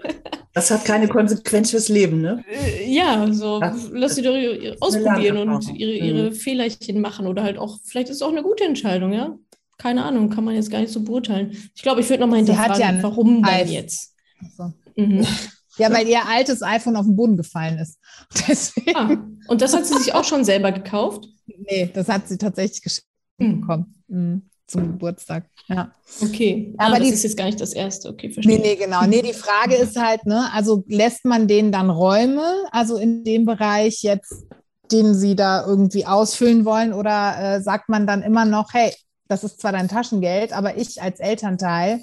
das 0.52 0.70
hat 0.70 0.84
keine 0.84 1.08
Konsequenz 1.08 1.70
fürs 1.70 1.88
Leben, 1.88 2.20
ne? 2.20 2.44
Äh, 2.48 2.92
ja, 2.92 3.32
so 3.32 3.60
das, 3.60 3.88
lass 3.92 4.14
sie 4.14 4.22
doch 4.22 4.34
ausprobieren 4.80 5.48
und 5.48 5.74
ihre, 5.74 5.92
ihre 5.92 6.30
mhm. 6.30 6.34
Fehlerchen 6.34 7.00
machen 7.00 7.26
oder 7.26 7.42
halt 7.42 7.58
auch, 7.58 7.78
vielleicht 7.84 8.08
ist 8.08 8.16
es 8.16 8.22
auch 8.22 8.30
eine 8.30 8.42
gute 8.42 8.64
Entscheidung, 8.64 9.12
ja. 9.12 9.36
Keine 9.78 10.04
Ahnung, 10.04 10.30
kann 10.30 10.44
man 10.44 10.54
jetzt 10.54 10.70
gar 10.70 10.80
nicht 10.80 10.92
so 10.92 11.02
beurteilen. 11.02 11.56
Ich 11.74 11.82
glaube, 11.82 12.00
ich 12.00 12.08
würde 12.08 12.20
nochmal 12.20 12.38
hinterfragen, 12.38 12.80
ja 12.80 13.02
warum 13.02 13.42
denn 13.42 13.68
jetzt? 13.68 14.14
So. 14.56 14.72
Mhm. 14.96 15.26
Ja, 15.76 15.92
weil 15.92 16.06
ihr 16.08 16.26
altes 16.28 16.62
iPhone 16.62 16.96
auf 16.96 17.06
den 17.06 17.16
Boden 17.16 17.36
gefallen 17.36 17.78
ist. 17.78 17.98
Deswegen. 18.48 18.96
Ah, 18.96 19.18
und 19.48 19.60
das 19.60 19.74
hat 19.74 19.86
sie 19.86 19.98
sich 19.98 20.14
auch 20.14 20.24
schon 20.24 20.44
selber 20.44 20.72
gekauft? 20.72 21.26
Nee, 21.46 21.90
das 21.92 22.08
hat 22.08 22.28
sie 22.28 22.38
tatsächlich 22.38 22.82
geschenkt 22.82 23.08
hm. 23.38 23.60
bekommen. 23.60 23.94
Mhm 24.08 24.50
zum 24.66 24.92
Geburtstag. 24.92 25.44
Ja. 25.68 25.92
Okay, 26.20 26.74
aber 26.78 26.96
ah, 26.96 26.98
das 26.98 27.08
die, 27.08 27.14
ist 27.14 27.22
jetzt 27.22 27.36
gar 27.36 27.46
nicht 27.46 27.60
das 27.60 27.72
erste. 27.72 28.08
Okay, 28.08 28.30
verstehe. 28.30 28.58
Nee, 28.58 28.62
nee, 28.62 28.76
genau. 28.76 29.04
Nee, 29.06 29.22
die 29.22 29.32
Frage 29.32 29.76
ist 29.76 29.96
halt, 29.96 30.24
ne, 30.26 30.48
also 30.52 30.84
lässt 30.88 31.24
man 31.24 31.48
denen 31.48 31.72
dann 31.72 31.90
Räume, 31.90 32.64
also 32.70 32.96
in 32.96 33.24
dem 33.24 33.44
Bereich 33.44 34.02
jetzt, 34.02 34.46
den 34.90 35.14
sie 35.14 35.36
da 35.36 35.66
irgendwie 35.66 36.06
ausfüllen 36.06 36.64
wollen, 36.64 36.92
oder 36.92 37.56
äh, 37.56 37.62
sagt 37.62 37.88
man 37.88 38.06
dann 38.06 38.22
immer 38.22 38.44
noch, 38.44 38.72
hey, 38.72 38.92
das 39.28 39.44
ist 39.44 39.60
zwar 39.60 39.72
dein 39.72 39.88
Taschengeld, 39.88 40.52
aber 40.52 40.76
ich 40.76 41.00
als 41.00 41.20
Elternteil 41.20 42.00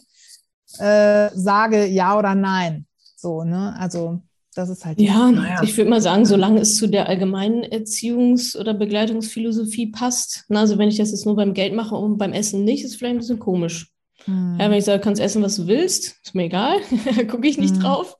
äh, 0.79 1.29
sage 1.33 1.85
ja 1.85 2.17
oder 2.17 2.35
nein. 2.35 2.85
So, 3.21 3.43
ne? 3.43 3.75
Also 3.77 4.19
das 4.55 4.69
ist 4.69 4.83
halt. 4.83 4.99
Ja, 4.99 5.31
naja. 5.31 5.61
ich 5.63 5.77
würde 5.77 5.89
mal 5.89 6.01
sagen, 6.01 6.25
solange 6.25 6.59
es 6.59 6.75
zu 6.75 6.87
der 6.87 7.07
allgemeinen 7.07 7.63
Erziehungs- 7.63 8.57
oder 8.57 8.73
Begleitungsphilosophie 8.73 9.87
passt. 9.87 10.45
Na, 10.49 10.61
also 10.61 10.77
wenn 10.77 10.89
ich 10.89 10.97
das 10.97 11.11
jetzt 11.11 11.25
nur 11.25 11.35
beim 11.35 11.53
Geld 11.53 11.73
mache 11.73 11.95
und 11.95 12.17
beim 12.17 12.33
Essen 12.33 12.63
nicht, 12.63 12.83
ist 12.83 12.95
vielleicht 12.95 13.15
ein 13.15 13.19
bisschen 13.19 13.39
komisch. 13.39 13.91
Hm. 14.25 14.57
Ja, 14.59 14.69
wenn 14.69 14.77
ich 14.77 14.85
sage, 14.85 14.99
du 14.99 15.03
kannst 15.03 15.21
essen, 15.21 15.41
was 15.41 15.55
du 15.55 15.67
willst, 15.67 16.15
ist 16.23 16.35
mir 16.35 16.45
egal, 16.45 16.79
gucke 17.29 17.47
ich 17.47 17.57
nicht 17.57 17.75
hm. 17.75 17.81
drauf. 17.81 18.17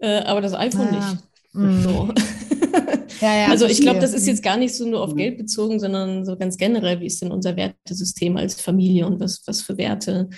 Äh, 0.00 0.18
aber 0.22 0.40
das 0.40 0.54
iPhone 0.54 0.88
ja. 0.92 1.10
nicht. 1.10 1.22
Hm. 1.52 1.82
So. 1.82 2.08
ja, 3.20 3.36
ja, 3.36 3.46
also 3.46 3.66
ich 3.66 3.80
glaube, 3.80 4.00
das 4.00 4.12
ist 4.12 4.26
jetzt 4.26 4.42
gar 4.42 4.56
nicht 4.56 4.74
so 4.74 4.86
nur 4.86 5.00
auf 5.00 5.10
hm. 5.10 5.16
Geld 5.16 5.38
bezogen, 5.38 5.80
sondern 5.80 6.26
so 6.26 6.36
ganz 6.36 6.58
generell, 6.58 7.00
wie 7.00 7.06
ist 7.06 7.22
denn 7.22 7.30
unser 7.30 7.56
Wertesystem 7.56 8.36
als 8.36 8.60
Familie 8.60 9.06
und 9.06 9.20
was, 9.20 9.42
was 9.46 9.62
für 9.62 9.78
Werte 9.78 10.28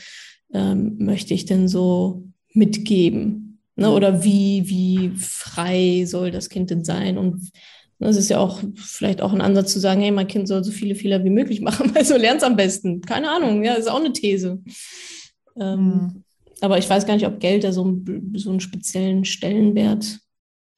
ähm, 0.53 0.97
möchte 0.99 1.35
ich 1.35 1.47
denn 1.47 1.67
so 1.67 2.29
mitgeben? 2.53 3.50
Ne? 3.81 3.89
Mhm. 3.89 3.95
Oder 3.95 4.25
wie, 4.25 4.69
wie 4.69 5.11
frei 5.17 6.05
soll 6.07 6.31
das 6.31 6.49
Kind 6.51 6.71
denn 6.71 6.85
sein? 6.85 7.19
Und 7.19 7.51
das 7.99 8.17
ist 8.17 8.29
ja 8.29 8.39
auch 8.39 8.61
vielleicht 8.77 9.21
auch 9.23 9.33
ein 9.33 9.41
Ansatz 9.41 9.73
zu 9.73 9.81
sagen, 9.81 10.03
hey, 10.03 10.11
mein 10.11 10.29
Kind 10.29 10.49
soll 10.49 10.63
so 10.63 10.71
viele 10.71 10.95
Fehler 10.95 11.25
wie 11.25 11.31
möglich 11.31 11.61
machen, 11.63 11.95
weil 11.95 12.05
so 12.05 12.17
lernt 12.17 12.39
es 12.39 12.47
am 12.47 12.57
besten. 12.57 13.01
Keine 13.01 13.31
Ahnung, 13.31 13.65
ja, 13.65 13.75
ist 13.75 13.91
auch 13.91 14.01
eine 14.01 14.13
These. 14.13 14.63
Ähm, 15.59 15.85
mhm. 15.85 16.25
Aber 16.61 16.77
ich 16.77 16.89
weiß 16.89 17.07
gar 17.07 17.15
nicht, 17.15 17.27
ob 17.27 17.41
Geld 17.41 17.65
da 17.65 17.73
so, 17.73 17.85
ein, 17.85 18.33
so 18.37 18.51
einen 18.51 18.61
speziellen 18.61 19.25
Stellenwert 19.25 20.21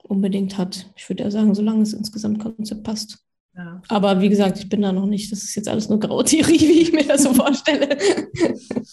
unbedingt 0.04 0.56
hat. 0.56 0.90
Ich 0.96 1.08
würde 1.08 1.24
ja 1.24 1.30
sagen, 1.30 1.54
solange 1.56 1.82
es 1.82 1.92
ins 1.92 2.12
Gesamtkonzept 2.12 2.84
passt. 2.84 3.18
Ja. 3.56 3.82
Aber 3.88 4.20
wie 4.20 4.28
gesagt, 4.28 4.58
ich 4.58 4.68
bin 4.68 4.82
da 4.82 4.92
noch 4.92 5.06
nicht. 5.06 5.32
Das 5.32 5.42
ist 5.42 5.56
jetzt 5.56 5.68
alles 5.68 5.88
nur 5.88 5.98
graue 5.98 6.24
Theorie, 6.24 6.60
wie 6.60 6.82
ich 6.82 6.92
mir 6.92 7.04
das 7.04 7.24
so 7.24 7.34
vorstelle. 7.34 7.98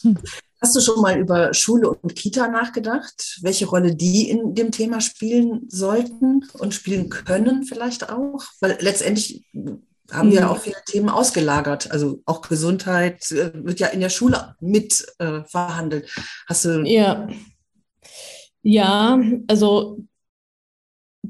Hast 0.62 0.76
du 0.76 0.82
schon 0.82 1.02
mal 1.02 1.18
über 1.18 1.54
Schule 1.54 1.90
und 1.90 2.16
Kita 2.16 2.50
nachgedacht, 2.50 3.40
welche 3.42 3.66
Rolle 3.66 3.96
die 3.96 4.30
in 4.30 4.56
dem 4.56 4.72
Thema 4.72 5.00
spielen 5.00 5.66
sollten 5.70 6.46
und 6.54 6.74
spielen 6.74 7.10
können 7.10 7.64
vielleicht 7.64 8.10
auch? 8.10 8.44
Weil 8.60 8.78
letztendlich 8.82 9.46
haben 10.12 10.32
wir 10.32 10.42
mhm. 10.42 10.48
auch 10.48 10.58
viele 10.58 10.82
Themen 10.86 11.10
ausgelagert. 11.10 11.92
Also 11.92 12.22
auch 12.26 12.42
Gesundheit 12.42 13.32
äh, 13.32 13.52
wird 13.54 13.80
ja 13.80 13.88
in 13.88 14.02
der 14.02 14.10
Schule 14.10 14.56
mit 14.60 15.06
äh, 15.20 15.44
verhandelt. 15.46 16.10
Hast 16.48 16.66
du. 16.66 16.84
Ja. 16.86 17.28
Ja, 18.62 19.20
also 19.48 20.06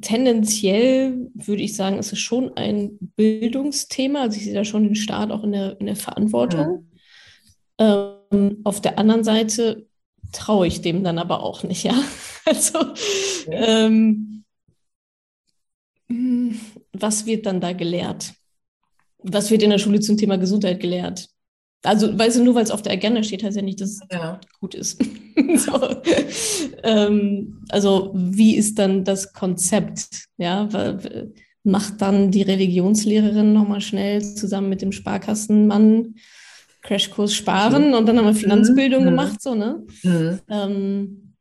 tendenziell 0.01 1.29
würde 1.35 1.61
ich 1.61 1.75
sagen, 1.75 1.99
ist 1.99 2.13
es 2.13 2.19
schon 2.19 2.55
ein 2.57 2.97
Bildungsthema. 3.15 4.21
Also 4.21 4.37
ich 4.37 4.45
sehe 4.45 4.53
da 4.55 4.63
schon 4.63 4.83
den 4.83 4.95
Staat 4.95 5.31
auch 5.31 5.43
in 5.43 5.51
der, 5.51 5.79
in 5.79 5.85
der 5.85 5.95
Verantwortung. 5.95 6.67
Mhm. 6.67 6.89
Ähm, 7.77 8.18
auf 8.63 8.81
der 8.81 8.99
anderen 8.99 9.23
Seite 9.23 9.87
traue 10.31 10.67
ich 10.67 10.81
dem 10.81 11.03
dann 11.03 11.17
aber 11.17 11.43
auch 11.43 11.63
nicht, 11.63 11.83
ja. 11.83 11.95
Also 12.45 12.79
ähm, 13.51 14.43
was 16.93 17.27
wird 17.27 17.45
dann 17.45 17.61
da 17.61 17.73
gelehrt? 17.73 18.33
Was 19.19 19.51
wird 19.51 19.61
in 19.61 19.69
der 19.69 19.77
Schule 19.77 19.99
zum 19.99 20.17
Thema 20.17 20.37
Gesundheit 20.37 20.79
gelehrt? 20.79 21.29
Also, 21.83 22.17
weißt 22.17 22.39
du, 22.39 22.43
nur 22.43 22.55
weil 22.55 22.63
es 22.63 22.71
auf 22.71 22.81
der 22.81 22.93
Agenda 22.93 23.23
steht, 23.23 23.43
heißt 23.43 23.55
ja 23.55 23.61
nicht, 23.61 23.79
dass 23.79 23.91
es 23.91 23.99
ja. 24.11 24.41
gut 24.59 24.73
ist. 24.73 25.01
so. 25.55 26.01
ähm, 26.83 27.63
also, 27.69 28.11
wie 28.15 28.55
ist 28.55 28.79
dann 28.79 29.05
das 29.05 29.31
Konzept? 29.31 30.25
Ja, 30.37 30.67
macht 31.63 32.01
dann 32.01 32.31
die 32.31 32.41
Religionslehrerin 32.41 33.53
nochmal 33.53 33.81
schnell 33.81 34.23
zusammen 34.23 34.69
mit 34.69 34.81
dem 34.81 34.91
Sparkassenmann 34.91 36.15
Crashkurs 36.81 37.33
sparen 37.33 37.93
und 37.93 38.05
dann 38.07 38.17
haben 38.17 38.25
wir 38.25 38.33
Finanzbildung 38.33 39.01
mhm. 39.01 39.09
gemacht, 39.09 39.41
so, 39.41 39.55
ne? 39.55 39.85
Mhm. 40.03 40.39
Ähm, 40.49 41.33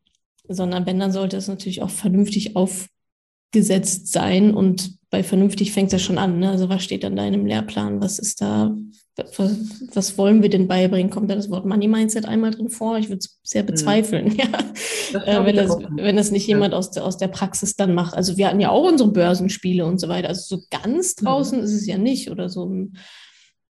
sondern 0.48 0.86
wenn, 0.86 0.98
dann 0.98 1.12
sollte 1.12 1.36
es 1.36 1.48
natürlich 1.48 1.82
auch 1.82 1.90
vernünftig 1.90 2.56
aufgesetzt 2.56 4.10
sein 4.12 4.54
und 4.54 4.98
bei 5.10 5.22
vernünftig 5.22 5.72
fängt 5.72 5.88
es 5.88 5.92
ja 5.92 5.98
schon 5.98 6.18
an. 6.18 6.38
Ne? 6.38 6.50
Also 6.50 6.68
was 6.68 6.84
steht 6.84 7.04
dann 7.04 7.16
da 7.16 7.26
in 7.26 7.34
einem 7.34 7.46
Lehrplan? 7.46 8.00
Was 8.00 8.18
ist 8.18 8.40
da, 8.42 8.74
was, 9.16 9.56
was, 9.94 10.18
wollen 10.18 10.42
wir 10.42 10.50
denn 10.50 10.68
beibringen? 10.68 11.10
Kommt 11.10 11.30
da 11.30 11.34
das 11.34 11.50
Wort 11.50 11.64
Money 11.64 11.88
Mindset 11.88 12.26
einmal 12.26 12.50
drin 12.50 12.68
vor? 12.68 12.98
Ich 12.98 13.08
würde 13.08 13.18
es 13.18 13.40
sehr 13.42 13.62
mhm. 13.62 13.68
bezweifeln, 13.68 14.28
mhm. 14.28 14.36
ja. 15.12 15.22
Äh, 15.24 15.46
wenn, 15.46 15.56
das, 15.56 15.70
wenn 15.96 16.16
das 16.16 16.30
nicht 16.30 16.46
jemand 16.46 16.74
aus, 16.74 16.90
der, 16.90 17.04
aus 17.04 17.16
der 17.16 17.28
Praxis 17.28 17.76
dann 17.76 17.94
macht. 17.94 18.14
Also 18.14 18.36
wir 18.36 18.48
hatten 18.48 18.60
ja 18.60 18.70
auch 18.70 18.86
unsere 18.86 19.10
Börsenspiele 19.10 19.84
und 19.86 19.98
so 19.98 20.08
weiter. 20.08 20.28
Also 20.28 20.56
so 20.56 20.62
ganz 20.70 21.16
mhm. 21.18 21.24
draußen 21.24 21.58
mhm. 21.58 21.64
ist 21.64 21.72
es 21.72 21.86
ja 21.86 21.96
nicht 21.96 22.30
oder 22.30 22.48
so 22.48 22.66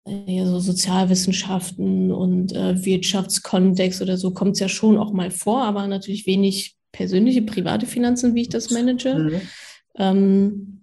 ja, 0.06 0.46
so 0.46 0.58
Sozialwissenschaften 0.58 2.12
und 2.12 2.52
äh, 2.52 2.84
Wirtschaftskontext 2.84 4.00
oder 4.00 4.16
so 4.16 4.32
kommt 4.32 4.52
es 4.52 4.60
ja 4.60 4.68
schon 4.68 4.96
auch 4.98 5.12
mal 5.12 5.30
vor, 5.30 5.64
aber 5.64 5.86
natürlich 5.86 6.26
wenig 6.26 6.76
persönliche, 6.92 7.42
private 7.42 7.86
Finanzen, 7.86 8.34
wie 8.34 8.42
ich 8.42 8.48
das 8.48 8.70
manage. 8.70 9.14
Mhm. 9.14 9.40
Ähm, 9.96 10.74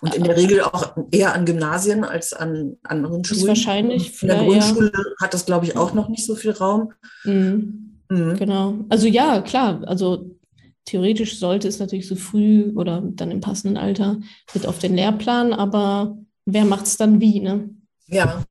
und 0.00 0.14
in 0.14 0.24
der 0.24 0.36
Regel 0.36 0.62
auch 0.62 0.96
eher 1.10 1.34
an 1.34 1.44
Gymnasien 1.44 2.04
als 2.04 2.32
an 2.32 2.76
anderen 2.82 3.24
Schulen. 3.24 3.40
Ist 3.42 3.48
wahrscheinlich. 3.48 4.22
In 4.22 4.28
der 4.28 4.44
Grundschule 4.44 4.92
ja. 4.94 5.00
hat 5.20 5.34
das, 5.34 5.44
glaube 5.46 5.66
ich, 5.66 5.76
auch 5.76 5.92
noch 5.92 6.08
nicht 6.08 6.24
so 6.24 6.34
viel 6.34 6.52
Raum. 6.52 6.92
Mhm. 7.24 8.00
Mhm. 8.08 8.36
Genau. 8.36 8.74
Also 8.88 9.06
ja, 9.06 9.40
klar. 9.42 9.82
Also 9.86 10.36
theoretisch 10.86 11.38
sollte 11.38 11.68
es 11.68 11.78
natürlich 11.78 12.08
so 12.08 12.16
früh 12.16 12.72
oder 12.74 13.02
dann 13.04 13.30
im 13.30 13.40
passenden 13.40 13.76
Alter 13.76 14.20
mit 14.54 14.66
auf 14.66 14.78
den 14.78 14.94
Lehrplan, 14.94 15.52
aber 15.52 16.18
wer 16.44 16.64
macht 16.64 16.86
es 16.86 16.96
dann 16.96 17.20
wie, 17.20 17.40
ne? 17.40 17.70
Ja. 18.08 18.44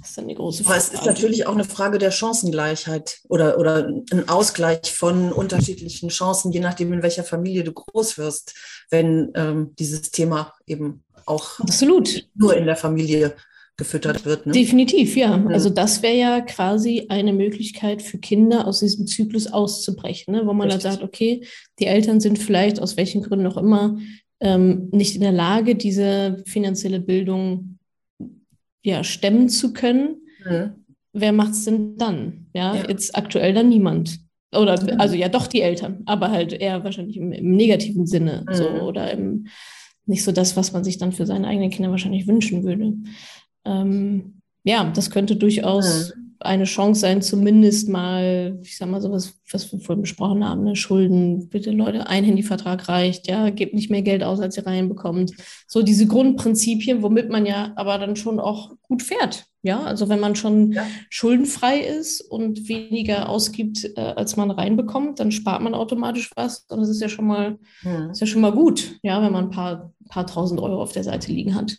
Das 0.00 0.10
ist 0.10 0.18
dann 0.18 0.28
die 0.28 0.34
große 0.34 0.64
Frage. 0.64 0.76
Aber 0.76 0.84
es 0.84 0.92
ist 0.92 1.06
natürlich 1.06 1.46
auch 1.46 1.54
eine 1.54 1.64
Frage 1.64 1.98
der 1.98 2.10
Chancengleichheit 2.10 3.20
oder, 3.28 3.58
oder 3.58 3.88
ein 4.12 4.28
Ausgleich 4.28 4.92
von 4.92 5.32
unterschiedlichen 5.32 6.10
Chancen, 6.10 6.52
je 6.52 6.60
nachdem, 6.60 6.92
in 6.92 7.02
welcher 7.02 7.24
Familie 7.24 7.64
du 7.64 7.72
groß 7.72 8.18
wirst, 8.18 8.54
wenn 8.90 9.30
ähm, 9.34 9.74
dieses 9.78 10.10
Thema 10.10 10.52
eben 10.66 11.04
auch 11.26 11.58
Absolut. 11.58 12.26
nur 12.34 12.56
in 12.56 12.66
der 12.66 12.76
Familie 12.76 13.34
gefüttert 13.76 14.24
wird. 14.24 14.46
Ne? 14.46 14.52
Definitiv, 14.52 15.16
ja. 15.16 15.36
Mhm. 15.36 15.48
Also 15.48 15.68
das 15.68 16.02
wäre 16.02 16.16
ja 16.16 16.40
quasi 16.42 17.06
eine 17.08 17.32
Möglichkeit 17.32 18.02
für 18.02 18.18
Kinder 18.18 18.66
aus 18.66 18.80
diesem 18.80 19.06
Zyklus 19.06 19.48
auszubrechen, 19.48 20.34
ne? 20.34 20.46
wo 20.46 20.52
man 20.52 20.68
Richtig. 20.68 20.82
dann 20.82 20.92
sagt, 20.92 21.04
okay, 21.04 21.46
die 21.80 21.86
Eltern 21.86 22.20
sind 22.20 22.38
vielleicht 22.38 22.80
aus 22.80 22.96
welchen 22.96 23.22
Gründen 23.22 23.46
auch 23.46 23.56
immer 23.56 23.98
ähm, 24.40 24.88
nicht 24.92 25.14
in 25.14 25.22
der 25.22 25.32
Lage, 25.32 25.74
diese 25.74 26.42
finanzielle 26.46 27.00
Bildung 27.00 27.78
ja, 28.84 29.02
stemmen 29.02 29.48
zu 29.48 29.72
können, 29.72 30.16
mhm. 30.44 30.84
wer 31.12 31.32
macht 31.32 31.52
es 31.52 31.64
denn 31.64 31.96
dann? 31.96 32.46
Ja, 32.54 32.76
ja, 32.76 32.88
jetzt 32.88 33.16
aktuell 33.16 33.52
dann 33.52 33.68
niemand. 33.68 34.20
Oder 34.54 34.80
mhm. 34.80 35.00
also 35.00 35.16
ja 35.16 35.28
doch 35.28 35.48
die 35.48 35.62
Eltern, 35.62 36.02
aber 36.06 36.30
halt 36.30 36.52
eher 36.52 36.84
wahrscheinlich 36.84 37.16
im, 37.16 37.32
im 37.32 37.50
negativen 37.52 38.06
Sinne 38.06 38.44
mhm. 38.48 38.54
so 38.54 38.68
oder 38.68 39.10
im, 39.10 39.48
nicht 40.06 40.22
so 40.22 40.30
das, 40.30 40.56
was 40.56 40.72
man 40.72 40.84
sich 40.84 40.98
dann 40.98 41.12
für 41.12 41.26
seine 41.26 41.48
eigenen 41.48 41.70
Kinder 41.70 41.90
wahrscheinlich 41.90 42.26
wünschen 42.26 42.62
würde. 42.62 42.94
Ähm, 43.64 44.40
ja, 44.62 44.84
das 44.94 45.10
könnte 45.10 45.36
durchaus 45.36 46.14
mhm 46.14 46.23
eine 46.44 46.64
Chance 46.64 47.00
sein, 47.00 47.22
zumindest 47.22 47.88
mal, 47.88 48.58
ich 48.62 48.76
sag 48.76 48.88
mal, 48.88 49.00
sowas, 49.00 49.34
was 49.50 49.70
wir 49.72 49.80
vorhin 49.80 50.02
besprochen 50.02 50.46
haben, 50.46 50.64
ne? 50.64 50.76
Schulden, 50.76 51.48
bitte 51.48 51.70
Leute, 51.70 52.06
ein 52.06 52.24
Handyvertrag 52.24 52.88
reicht, 52.88 53.28
ja, 53.28 53.50
gebt 53.50 53.74
nicht 53.74 53.90
mehr 53.90 54.02
Geld 54.02 54.22
aus, 54.22 54.40
als 54.40 54.56
ihr 54.56 54.66
reinbekommt. 54.66 55.32
So 55.66 55.82
diese 55.82 56.06
Grundprinzipien, 56.06 57.02
womit 57.02 57.30
man 57.30 57.46
ja 57.46 57.72
aber 57.76 57.98
dann 57.98 58.16
schon 58.16 58.40
auch 58.40 58.72
gut 58.82 59.02
fährt. 59.02 59.46
Ja, 59.62 59.82
also 59.82 60.10
wenn 60.10 60.20
man 60.20 60.36
schon 60.36 60.72
ja. 60.72 60.86
schuldenfrei 61.08 61.78
ist 61.78 62.20
und 62.20 62.68
weniger 62.68 63.30
ausgibt, 63.30 63.84
äh, 63.96 64.00
als 64.00 64.36
man 64.36 64.50
reinbekommt, 64.50 65.20
dann 65.20 65.32
spart 65.32 65.62
man 65.62 65.74
automatisch 65.74 66.30
was. 66.36 66.66
Und 66.68 66.80
das 66.80 66.90
ist 66.90 67.00
ja 67.00 67.08
schon 67.08 67.26
mal, 67.26 67.58
ja. 67.82 68.10
ist 68.10 68.20
ja 68.20 68.26
schon 68.26 68.42
mal 68.42 68.52
gut, 68.52 68.98
ja, 69.02 69.22
wenn 69.22 69.32
man 69.32 69.44
ein 69.44 69.50
paar, 69.50 69.94
paar 70.08 70.26
tausend 70.26 70.60
Euro 70.60 70.82
auf 70.82 70.92
der 70.92 71.04
Seite 71.04 71.32
liegen 71.32 71.54
hat 71.54 71.78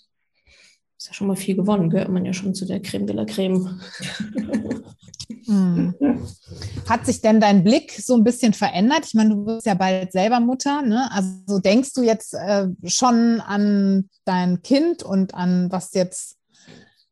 ist 1.06 1.10
ja 1.10 1.14
schon 1.14 1.28
mal 1.28 1.36
viel 1.36 1.56
gewonnen, 1.56 1.92
gehört 1.92 2.10
man 2.10 2.26
ja 2.26 2.34
schon 2.34 2.56
zu 2.56 2.66
der 2.66 2.82
Creme 2.82 3.06
de 3.06 3.16
la 3.16 3.26
Creme. 3.26 3.80
Hm. 5.48 5.94
Hat 6.88 7.06
sich 7.06 7.22
denn 7.22 7.40
dein 7.40 7.64
Blick 7.64 7.92
so 7.92 8.16
ein 8.16 8.24
bisschen 8.24 8.54
verändert? 8.54 9.06
Ich 9.06 9.14
meine, 9.14 9.32
du 9.32 9.46
wirst 9.46 9.66
ja 9.66 9.74
bald 9.74 10.12
selber 10.12 10.40
Mutter. 10.40 10.82
Ne? 10.82 11.08
Also 11.12 11.60
denkst 11.60 11.94
du 11.94 12.04
jetzt 12.04 12.34
äh, 12.34 12.68
schon 12.86 13.42
an 13.42 14.10
dein 14.26 14.62
Kind 14.62 15.04
und 15.04 15.34
an 15.34 15.72
was 15.72 15.94
jetzt 15.94 16.38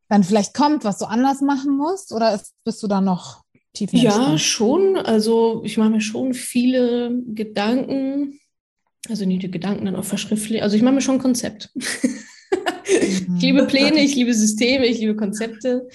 dann 0.10 0.24
vielleicht 0.24 0.54
kommt, 0.54 0.84
was 0.84 1.00
du 1.00 1.06
anders 1.06 1.42
machen 1.42 1.76
musst? 1.76 2.12
Oder 2.12 2.34
ist, 2.36 2.54
bist 2.64 2.82
du 2.84 2.88
da 2.88 3.02
noch 3.02 3.44
tief 3.74 3.94
Ja, 3.94 4.38
schon. 4.38 4.96
Also 4.96 5.62
ich 5.64 5.78
mache 5.78 5.90
mir 5.90 6.02
schon 6.02 6.34
viele 6.34 7.20
Gedanken 7.34 8.40
Also 9.10 9.26
nicht 9.26 9.44
die 9.44 9.52
Gedanken 9.52 9.86
dann 9.86 9.96
auch 9.96 10.06
verschriftlich. 10.06 10.62
Also 10.62 10.76
ich 10.76 10.84
mache 10.84 10.96
mir 10.96 11.02
schon 11.02 11.16
ein 11.16 11.22
Konzept. 11.22 11.72
ich 12.86 13.28
liebe 13.28 13.66
Pläne, 13.66 14.00
ich 14.00 14.16
liebe 14.16 14.34
Systeme, 14.34 14.86
ich 14.86 15.00
liebe 15.00 15.16
Konzepte. 15.16 15.88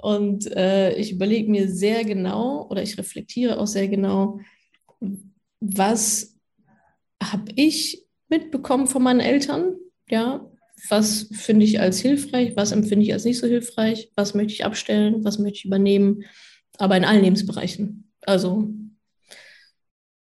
Und 0.00 0.46
äh, 0.56 0.94
ich 0.94 1.12
überlege 1.12 1.50
mir 1.50 1.68
sehr 1.68 2.04
genau 2.04 2.68
oder 2.70 2.82
ich 2.82 2.96
reflektiere 2.98 3.58
auch 3.58 3.66
sehr 3.66 3.88
genau, 3.88 4.40
was 5.60 6.36
habe 7.22 7.50
ich 7.56 8.06
mitbekommen 8.28 8.86
von 8.86 9.02
meinen 9.02 9.20
Eltern? 9.20 9.74
Ja, 10.08 10.48
was 10.88 11.28
finde 11.32 11.64
ich 11.64 11.80
als 11.80 11.98
hilfreich, 11.98 12.54
was 12.54 12.72
empfinde 12.72 13.04
ich 13.04 13.12
als 13.12 13.24
nicht 13.24 13.38
so 13.38 13.46
hilfreich, 13.46 14.12
was 14.14 14.34
möchte 14.34 14.52
ich 14.52 14.64
abstellen, 14.64 15.24
was 15.24 15.38
möchte 15.38 15.58
ich 15.58 15.64
übernehmen, 15.64 16.24
aber 16.78 16.96
in 16.96 17.04
allen 17.04 17.24
Lebensbereichen. 17.24 18.12
Also 18.20 18.72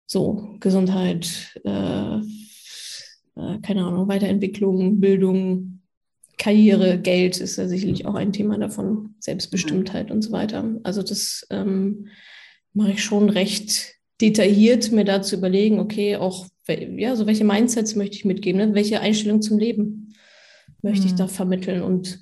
so 0.06 0.56
Gesundheit, 0.60 1.60
äh, 1.66 2.22
äh, 3.40 3.60
keine 3.62 3.86
Ahnung, 3.86 4.08
Weiterentwicklung, 4.08 5.00
Bildung, 5.00 5.82
Karriere, 6.38 6.98
Geld 6.98 7.38
ist 7.38 7.58
ja 7.58 7.68
sicherlich 7.68 8.06
auch 8.06 8.16
ein 8.16 8.32
Thema 8.32 8.58
davon, 8.58 9.16
Selbstbestimmtheit 9.20 10.10
und 10.10 10.22
so 10.22 10.32
weiter. 10.32 10.64
Also 10.84 11.04
das 11.04 11.46
ähm, 11.50 12.08
mache 12.74 12.94
ich 12.94 13.04
schon 13.04 13.30
recht 13.30 13.96
detailliert, 14.22 14.92
mir 14.92 15.04
da 15.04 15.22
zu 15.22 15.36
überlegen, 15.36 15.80
okay, 15.80 16.16
auch 16.16 16.48
ja, 16.68 17.16
so 17.16 17.26
welche 17.26 17.44
Mindsets 17.44 17.96
möchte 17.96 18.16
ich 18.16 18.26
mitgeben, 18.26 18.60
ne? 18.60 18.76
welche 18.76 19.02
Einstellung 19.02 19.42
zum 19.42 19.58
Leben 19.58 20.14
möchte 20.82 21.02
mhm. 21.02 21.08
ich 21.08 21.16
da 21.16 21.28
vermitteln 21.28 21.82
und 21.82 22.20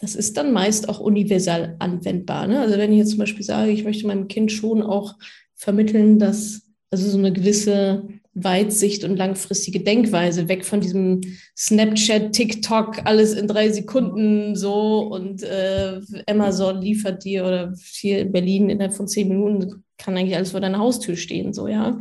das 0.00 0.14
ist 0.14 0.36
dann 0.36 0.52
meist 0.52 0.88
auch 0.88 1.00
universal 1.00 1.76
anwendbar. 1.78 2.46
Ne? 2.46 2.60
Also 2.60 2.78
wenn 2.78 2.92
ich 2.92 2.98
jetzt 2.98 3.10
zum 3.10 3.18
Beispiel 3.18 3.44
sage, 3.44 3.70
ich 3.70 3.84
möchte 3.84 4.06
meinem 4.06 4.28
Kind 4.28 4.52
schon 4.52 4.82
auch 4.82 5.16
vermitteln, 5.54 6.18
dass 6.18 6.62
also 6.90 7.10
so 7.10 7.18
eine 7.18 7.32
gewisse 7.32 8.08
Weitsicht 8.34 9.04
und 9.04 9.16
langfristige 9.16 9.80
Denkweise, 9.80 10.48
weg 10.48 10.64
von 10.64 10.80
diesem 10.80 11.20
Snapchat, 11.56 12.32
TikTok, 12.32 13.04
alles 13.04 13.34
in 13.34 13.48
drei 13.48 13.70
Sekunden 13.70 14.54
so 14.54 15.00
und 15.00 15.42
äh, 15.42 16.00
Amazon 16.26 16.80
liefert 16.80 17.24
dir 17.24 17.44
oder 17.44 17.74
hier 17.92 18.20
in 18.20 18.32
Berlin 18.32 18.70
innerhalb 18.70 18.94
von 18.94 19.08
zehn 19.08 19.28
Minuten 19.28 19.84
kann 19.98 20.16
eigentlich 20.16 20.36
alles 20.36 20.52
vor 20.52 20.60
deiner 20.60 20.78
Haustür 20.78 21.16
stehen, 21.16 21.52
so 21.52 21.66
ja. 21.66 21.98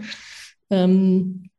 Ähm, 0.70 1.50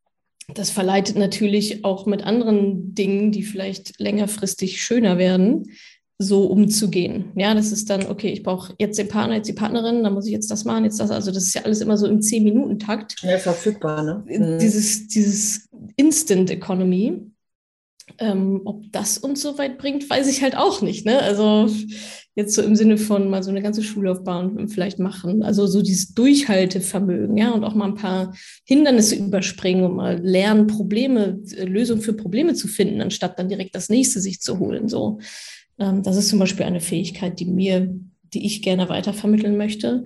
das 0.55 0.71
verleitet 0.71 1.17
natürlich 1.17 1.85
auch 1.85 2.07
mit 2.07 2.23
anderen 2.23 2.95
Dingen, 2.95 3.33
die 3.33 3.43
vielleicht 3.43 3.99
längerfristig 4.01 4.83
schöner 4.83 5.19
werden, 5.19 5.65
so 6.19 6.47
umzugehen. 6.47 7.27
Ja, 7.37 7.55
das 7.55 7.71
ist 7.71 7.89
dann, 7.91 8.07
okay, 8.07 8.29
ich 8.29 8.43
brauche 8.43 8.75
jetzt 8.79 8.99
den 8.99 9.07
Partner, 9.07 9.37
jetzt 9.37 9.49
die 9.49 9.53
Partnerin, 9.53 10.03
dann 10.03 10.15
muss 10.15 10.27
ich 10.27 10.33
jetzt 10.33 10.51
das 10.51 10.65
machen, 10.65 10.85
jetzt 10.85 10.99
das. 10.99 11.13
Also 11.13 11.31
das 11.31 11.45
ist 11.45 11.55
ja 11.55 11.63
alles 11.63 11.81
immer 11.81 11.97
so 11.97 12.07
im 12.07 12.21
Zehn-Minuten-Takt. 12.21 13.23
Ja, 13.23 13.39
verfügbar, 13.39 14.03
ne? 14.03 14.25
Mhm. 14.27 14.59
Dieses, 14.59 15.07
dieses 15.07 15.69
Instant 15.97 16.51
Economy. 16.51 17.23
Ähm, 18.19 18.63
ob 18.65 18.91
das 18.91 19.19
uns 19.19 19.43
so 19.43 19.59
weit 19.59 19.77
bringt, 19.77 20.09
weiß 20.09 20.29
ich 20.29 20.43
halt 20.43 20.57
auch 20.57 20.81
nicht. 20.81 21.05
Ne? 21.05 21.21
Also 21.21 21.69
jetzt 22.35 22.55
so 22.55 22.63
im 22.63 22.75
Sinne 22.75 22.97
von 22.97 23.29
mal 23.29 23.43
so 23.43 23.51
eine 23.51 23.61
ganze 23.61 23.83
Schullaufbahn 23.83 24.69
vielleicht 24.69 24.99
machen. 24.99 25.43
Also 25.43 25.67
so 25.67 25.83
dieses 25.83 26.15
Durchhaltevermögen, 26.15 27.37
ja, 27.37 27.51
und 27.51 27.65
auch 27.65 27.75
mal 27.75 27.85
ein 27.85 27.97
paar 27.97 28.35
Hindernisse 28.65 29.17
überspringen 29.17 29.85
und 29.85 29.97
mal 29.97 30.19
lernen, 30.23 30.69
Probleme, 30.69 31.41
äh, 31.55 31.65
Lösungen 31.65 32.01
für 32.01 32.15
Probleme 32.15 32.55
zu 32.55 32.67
finden, 32.67 33.03
anstatt 33.03 33.39
dann 33.39 33.49
direkt 33.49 33.75
das 33.75 33.89
nächste 33.89 34.21
sich 34.21 34.41
zu 34.41 34.59
holen. 34.59 34.89
So. 34.89 35.19
Ähm, 35.79 36.03
das 36.03 36.17
ist 36.17 36.29
zum 36.29 36.39
Beispiel 36.39 36.67
eine 36.67 36.81
Fähigkeit, 36.81 37.39
die 37.41 37.47
mir, 37.47 37.95
die 38.35 38.47
ich 38.47 38.63
gerne 38.63 38.89
weitervermitteln 38.89 39.57
möchte. 39.57 40.05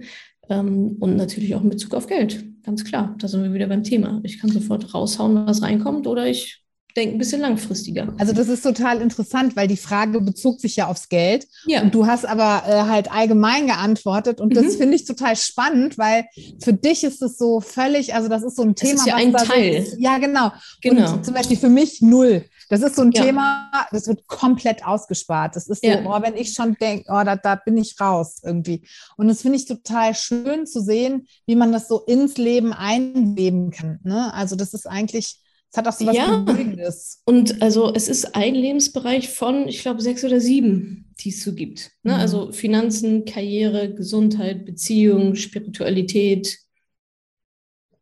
Ähm, 0.48 0.96
und 1.00 1.16
natürlich 1.16 1.54
auch 1.54 1.62
in 1.62 1.70
Bezug 1.70 1.94
auf 1.94 2.06
Geld. 2.06 2.44
Ganz 2.62 2.84
klar. 2.84 3.14
Da 3.18 3.28
sind 3.28 3.42
wir 3.42 3.52
wieder 3.52 3.66
beim 3.66 3.82
Thema. 3.82 4.20
Ich 4.22 4.38
kann 4.38 4.50
sofort 4.50 4.94
raushauen, 4.94 5.46
was 5.46 5.62
reinkommt, 5.62 6.06
oder 6.06 6.26
ich 6.26 6.61
denke 6.94 7.16
ein 7.16 7.18
bisschen 7.18 7.40
langfristiger. 7.40 8.14
Also 8.18 8.32
das 8.32 8.48
ist 8.48 8.62
total 8.62 9.00
interessant, 9.00 9.56
weil 9.56 9.68
die 9.68 9.76
Frage 9.76 10.20
bezog 10.20 10.60
sich 10.60 10.76
ja 10.76 10.86
aufs 10.86 11.08
Geld. 11.08 11.46
Ja. 11.66 11.82
Und 11.82 11.94
du 11.94 12.06
hast 12.06 12.24
aber 12.24 12.62
äh, 12.66 12.82
halt 12.88 13.12
allgemein 13.12 13.66
geantwortet. 13.66 14.40
Und 14.40 14.56
das 14.56 14.64
mhm. 14.64 14.78
finde 14.78 14.96
ich 14.96 15.04
total 15.04 15.36
spannend, 15.36 15.98
weil 15.98 16.26
für 16.62 16.72
dich 16.72 17.04
ist 17.04 17.22
es 17.22 17.38
so 17.38 17.60
völlig, 17.60 18.14
also 18.14 18.28
das 18.28 18.42
ist 18.42 18.56
so 18.56 18.62
ein 18.62 18.74
Thema. 18.74 18.92
Das 18.92 19.00
ist 19.00 19.06
ja 19.06 19.16
ein 19.16 19.32
Teil. 19.32 19.86
So, 19.86 19.96
ja, 19.98 20.18
genau. 20.18 20.52
genau. 20.80 21.14
Und 21.14 21.24
zum 21.24 21.34
Beispiel 21.34 21.56
für 21.56 21.68
mich 21.68 22.00
null. 22.00 22.44
Das 22.68 22.80
ist 22.80 22.96
so 22.96 23.02
ein 23.02 23.12
ja. 23.12 23.24
Thema, 23.24 23.70
das 23.90 24.08
wird 24.08 24.26
komplett 24.26 24.86
ausgespart. 24.86 25.56
Das 25.56 25.68
ist 25.68 25.84
so, 25.84 25.90
ja. 25.90 26.06
oh, 26.06 26.22
wenn 26.22 26.36
ich 26.36 26.54
schon 26.54 26.74
denke, 26.74 27.04
oh, 27.08 27.22
da, 27.22 27.36
da 27.36 27.54
bin 27.54 27.76
ich 27.76 28.00
raus 28.00 28.40
irgendwie. 28.42 28.86
Und 29.18 29.28
das 29.28 29.42
finde 29.42 29.58
ich 29.58 29.66
total 29.66 30.14
schön 30.14 30.66
zu 30.66 30.80
sehen, 30.80 31.26
wie 31.44 31.54
man 31.54 31.70
das 31.70 31.86
so 31.86 32.00
ins 32.06 32.38
Leben 32.38 32.72
einleben 32.72 33.72
kann. 33.72 34.00
Ne? 34.04 34.32
Also 34.32 34.56
das 34.56 34.72
ist 34.72 34.86
eigentlich 34.86 35.42
es 35.72 35.78
hat 35.78 35.88
auch 35.88 35.92
so 35.92 36.06
was 36.06 36.16
ja. 36.16 36.36
Beruhigendes. 36.36 37.22
Und 37.24 37.62
also 37.62 37.94
es 37.94 38.06
ist 38.06 38.34
ein 38.36 38.54
Lebensbereich 38.54 39.30
von, 39.30 39.66
ich 39.68 39.80
glaube, 39.80 40.02
sechs 40.02 40.22
oder 40.22 40.38
sieben, 40.38 41.14
die 41.20 41.30
es 41.30 41.42
so 41.42 41.54
gibt. 41.54 41.92
Ne? 42.02 42.12
Mhm. 42.12 42.20
Also 42.20 42.52
Finanzen, 42.52 43.24
Karriere, 43.24 43.94
Gesundheit, 43.94 44.66
Beziehung, 44.66 45.34
Spiritualität 45.34 46.58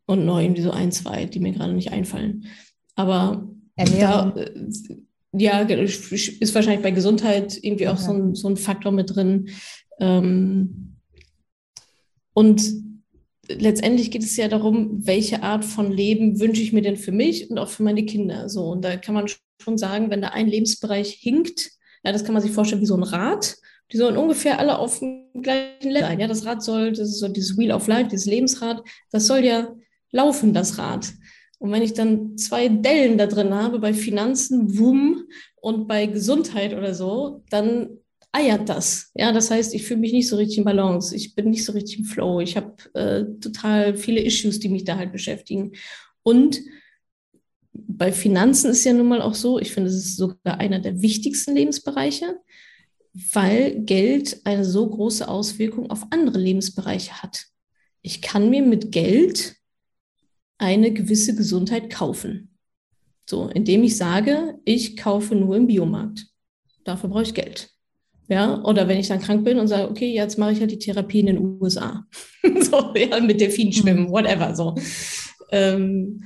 und 0.07 0.27
noch 0.27 0.41
irgendwie 0.41 0.63
so 0.63 0.73
ein, 0.73 0.91
zwei, 0.91 1.27
die 1.27 1.39
mir 1.39 1.53
gerade 1.53 1.73
nicht 1.73 1.93
einfallen. 1.93 2.47
Aber. 2.97 3.49
Da, 3.77 4.35
äh, 4.35 4.97
ja, 5.33 5.61
ist 5.61 6.55
wahrscheinlich 6.55 6.83
bei 6.83 6.91
Gesundheit 6.91 7.57
irgendwie 7.63 7.87
auch 7.87 7.99
ja. 7.99 8.05
so, 8.05 8.13
ein, 8.13 8.35
so 8.35 8.49
ein 8.49 8.57
Faktor 8.57 8.91
mit 8.91 9.15
drin. 9.15 9.49
Ähm, 10.01 10.97
und 12.35 12.90
letztendlich 13.59 14.11
geht 14.11 14.23
es 14.23 14.37
ja 14.37 14.49
darum, 14.49 15.07
welche 15.07 15.43
Art 15.43 15.65
von 15.65 15.91
Leben 15.91 16.41
wünsche 16.41 16.63
ich 16.63 16.73
mir 16.73 16.83
denn 16.83 16.97
für 16.97 17.13
mich 17.13 17.51
und 17.51 17.59
auch 17.59 17.69
für 17.69 17.83
meine 17.83 18.05
Kinder. 18.05 18.49
So, 18.49 18.67
und 18.67 18.83
da 18.85 18.97
kann 18.97 19.15
man 19.15 19.27
schon 19.63 19.79
sagen, 19.79 20.11
wenn 20.11 20.23
da 20.23 20.29
ein 20.29 20.49
Lebensbereich 20.49 21.11
hinkt, 21.13 21.71
ja, 22.05 22.13
das 22.13 22.25
kann 22.25 22.35
man 22.35 22.43
sich 22.43 22.53
vorstellen 22.53 22.81
wie 22.81 22.87
so 22.87 22.97
ein 22.97 23.03
Rad. 23.03 23.57
Die 23.93 23.97
sollen 23.97 24.17
ungefähr 24.17 24.59
alle 24.59 24.79
auf 24.79 25.01
dem 25.01 25.25
gleichen 25.43 25.91
Level 25.91 26.09
sein. 26.09 26.21
Ja, 26.21 26.29
das 26.29 26.47
Rad 26.47 26.63
soll, 26.63 26.91
das 26.91 27.09
ist 27.09 27.19
so 27.19 27.29
dieses 27.29 27.59
Wheel 27.59 27.73
of 27.73 27.89
Life, 27.89 28.09
dieses 28.09 28.27
Lebensrad, 28.27 28.83
das 29.11 29.27
soll 29.27 29.45
ja 29.45 29.75
laufen, 30.13 30.55
das 30.55 30.79
Rad. 30.79 31.13
Und 31.59 31.73
wenn 31.73 31.83
ich 31.83 31.93
dann 31.93 32.39
zwei 32.39 32.69
Dellen 32.69 33.19
da 33.19 33.27
drin 33.27 33.53
habe, 33.53 33.81
bei 33.81 33.93
Finanzen, 33.93 34.79
Wum 34.79 35.25
und 35.61 35.89
bei 35.89 36.07
Gesundheit 36.07 36.73
oder 36.73 36.95
so, 36.95 37.43
dann 37.51 38.00
eiert 38.33 38.69
das. 38.69 39.11
Ja, 39.15 39.33
das 39.33 39.51
heißt, 39.51 39.75
ich 39.75 39.85
fühle 39.85 40.01
mich 40.01 40.13
nicht 40.13 40.29
so 40.29 40.37
richtig 40.37 40.59
in 40.59 40.65
Balance. 40.65 41.15
Ich 41.15 41.35
bin 41.35 41.51
nicht 41.51 41.65
so 41.65 41.73
richtig 41.73 41.99
im 42.01 42.05
Flow. 42.05 42.41
Ich 42.41 42.57
habe 42.57 42.75
äh, 42.95 43.25
total 43.41 43.97
viele 43.97 44.21
Issues, 44.21 44.61
die 44.61 44.69
mich 44.69 44.85
da 44.85 44.97
halt 44.97 45.13
beschäftigen. 45.13 45.73
Und 46.23 46.61
bei 47.73 48.13
Finanzen 48.13 48.71
ist 48.71 48.85
ja 48.85 48.93
nun 48.93 49.09
mal 49.09 49.23
auch 49.23 49.35
so, 49.35 49.59
ich 49.59 49.73
finde, 49.73 49.91
es 49.91 49.97
ist 49.97 50.17
sogar 50.17 50.59
einer 50.59 50.81
der 50.81 51.03
wichtigsten 51.03 51.55
Lebensbereiche, 51.55 52.37
weil 53.33 53.81
Geld 53.81 54.41
eine 54.45 54.65
so 54.65 54.89
große 54.89 55.27
Auswirkung 55.27 55.91
auf 55.91 56.07
andere 56.11 56.39
Lebensbereiche 56.39 57.23
hat. 57.23 57.47
Ich 58.03 58.23
kann 58.23 58.51
mir 58.51 58.63
mit 58.63 58.93
Geld 58.93 59.57
eine 60.59 60.93
gewisse 60.93 61.35
Gesundheit 61.35 61.91
kaufen. 61.91 62.57
So, 63.29 63.49
indem 63.49 63.83
ich 63.83 63.97
sage, 63.97 64.59
ich 64.65 64.97
kaufe 64.97 65.35
nur 65.35 65.57
im 65.57 65.67
Biomarkt. 65.67 66.27
Dafür 66.85 67.11
brauche 67.11 67.23
ich 67.23 67.35
Geld. 67.35 67.71
Ja, 68.31 68.63
oder 68.63 68.87
wenn 68.87 68.99
ich 68.99 69.09
dann 69.09 69.21
krank 69.21 69.45
bin 69.45 69.59
und 69.59 69.67
sage, 69.67 69.91
okay, 69.91 70.15
jetzt 70.15 70.39
mache 70.39 70.53
ich 70.53 70.61
halt 70.61 70.71
die 70.71 70.79
Therapie 70.79 71.19
in 71.19 71.27
den 71.27 71.59
USA. 71.61 72.07
so, 72.61 72.95
ja, 72.95 73.19
mit 73.19 73.41
Delfinen 73.41 73.73
schwimmen, 73.73 74.05
mhm. 74.05 74.11
whatever, 74.11 74.55
so. 74.55 74.77
Ähm, 75.51 76.23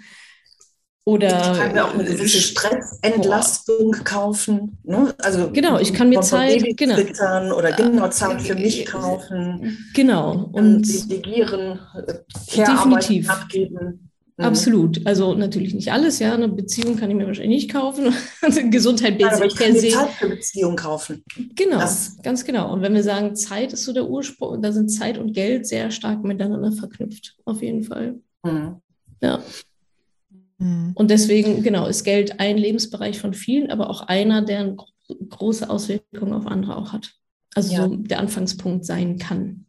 oder 1.06 1.28
ich 1.28 1.58
kann 1.58 1.72
mir 1.72 1.84
auch 1.84 1.94
eine 1.94 2.04
gewisse 2.04 2.40
Stressentlastung 2.40 3.92
kaufen. 4.04 4.78
Ne? 4.84 5.14
Also 5.18 5.50
genau, 5.50 5.78
ich 5.78 5.94
kann 5.94 6.10
mir 6.10 6.20
Zeit 6.20 6.62
genau. 6.76 7.56
oder 7.56 7.72
genau 7.72 8.08
Zeit 8.08 8.40
für 8.42 8.54
mich 8.54 8.84
kaufen. 8.84 9.86
Genau 9.94 10.50
und 10.52 10.82
delegieren, 10.82 11.78
definitiv 12.54 13.30
abgeben. 13.30 14.03
Mhm. 14.36 14.44
Absolut. 14.44 15.06
Also 15.06 15.34
natürlich 15.34 15.74
nicht 15.74 15.92
alles, 15.92 16.18
ja. 16.18 16.34
Eine 16.34 16.48
Beziehung 16.48 16.96
kann 16.96 17.08
ich 17.08 17.16
mir 17.16 17.26
wahrscheinlich 17.26 17.62
nicht 17.62 17.72
kaufen. 17.72 18.12
Gesundheit 18.70 19.20
ja, 19.20 19.32
aber 19.32 19.46
ich 19.46 19.54
kann 19.54 19.72
mir 19.72 19.80
Zeit 19.80 20.10
für 20.10 20.28
Beziehung 20.28 20.74
kaufen. 20.74 21.22
Genau, 21.54 21.78
das. 21.78 22.16
ganz 22.22 22.44
genau. 22.44 22.72
Und 22.72 22.82
wenn 22.82 22.94
wir 22.94 23.04
sagen, 23.04 23.36
Zeit 23.36 23.72
ist 23.72 23.84
so 23.84 23.92
der 23.92 24.08
Ursprung, 24.08 24.60
da 24.60 24.72
sind 24.72 24.88
Zeit 24.88 25.18
und 25.18 25.32
Geld 25.32 25.68
sehr 25.68 25.92
stark 25.92 26.24
miteinander 26.24 26.72
verknüpft, 26.72 27.36
auf 27.44 27.62
jeden 27.62 27.84
Fall. 27.84 28.20
Mhm. 28.42 28.80
Ja. 29.20 29.40
Mhm. 30.58 30.92
Und 30.94 31.10
deswegen, 31.12 31.62
genau, 31.62 31.86
ist 31.86 32.02
Geld 32.02 32.40
ein 32.40 32.58
Lebensbereich 32.58 33.20
von 33.20 33.34
vielen, 33.34 33.70
aber 33.70 33.88
auch 33.88 34.02
einer, 34.02 34.42
der 34.42 34.60
eine 34.60 34.76
große 35.28 35.70
Auswirkungen 35.70 36.32
auf 36.32 36.46
andere 36.46 36.76
auch 36.76 36.92
hat. 36.92 37.12
Also 37.54 37.72
ja. 37.72 37.84
so 37.84 37.94
der 37.96 38.18
Anfangspunkt 38.18 38.84
sein 38.84 39.16
kann. 39.18 39.66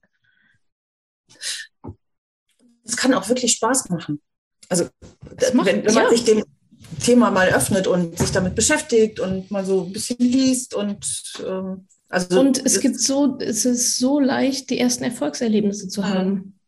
Es 2.84 2.98
kann 2.98 3.14
auch 3.14 3.30
wirklich 3.30 3.52
Spaß 3.52 3.90
machen. 3.90 4.22
Also 4.70 4.86
macht, 5.54 5.68
wenn, 5.68 5.86
wenn, 5.86 5.94
man 5.94 6.04
ja. 6.04 6.10
sich 6.10 6.24
dem 6.24 6.44
Thema 7.04 7.32
mal 7.32 7.50
öffnet 7.50 7.88
und 7.88 8.18
sich 8.18 8.32
damit 8.32 8.56
beschäftigt 8.56 9.20
und 9.20 9.52
mal 9.52 9.66
so 9.66 9.86
ein 9.86 9.94
bisschen 9.94 10.18
liest 10.20 10.74
und 10.74 11.34
ähm, 11.46 11.88
also 12.10 12.40
und 12.40 12.64
es 12.66 12.80
gibt 12.80 13.00
so, 13.00 13.38
es 13.40 13.66
ist 13.66 13.98
so 13.98 14.20
leicht, 14.20 14.70
die 14.70 14.80
ersten 14.80 15.04
Erfolgserlebnisse 15.04 15.88
zu 15.88 16.08
haben. 16.08 16.60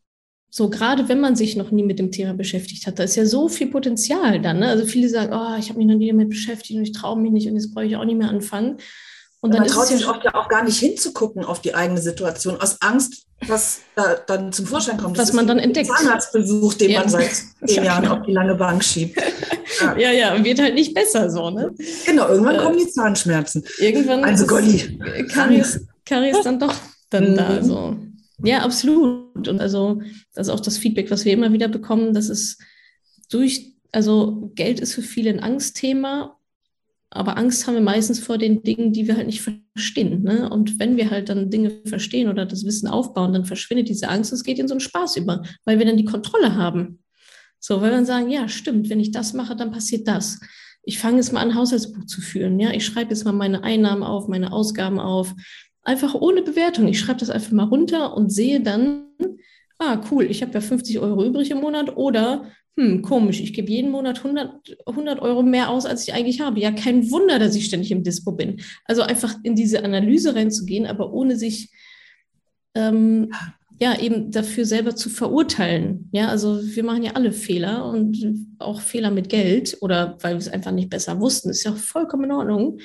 So, 0.49 0.69
gerade 0.69 1.07
wenn 1.07 1.19
man 1.19 1.35
sich 1.35 1.55
noch 1.55 1.71
nie 1.71 1.83
mit 1.83 1.99
dem 1.99 2.11
Thema 2.11 2.33
beschäftigt 2.33 2.87
hat, 2.87 2.99
da 2.99 3.03
ist 3.03 3.15
ja 3.15 3.25
so 3.25 3.47
viel 3.47 3.67
Potenzial 3.67 4.41
dann. 4.41 4.59
Ne? 4.59 4.67
Also 4.67 4.85
viele 4.85 5.09
sagen, 5.09 5.33
oh, 5.33 5.57
ich 5.59 5.69
habe 5.69 5.77
mich 5.77 5.87
noch 5.87 5.95
nie 5.95 6.07
damit 6.07 6.29
beschäftigt 6.29 6.77
und 6.77 6.83
ich 6.83 6.93
traue 6.93 7.19
mich 7.21 7.31
nicht 7.31 7.47
und 7.47 7.55
jetzt 7.55 7.73
brauche 7.73 7.85
ich 7.85 7.95
auch 7.95 8.05
nicht 8.05 8.17
mehr 8.17 8.29
anfangen. 8.29 8.77
Und 9.47 9.53
dann 9.53 9.61
man 9.61 9.69
traut 9.69 9.87
sich 9.87 10.05
oft 10.07 10.23
ja 10.25 10.35
auch 10.35 10.49
gar 10.49 10.63
nicht 10.63 10.77
hinzugucken 10.77 11.45
auf 11.45 11.61
die 11.61 11.73
eigene 11.73 12.01
Situation, 12.01 12.59
aus 12.59 12.81
Angst, 12.81 13.27
was 13.47 13.79
da 13.95 14.15
dann 14.27 14.51
zum 14.51 14.65
Vorschein 14.65 14.97
kommt. 14.97 15.17
Was 15.17 15.31
man 15.31 15.47
dann 15.47 15.57
entdeckt. 15.57 15.87
Zahnarztbesuch, 15.87 16.73
den 16.73 16.91
ja. 16.91 16.99
man 16.99 17.09
seit 17.09 17.31
zehn 17.65 17.85
Jahren 17.85 18.07
auf 18.07 18.25
die 18.25 18.33
lange 18.33 18.55
Bank 18.55 18.83
schiebt. 18.83 19.21
Ja. 19.79 19.95
ja, 19.95 20.11
ja, 20.11 20.43
wird 20.43 20.59
halt 20.59 20.73
nicht 20.73 20.95
besser 20.95 21.29
so, 21.29 21.51
ne? 21.51 21.71
Genau, 22.05 22.29
irgendwann 22.29 22.55
äh, 22.55 22.63
kommen 22.63 22.77
die 22.79 22.87
Zahnschmerzen. 22.87 23.63
Irgendwann 23.77 24.23
also 24.23 24.47
Golli. 24.47 24.97
Karies, 25.31 25.81
Karies 26.03 26.37
dann 26.43 26.57
doch 26.57 26.73
dann 27.11 27.33
mhm. 27.33 27.35
da 27.35 27.63
so. 27.63 27.95
Ja, 28.43 28.59
absolut. 28.61 29.47
Und 29.47 29.61
also 29.61 30.01
das 30.33 30.47
ist 30.47 30.53
auch 30.53 30.61
das 30.61 30.79
Feedback, 30.79 31.11
was 31.11 31.25
wir 31.25 31.33
immer 31.33 31.53
wieder 31.53 31.67
bekommen, 31.67 32.13
dass 32.13 32.29
es 32.29 32.57
durch, 33.29 33.75
also 33.91 34.51
Geld 34.55 34.79
ist 34.79 34.95
für 34.95 35.03
viele 35.03 35.29
ein 35.29 35.41
Angstthema 35.43 36.36
aber 37.09 37.37
Angst 37.37 37.65
haben 37.65 37.75
wir 37.75 37.81
meistens 37.81 38.19
vor 38.19 38.37
den 38.37 38.63
Dingen, 38.63 38.91
die 38.91 39.07
wir 39.07 39.15
halt 39.15 39.27
nicht 39.27 39.41
verstehen. 39.41 40.23
Ne? 40.23 40.49
Und 40.49 40.79
wenn 40.79 40.97
wir 40.97 41.09
halt 41.09 41.29
dann 41.29 41.49
Dinge 41.49 41.71
verstehen 41.85 42.29
oder 42.29 42.45
das 42.45 42.65
Wissen 42.65 42.87
aufbauen, 42.87 43.33
dann 43.33 43.45
verschwindet 43.45 43.89
diese 43.89 44.09
Angst 44.09 44.31
und 44.31 44.37
es 44.37 44.43
geht 44.43 44.59
in 44.59 44.67
so 44.67 44.73
einen 44.73 44.81
Spaß 44.81 45.17
über, 45.17 45.43
weil 45.63 45.79
wir 45.79 45.85
dann 45.85 45.97
die 45.97 46.05
Kontrolle 46.05 46.55
haben. 46.55 46.99
So, 47.59 47.77
weil 47.77 47.89
wir 47.89 47.95
dann 47.97 48.05
sagen, 48.05 48.29
ja, 48.29 48.47
stimmt, 48.49 48.89
wenn 48.89 48.99
ich 48.99 49.11
das 49.11 49.33
mache, 49.33 49.55
dann 49.55 49.71
passiert 49.71 50.07
das. 50.07 50.39
Ich 50.83 50.99
fange 50.99 51.17
jetzt 51.17 51.33
mal 51.33 51.41
an, 51.41 51.55
Haushaltsbuch 51.55 52.05
zu 52.05 52.21
führen. 52.21 52.59
Ja, 52.59 52.71
ich 52.71 52.85
schreibe 52.85 53.09
jetzt 53.09 53.25
mal 53.25 53.33
meine 53.33 53.63
Einnahmen 53.63 54.03
auf, 54.03 54.27
meine 54.27 54.51
Ausgaben 54.51 54.99
auf. 54.99 55.33
Einfach 55.83 56.13
ohne 56.13 56.41
Bewertung. 56.41 56.87
Ich 56.87 56.99
schreibe 56.99 57.19
das 57.19 57.29
einfach 57.29 57.51
mal 57.51 57.63
runter 57.63 58.15
und 58.15 58.29
sehe 58.29 58.61
dann, 58.61 59.05
ah, 59.79 60.01
cool, 60.11 60.25
ich 60.25 60.41
habe 60.41 60.53
ja 60.53 60.61
50 60.61 60.99
Euro 60.99 61.25
übrig 61.25 61.51
im 61.51 61.59
Monat 61.61 61.95
oder 61.97 62.51
hm, 62.77 63.01
komisch, 63.01 63.41
ich 63.41 63.53
gebe 63.53 63.71
jeden 63.71 63.89
Monat 63.89 64.17
100, 64.17 64.77
100 64.85 65.19
Euro 65.19 65.41
mehr 65.41 65.71
aus, 65.71 65.87
als 65.87 66.07
ich 66.07 66.13
eigentlich 66.13 66.41
habe. 66.41 66.59
Ja, 66.59 66.71
kein 66.71 67.09
Wunder, 67.09 67.39
dass 67.39 67.55
ich 67.55 67.65
ständig 67.65 67.91
im 67.91 68.03
Dispo 68.03 68.33
bin. 68.33 68.61
Also 68.85 69.01
einfach 69.01 69.35
in 69.41 69.55
diese 69.55 69.83
Analyse 69.83 70.35
reinzugehen, 70.35 70.85
aber 70.85 71.11
ohne 71.11 71.37
sich 71.37 71.71
ähm, 72.75 73.33
ja 73.79 73.99
eben 73.99 74.29
dafür 74.29 74.65
selber 74.65 74.95
zu 74.95 75.09
verurteilen. 75.09 76.09
Ja, 76.11 76.27
also 76.27 76.59
wir 76.63 76.83
machen 76.83 77.01
ja 77.01 77.13
alle 77.15 77.31
Fehler 77.31 77.83
und 77.85 78.45
auch 78.59 78.79
Fehler 78.79 79.09
mit 79.09 79.29
Geld 79.29 79.77
oder 79.81 80.15
weil 80.21 80.35
wir 80.35 80.39
es 80.39 80.49
einfach 80.49 80.71
nicht 80.71 80.91
besser 80.91 81.19
wussten, 81.19 81.49
ist 81.49 81.63
ja 81.63 81.71
auch 81.71 81.77
vollkommen 81.77 82.25
in 82.25 82.31
Ordnung. 82.31 82.79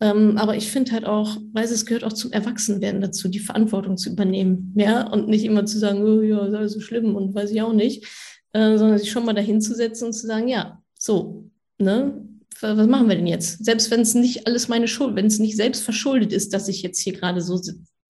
Ähm, 0.00 0.38
aber 0.38 0.56
ich 0.56 0.70
finde 0.70 0.92
halt 0.92 1.04
auch, 1.04 1.36
weil 1.52 1.64
es 1.64 1.84
gehört 1.84 2.04
auch 2.04 2.12
zum 2.12 2.30
Erwachsenwerden 2.30 3.00
dazu, 3.00 3.28
die 3.28 3.40
Verantwortung 3.40 3.96
zu 3.96 4.10
übernehmen. 4.10 4.72
Ja, 4.76 5.08
und 5.08 5.28
nicht 5.28 5.44
immer 5.44 5.66
zu 5.66 5.80
sagen, 5.80 6.02
oh 6.04 6.20
ja, 6.20 6.46
ist 6.46 6.54
alles 6.54 6.72
so 6.74 6.80
schlimm 6.80 7.16
und 7.16 7.34
weiß 7.34 7.50
ich 7.50 7.60
auch 7.60 7.72
nicht 7.72 8.06
äh, 8.52 8.76
sondern 8.78 8.98
sich 8.98 9.10
schon 9.10 9.24
mal 9.24 9.34
dahin 9.34 9.60
zu 9.60 9.74
setzen 9.74 10.06
und 10.06 10.12
zu 10.12 10.26
sagen, 10.26 10.48
ja, 10.48 10.82
so, 10.98 11.50
ne, 11.78 12.26
was 12.60 12.86
machen 12.86 13.08
wir 13.08 13.16
denn 13.16 13.26
jetzt? 13.26 13.64
Selbst 13.64 13.90
wenn 13.90 14.00
es 14.00 14.14
nicht 14.14 14.46
alles 14.46 14.68
meine 14.68 14.88
Schuld, 14.88 15.16
wenn 15.16 15.26
es 15.26 15.38
nicht 15.38 15.56
selbst 15.56 15.82
verschuldet 15.82 16.32
ist, 16.32 16.54
dass 16.54 16.68
ich 16.68 16.82
jetzt 16.82 17.00
hier 17.00 17.12
gerade 17.12 17.40
so 17.40 17.60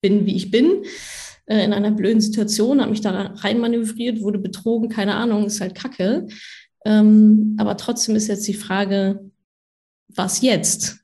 bin, 0.01 0.25
wie 0.25 0.35
ich 0.35 0.51
bin, 0.51 0.83
äh, 1.45 1.63
in 1.63 1.73
einer 1.73 1.91
blöden 1.91 2.21
Situation, 2.21 2.81
habe 2.81 2.91
mich 2.91 3.01
da 3.01 3.33
reinmanövriert, 3.35 4.21
wurde 4.21 4.39
betrogen, 4.39 4.89
keine 4.89 5.15
Ahnung, 5.15 5.45
ist 5.45 5.61
halt 5.61 5.75
Kacke. 5.75 6.27
Ähm, 6.85 7.55
aber 7.57 7.77
trotzdem 7.77 8.15
ist 8.15 8.27
jetzt 8.27 8.47
die 8.47 8.53
Frage, 8.53 9.31
was 10.09 10.41
jetzt? 10.41 10.97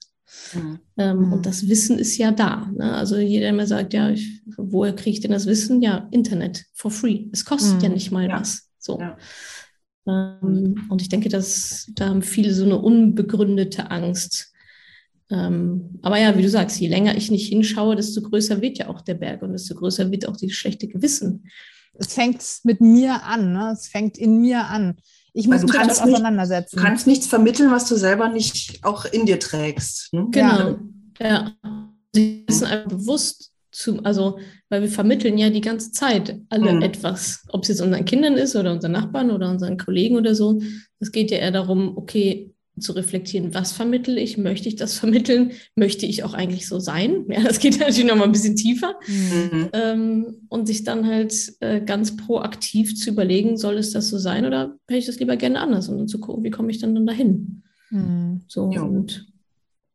Mhm. 0.54 0.80
Ähm, 0.98 1.34
und 1.34 1.46
das 1.46 1.68
Wissen 1.68 1.98
ist 1.98 2.18
ja 2.18 2.32
da. 2.32 2.72
Ne? 2.76 2.94
Also 2.94 3.18
jeder 3.18 3.50
immer 3.50 3.68
sagt, 3.68 3.94
ja, 3.94 4.10
ich, 4.10 4.42
woher 4.58 4.94
kriege 4.94 5.16
ich 5.16 5.22
denn 5.22 5.32
das 5.32 5.46
Wissen? 5.46 5.82
Ja, 5.82 6.08
Internet, 6.12 6.66
for 6.74 6.92
free. 6.92 7.28
Es 7.32 7.46
kostet 7.46 7.78
mhm. 7.78 7.82
ja 7.82 7.90
nicht 7.90 8.12
mal 8.12 8.28
ja. 8.28 8.40
was. 8.40 8.69
So. 8.90 9.00
Ja. 9.00 9.18
Ähm, 10.08 10.88
und 10.90 11.02
ich 11.02 11.10
denke, 11.10 11.30
dass 11.30 11.92
da 11.96 12.10
haben 12.10 12.24
viele 12.24 12.54
so 12.54 12.64
eine 12.66 12.80
unbegründete 12.80 13.92
Angst. 13.92 14.52
Ähm, 15.30 16.00
aber 16.02 16.18
ja, 16.18 16.36
wie 16.38 16.42
du 16.42 16.50
sagst, 16.50 16.80
je 16.80 16.88
länger 16.88 17.16
ich 17.16 17.30
nicht 17.30 17.48
hinschaue, 17.48 17.96
desto 17.96 18.22
größer 18.22 18.62
wird 18.62 18.80
ja 18.80 18.88
auch 18.88 19.02
der 19.02 19.14
Berg 19.14 19.44
und 19.44 19.52
desto 19.52 19.76
größer 19.76 20.10
wird 20.12 20.28
auch 20.28 20.36
dieses 20.36 20.56
schlechte 20.56 20.88
Gewissen. 20.88 21.48
Es 21.94 22.14
fängt 22.14 22.44
mit 22.64 22.82
mir 22.82 23.24
an, 23.24 23.54
ne? 23.54 23.72
es 23.74 23.88
fängt 23.88 24.18
in 24.18 24.40
mir 24.42 24.66
an. 24.66 24.96
Ich 25.34 25.48
muss 25.48 25.62
mich 25.62 25.72
damit 25.72 26.02
auseinandersetzen. 26.02 26.78
Du 26.78 26.82
kannst 26.82 27.06
nichts 27.06 27.28
vermitteln, 27.28 27.70
was 27.70 27.88
du 27.88 27.96
selber 27.96 28.30
nicht 28.30 28.84
auch 28.84 29.06
in 29.06 29.28
dir 29.28 29.40
trägst. 29.40 30.12
Ne? 30.14 30.28
Genau, 30.32 30.80
ja. 31.20 31.52
ja. 31.64 31.92
Sie 32.16 32.44
wissen 32.48 32.66
einfach 32.66 32.90
bewusst, 32.90 33.52
zu, 33.72 34.04
also, 34.04 34.40
weil 34.70 34.82
wir 34.82 34.90
vermitteln 34.90 35.38
ja 35.38 35.50
die 35.50 35.62
ganze 35.62 35.92
Zeit 35.92 36.40
alle 36.50 36.74
mhm. 36.74 36.82
etwas, 36.82 37.46
ob 37.50 37.64
es 37.64 37.70
jetzt 37.70 37.82
unseren 37.82 38.06
Kindern 38.06 38.36
ist 38.36 38.56
oder 38.56 38.72
unseren 38.72 38.94
Nachbarn 38.94 39.32
oder 39.32 39.50
unseren 39.50 39.78
Kollegen 39.78 40.16
oder 40.16 40.36
so. 40.36 40.62
Es 41.00 41.12
geht 41.12 41.32
ja 41.32 41.38
eher 41.38 41.52
darum, 41.52 41.98
okay, 41.98 42.54
zu 42.80 42.94
reflektieren, 42.94 43.54
was 43.54 43.72
vermittle 43.72 44.20
ich, 44.20 44.38
möchte 44.38 44.70
ich 44.70 44.76
das 44.76 44.94
vermitteln, 45.00 45.52
möchte 45.76 46.06
ich 46.06 46.24
auch 46.24 46.34
eigentlich 46.34 46.68
so 46.68 46.80
sein? 46.80 47.26
Ja, 47.30 47.44
das 47.44 47.60
geht 47.60 47.80
natürlich 47.80 48.06
noch 48.06 48.16
mal 48.16 48.26
ein 48.26 48.32
bisschen 48.32 48.56
tiefer. 48.56 48.96
Mhm. 49.08 49.70
Ähm, 49.74 50.36
und 50.50 50.66
sich 50.66 50.84
dann 50.84 51.06
halt 51.06 51.34
äh, 51.60 51.80
ganz 51.82 52.18
proaktiv 52.18 52.96
zu 52.96 53.12
überlegen, 53.12 53.58
soll 53.58 53.78
es 53.78 53.92
das 53.92 54.10
so 54.10 54.18
sein 54.18 54.46
oder 54.46 54.76
hätte 54.88 55.00
ich 55.00 55.06
das 55.06 55.20
lieber 55.20 55.38
gerne 55.38 55.60
anders 55.60 55.90
und 55.90 55.98
dann 55.98 56.08
zu 56.08 56.20
gucken, 56.20 56.44
wie 56.44 56.50
komme 56.50 56.72
ich 56.72 56.80
dann, 56.80 56.96
dann 56.96 57.06
dahin? 57.06 57.64
Mhm. 57.92 58.42
So, 58.48 58.72
ja. 58.74 58.82
und 58.82 59.28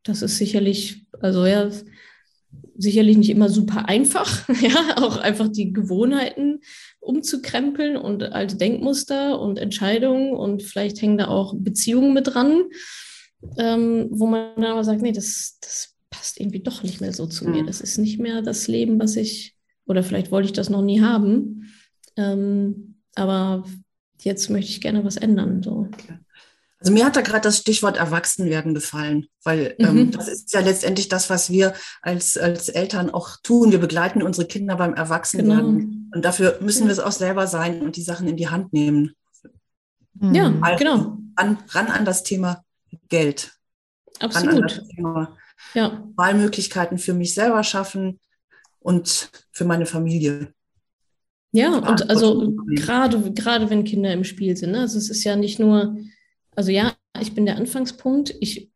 das 0.04 0.22
ist 0.22 0.36
sicherlich, 0.36 1.06
also 1.20 1.44
ja, 1.44 1.68
sicherlich 2.76 3.16
nicht 3.16 3.30
immer 3.30 3.48
super 3.48 3.88
einfach, 3.88 4.48
ja, 4.60 4.96
auch 4.96 5.16
einfach 5.16 5.48
die 5.48 5.72
Gewohnheiten 5.72 6.60
umzukrempeln 7.00 7.96
und 7.96 8.22
alte 8.22 8.56
Denkmuster 8.56 9.40
und 9.40 9.58
Entscheidungen 9.58 10.34
und 10.34 10.62
vielleicht 10.62 11.00
hängen 11.00 11.18
da 11.18 11.28
auch 11.28 11.54
Beziehungen 11.56 12.12
mit 12.12 12.34
dran, 12.34 12.62
ähm, 13.58 14.08
wo 14.10 14.26
man 14.26 14.54
dann 14.56 14.64
aber 14.64 14.84
sagt, 14.84 15.02
nee, 15.02 15.12
das, 15.12 15.58
das 15.60 15.94
passt 16.10 16.40
irgendwie 16.40 16.60
doch 16.60 16.82
nicht 16.82 17.00
mehr 17.00 17.12
so 17.12 17.26
zu 17.26 17.44
mhm. 17.44 17.50
mir. 17.52 17.64
Das 17.64 17.80
ist 17.80 17.98
nicht 17.98 18.18
mehr 18.18 18.42
das 18.42 18.68
Leben, 18.68 18.98
was 18.98 19.16
ich, 19.16 19.56
oder 19.86 20.02
vielleicht 20.02 20.30
wollte 20.30 20.46
ich 20.46 20.52
das 20.52 20.70
noch 20.70 20.82
nie 20.82 21.00
haben, 21.00 21.72
ähm, 22.16 22.96
aber 23.14 23.64
jetzt 24.22 24.48
möchte 24.50 24.70
ich 24.70 24.80
gerne 24.80 25.04
was 25.04 25.16
ändern. 25.16 25.62
So. 25.62 25.88
Okay. 25.92 26.18
Also 26.84 26.92
mir 26.92 27.06
hat 27.06 27.16
da 27.16 27.22
gerade 27.22 27.40
das 27.40 27.56
Stichwort 27.56 27.96
Erwachsenwerden 27.96 28.74
gefallen, 28.74 29.26
weil 29.42 29.74
ähm, 29.78 29.92
mhm. 29.92 29.98
ähm, 30.00 30.10
das 30.10 30.28
ist 30.28 30.52
ja 30.52 30.60
letztendlich 30.60 31.08
das, 31.08 31.30
was 31.30 31.48
wir 31.48 31.72
als, 32.02 32.36
als 32.36 32.68
Eltern 32.68 33.08
auch 33.08 33.38
tun. 33.42 33.72
Wir 33.72 33.78
begleiten 33.78 34.22
unsere 34.22 34.46
Kinder 34.46 34.76
beim 34.76 34.92
Erwachsenwerden. 34.92 35.78
Genau. 35.78 36.14
Und 36.14 36.24
dafür 36.26 36.58
müssen 36.60 36.82
ja. 36.82 36.88
wir 36.88 36.92
es 36.92 37.00
auch 37.00 37.12
selber 37.12 37.46
sein 37.46 37.80
und 37.80 37.96
die 37.96 38.02
Sachen 38.02 38.28
in 38.28 38.36
die 38.36 38.50
Hand 38.50 38.74
nehmen. 38.74 39.14
Ja, 40.20 40.52
also 40.60 40.78
genau. 40.78 41.16
Ran, 41.38 41.58
ran 41.70 41.86
an 41.86 42.04
das 42.04 42.22
Thema 42.22 42.62
Geld. 43.08 43.52
Absolut. 44.20 44.82
Thema 44.94 45.38
ja. 45.72 46.06
Wahlmöglichkeiten 46.16 46.98
für 46.98 47.14
mich 47.14 47.32
selber 47.32 47.64
schaffen 47.64 48.20
und 48.80 49.30
für 49.52 49.64
meine 49.64 49.86
Familie. 49.86 50.52
Ja, 51.52 51.78
und 51.78 52.10
also 52.10 52.52
gerade, 52.66 53.32
gerade 53.32 53.70
wenn 53.70 53.84
Kinder 53.84 54.12
im 54.12 54.24
Spiel 54.24 54.54
sind. 54.54 54.72
Ne? 54.72 54.80
Also 54.80 54.98
es 54.98 55.08
ist 55.08 55.24
ja 55.24 55.34
nicht 55.34 55.58
nur 55.58 55.96
also 56.56 56.70
ja, 56.70 56.94
ich 57.20 57.34
bin 57.34 57.46
der 57.46 57.56
Anfangspunkt. 57.56 58.34
Ich 58.40 58.70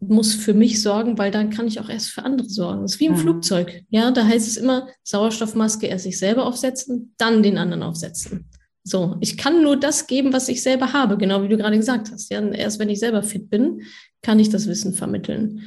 muss 0.00 0.34
für 0.34 0.54
mich 0.54 0.80
sorgen, 0.80 1.18
weil 1.18 1.30
dann 1.30 1.50
kann 1.50 1.66
ich 1.66 1.78
auch 1.78 1.88
erst 1.88 2.10
für 2.10 2.24
andere 2.24 2.48
sorgen. 2.48 2.82
Das 2.82 2.94
ist 2.94 3.00
wie 3.00 3.06
im 3.06 3.12
mhm. 3.12 3.18
Flugzeug. 3.18 3.82
Ja, 3.90 4.10
da 4.10 4.24
heißt 4.26 4.48
es 4.48 4.56
immer, 4.56 4.88
Sauerstoffmaske 5.04 5.86
erst 5.86 6.04
sich 6.04 6.18
selber 6.18 6.46
aufsetzen, 6.46 7.14
dann 7.18 7.42
den 7.42 7.58
anderen 7.58 7.82
aufsetzen. 7.82 8.48
So, 8.82 9.16
ich 9.20 9.36
kann 9.36 9.62
nur 9.62 9.76
das 9.76 10.06
geben, 10.06 10.32
was 10.32 10.48
ich 10.48 10.62
selber 10.62 10.94
habe, 10.94 11.18
genau 11.18 11.42
wie 11.42 11.48
du 11.48 11.58
gerade 11.58 11.76
gesagt 11.76 12.10
hast. 12.10 12.30
Ja, 12.30 12.40
erst 12.40 12.78
wenn 12.78 12.88
ich 12.88 12.98
selber 12.98 13.22
fit 13.22 13.50
bin, 13.50 13.82
kann 14.22 14.38
ich 14.38 14.48
das 14.48 14.66
Wissen 14.66 14.94
vermitteln. 14.94 15.62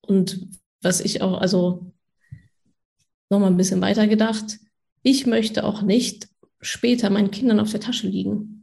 Und 0.00 0.48
was 0.80 1.00
ich 1.00 1.20
auch, 1.20 1.38
also 1.38 1.92
nochmal 3.28 3.50
ein 3.50 3.58
bisschen 3.58 3.82
weiter 3.82 4.06
gedacht, 4.06 4.58
ich 5.02 5.26
möchte 5.26 5.64
auch 5.64 5.82
nicht 5.82 6.28
später 6.60 7.10
meinen 7.10 7.30
Kindern 7.30 7.60
auf 7.60 7.70
der 7.70 7.80
Tasche 7.80 8.08
liegen. 8.08 8.57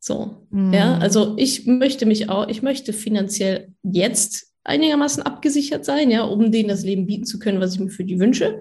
So, 0.00 0.46
mhm. 0.50 0.72
ja, 0.72 0.98
also 0.98 1.34
ich 1.36 1.66
möchte 1.66 2.06
mich 2.06 2.28
auch, 2.28 2.48
ich 2.48 2.62
möchte 2.62 2.92
finanziell 2.92 3.72
jetzt 3.82 4.52
einigermaßen 4.64 5.22
abgesichert 5.22 5.84
sein, 5.84 6.10
ja, 6.10 6.22
um 6.22 6.52
denen 6.52 6.68
das 6.68 6.84
Leben 6.84 7.06
bieten 7.06 7.24
zu 7.24 7.38
können, 7.38 7.60
was 7.60 7.74
ich 7.74 7.80
mir 7.80 7.90
für 7.90 8.04
die 8.04 8.20
wünsche. 8.20 8.60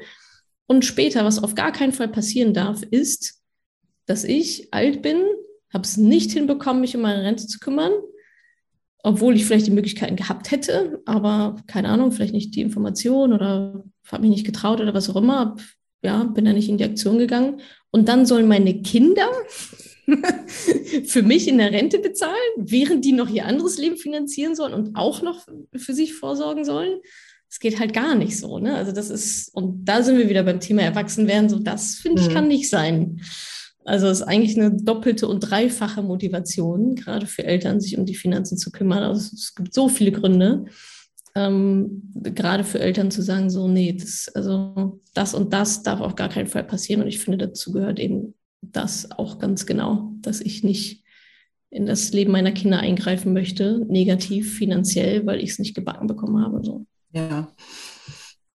Und 0.66 0.86
später, 0.86 1.26
was 1.26 1.42
auf 1.42 1.56
gar 1.56 1.72
keinen 1.72 1.94
Fall 1.94 2.08
passieren 2.08 2.54
darf, 2.54 2.82
ist, 2.84 3.42
dass 4.06 4.24
ich 4.24 4.74
alt 4.74 5.02
bin, 5.02 5.24
habe 5.74 5.84
es 5.84 5.98
nicht 5.98 6.32
hinbekommen, 6.32 6.82
mich 6.82 6.96
um 6.96 7.02
meine 7.02 7.24
Rente 7.24 7.46
zu 7.46 7.60
kümmern, 7.60 7.92
obwohl 9.04 9.36
ich 9.36 9.46
vielleicht 9.46 9.68
die 9.68 9.72
Möglichkeiten 9.72 10.16
gehabt 10.16 10.52
hätte, 10.52 11.02
aber 11.06 11.58
keine 11.68 11.90
Ahnung, 11.90 12.12
vielleicht 12.12 12.34
nicht 12.34 12.56
die 12.56 12.62
Information 12.62 13.34
oder 13.34 13.84
habe 14.10 14.22
mich 14.22 14.32
nicht 14.32 14.46
getraut 14.46 14.82
oder 14.82 14.94
was 14.94 15.10
auch 15.10 15.18
immer, 15.18 15.56
ja, 16.02 16.24
bin 16.24 16.46
da 16.46 16.54
nicht 16.54 16.70
in 16.70 16.78
die 16.78 16.84
Aktion 16.84 17.18
gegangen. 17.18 17.62
Und 17.92 18.08
dann 18.08 18.26
sollen 18.26 18.48
meine 18.48 18.82
Kinder 18.82 19.30
für 21.06 21.22
mich 21.22 21.48
in 21.48 21.58
der 21.58 21.72
Rente 21.72 22.00
bezahlen, 22.00 22.34
während 22.58 23.04
die 23.04 23.12
noch 23.12 23.30
ihr 23.30 23.46
anderes 23.46 23.78
Leben 23.78 23.98
finanzieren 23.98 24.56
sollen 24.56 24.74
und 24.74 24.96
auch 24.96 25.22
noch 25.22 25.46
für 25.76 25.94
sich 25.94 26.14
vorsorgen 26.14 26.64
sollen. 26.64 27.00
Es 27.50 27.60
geht 27.60 27.80
halt 27.80 27.94
gar 27.94 28.16
nicht 28.16 28.38
so. 28.38 28.60
Ne? 28.60 28.76
Also 28.76 28.92
das 28.92 29.10
ist, 29.10 29.54
und 29.54 29.86
da 29.86 30.04
sind 30.04 30.18
wir 30.18 30.30
wieder 30.30 30.44
beim 30.44 30.60
Thema 30.60 30.82
Erwachsenwerden, 30.82 31.50
so 31.50 31.60
das 31.60 31.96
finde 31.96 32.22
ich 32.22 32.30
mhm. 32.30 32.34
kann 32.34 32.48
nicht 32.48 32.70
sein. 32.70 33.22
Also 33.84 34.08
es 34.08 34.20
ist 34.20 34.28
eigentlich 34.28 34.58
eine 34.58 34.72
doppelte 34.72 35.28
und 35.28 35.40
dreifache 35.40 36.02
Motivation, 36.02 36.96
gerade 36.96 37.26
für 37.26 37.46
Eltern, 37.46 37.80
sich 37.80 37.98
um 37.98 38.06
die 38.06 38.16
Finanzen 38.16 38.58
zu 38.58 38.70
kümmern. 38.70 39.04
Also 39.04 39.22
es 39.34 39.56
gibt 39.56 39.74
so 39.74 39.88
viele 39.88 40.12
Gründe, 40.12 40.66
ähm, 41.36 42.12
gerade 42.14 42.66
für 42.66 42.80
Eltern 42.80 43.12
zu 43.12 43.22
sagen, 43.22 43.50
so, 43.50 43.68
nee, 43.68 43.94
das, 43.94 44.30
also 44.34 45.00
das 45.14 45.34
und 45.34 45.54
das 45.54 45.84
darf 45.84 46.02
auf 46.02 46.16
gar 46.16 46.28
keinen 46.28 46.48
Fall 46.48 46.66
passieren. 46.66 47.02
Und 47.02 47.08
ich 47.08 47.20
finde, 47.20 47.38
dazu 47.38 47.72
gehört 47.72 48.00
eben 48.00 48.34
das 48.62 49.12
auch 49.12 49.40
ganz 49.40 49.66
genau, 49.66 50.14
dass 50.22 50.42
ich 50.42 50.64
nicht 50.64 51.04
in 51.70 51.86
das 51.86 52.12
Leben 52.12 52.32
meiner 52.32 52.52
Kinder 52.52 52.80
eingreifen 52.80 53.34
möchte, 53.34 53.86
negativ, 53.88 54.58
finanziell, 54.58 55.26
weil 55.26 55.42
ich 55.42 55.52
es 55.52 55.60
nicht 55.60 55.76
gebacken 55.76 56.08
bekommen 56.08 56.44
habe. 56.44 56.64
So. 56.64 56.86
Ja, 57.12 57.50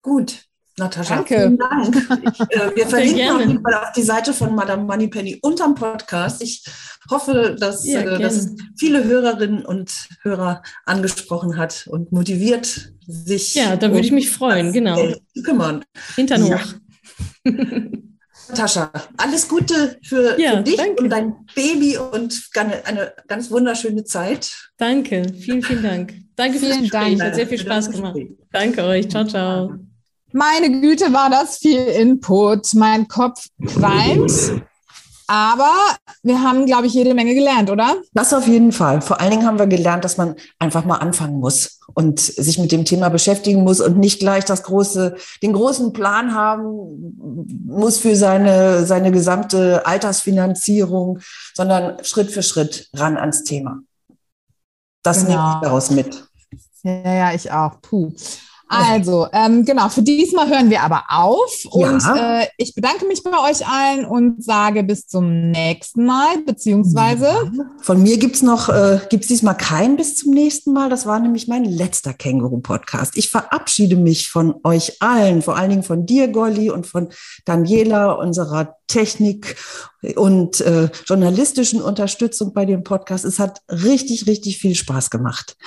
gut. 0.01 0.45
Natascha, 0.77 1.15
Danke. 1.15 1.35
vielen 1.35 1.57
Dank. 1.57 2.23
Ich, 2.31 2.39
äh, 2.57 2.75
wir 2.75 2.87
verlinken 2.87 3.29
auf 3.29 3.39
jeden 3.41 3.61
Fall 3.61 3.73
auf 3.73 3.91
die 3.91 4.01
Seite 4.01 4.33
von 4.33 4.55
Madame 4.55 4.83
Moneypenny 4.83 5.37
unterm 5.41 5.75
Podcast. 5.75 6.41
Ich 6.41 6.63
hoffe, 7.09 7.57
dass 7.59 7.85
ja, 7.85 8.01
äh, 8.01 8.19
das 8.19 8.55
viele 8.77 9.03
Hörerinnen 9.03 9.65
und 9.65 10.07
Hörer 10.21 10.63
angesprochen 10.85 11.57
hat 11.57 11.87
und 11.87 12.13
motiviert, 12.13 12.93
sich 13.05 13.55
ja, 13.55 13.75
da 13.75 13.87
würde 13.87 13.99
um 13.99 14.05
ich 14.05 14.11
mich 14.13 14.31
freuen, 14.31 14.71
genau. 14.71 14.97
kümmern. 15.43 15.83
Hintern 16.15 16.45
ja. 16.45 16.59
Natascha, 18.49 18.91
alles 19.17 19.47
Gute 19.47 19.97
für, 20.03 20.39
ja, 20.39 20.57
für 20.57 20.63
dich 20.63 20.77
danke. 20.77 21.03
und 21.03 21.09
dein 21.09 21.45
Baby 21.55 21.97
und 21.97 22.49
eine, 22.55 22.85
eine, 22.85 23.13
ganz 23.27 23.49
wunderschöne 23.51 24.03
Zeit. 24.03 24.71
Danke, 24.77 25.23
vielen, 25.39 25.63
vielen 25.63 25.83
Dank. 25.83 26.13
Danke 26.35 26.59
vielen 26.59 26.71
fürs 26.73 26.81
Gespräch, 26.83 27.17
Dank. 27.17 27.21
hat 27.21 27.35
sehr 27.35 27.47
viel 27.47 27.59
Spaß 27.59 27.91
gemacht. 27.91 28.19
Danke 28.51 28.83
euch, 28.83 29.09
ciao, 29.09 29.25
ciao. 29.25 29.73
Meine 30.33 30.81
Güte, 30.81 31.11
war 31.11 31.29
das 31.29 31.57
viel 31.57 31.85
Input. 31.85 32.73
Mein 32.73 33.07
Kopf 33.07 33.47
qualmt. 33.65 34.63
Aber 35.31 35.71
wir 36.23 36.43
haben, 36.43 36.65
glaube 36.65 36.87
ich, 36.87 36.93
jede 36.93 37.13
Menge 37.13 37.33
gelernt, 37.33 37.69
oder? 37.69 37.95
Das 38.13 38.33
auf 38.33 38.49
jeden 38.49 38.73
Fall. 38.73 39.01
Vor 39.01 39.21
allen 39.21 39.31
Dingen 39.31 39.47
haben 39.47 39.59
wir 39.59 39.67
gelernt, 39.67 40.03
dass 40.03 40.17
man 40.17 40.35
einfach 40.59 40.83
mal 40.83 40.97
anfangen 40.97 41.39
muss 41.39 41.79
und 41.93 42.19
sich 42.19 42.57
mit 42.57 42.73
dem 42.73 42.83
Thema 42.83 43.07
beschäftigen 43.07 43.63
muss 43.63 43.79
und 43.79 43.97
nicht 43.97 44.19
gleich 44.19 44.43
das 44.43 44.63
große, 44.63 45.15
den 45.41 45.53
großen 45.53 45.93
Plan 45.93 46.35
haben 46.35 47.15
muss 47.65 47.97
für 47.97 48.17
seine, 48.17 48.85
seine 48.85 49.09
gesamte 49.13 49.85
Altersfinanzierung, 49.85 51.19
sondern 51.53 52.03
Schritt 52.03 52.29
für 52.29 52.43
Schritt 52.43 52.89
ran 52.93 53.15
ans 53.15 53.45
Thema. 53.45 53.79
Das 55.01 55.25
genau. 55.25 55.29
nehme 55.29 55.53
ich 55.53 55.61
daraus 55.61 55.91
mit. 55.91 56.27
Ja, 56.83 57.13
ja, 57.13 57.33
ich 57.33 57.49
auch. 57.49 57.79
Puh. 57.81 58.11
Also, 58.71 59.27
ähm, 59.33 59.65
genau, 59.65 59.89
für 59.89 60.01
diesmal 60.01 60.49
hören 60.49 60.69
wir 60.69 60.81
aber 60.81 61.03
auf. 61.09 61.65
Und 61.69 62.01
ja. 62.03 62.41
äh, 62.41 62.47
ich 62.57 62.73
bedanke 62.73 63.05
mich 63.05 63.21
bei 63.21 63.31
euch 63.31 63.67
allen 63.67 64.05
und 64.05 64.43
sage 64.43 64.83
bis 64.83 65.07
zum 65.07 65.51
nächsten 65.51 66.05
Mal, 66.05 66.37
beziehungsweise. 66.45 67.51
Von 67.81 68.01
mir 68.01 68.17
gibt 68.17 68.37
es 68.37 68.41
noch, 68.41 68.69
äh, 68.69 68.99
gibt 69.09 69.23
es 69.23 69.27
diesmal 69.27 69.57
kein 69.57 69.97
bis 69.97 70.15
zum 70.15 70.33
nächsten 70.33 70.71
Mal. 70.71 70.89
Das 70.89 71.05
war 71.05 71.19
nämlich 71.19 71.47
mein 71.47 71.65
letzter 71.65 72.13
Känguru-Podcast. 72.13 73.17
Ich 73.17 73.29
verabschiede 73.29 73.97
mich 73.97 74.29
von 74.29 74.55
euch 74.63 75.01
allen, 75.01 75.41
vor 75.41 75.57
allen 75.57 75.69
Dingen 75.69 75.83
von 75.83 76.05
dir, 76.05 76.29
Golli, 76.29 76.69
und 76.69 76.87
von 76.87 77.09
Daniela, 77.45 78.13
unserer 78.13 78.77
Technik 78.87 79.55
und 80.15 80.61
äh, 80.61 80.89
journalistischen 81.05 81.81
Unterstützung 81.81 82.53
bei 82.53 82.65
dem 82.65 82.83
Podcast. 82.83 83.25
Es 83.25 83.39
hat 83.39 83.61
richtig, 83.69 84.27
richtig 84.27 84.57
viel 84.57 84.75
Spaß 84.75 85.09
gemacht. 85.09 85.57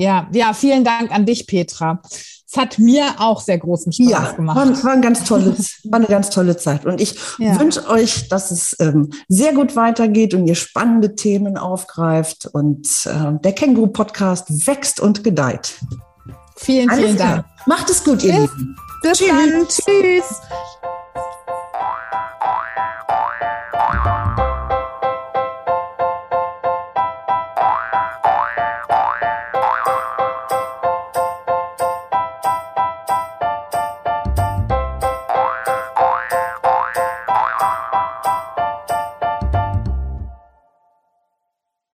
Ja, 0.00 0.28
ja, 0.32 0.54
vielen 0.54 0.82
Dank 0.82 1.12
an 1.12 1.26
dich, 1.26 1.46
Petra. 1.46 2.00
Es 2.50 2.56
hat 2.56 2.78
mir 2.78 3.04
auch 3.18 3.42
sehr 3.42 3.58
großen 3.58 3.92
Spaß 3.92 4.08
ja, 4.08 4.32
gemacht. 4.32 4.56
War, 4.56 4.84
war, 4.84 4.92
ein 4.92 5.02
ganz 5.02 5.24
tolles, 5.24 5.78
war 5.84 5.98
eine 5.98 6.08
ganz 6.08 6.30
tolle 6.30 6.56
Zeit. 6.56 6.86
Und 6.86 7.02
ich 7.02 7.16
ja. 7.38 7.60
wünsche 7.60 7.86
euch, 7.86 8.28
dass 8.28 8.50
es 8.50 8.74
ähm, 8.80 9.10
sehr 9.28 9.52
gut 9.52 9.76
weitergeht 9.76 10.32
und 10.32 10.46
ihr 10.46 10.54
spannende 10.54 11.14
Themen 11.16 11.58
aufgreift 11.58 12.48
und 12.50 12.88
äh, 13.04 13.38
der 13.44 13.52
Känguru-Podcast 13.52 14.66
wächst 14.66 15.00
und 15.00 15.22
gedeiht. 15.22 15.74
Vielen, 16.56 16.88
Alles 16.88 17.04
vielen 17.04 17.18
Dank. 17.18 17.44
Macht 17.66 17.90
es 17.90 18.02
gut, 18.02 18.24
ihr 18.24 18.32
Lieben. 18.32 18.76
Bis 19.02 19.18
Tschüss. 19.18 19.28
dann. 19.28 19.68
Tschüss. 19.68 20.40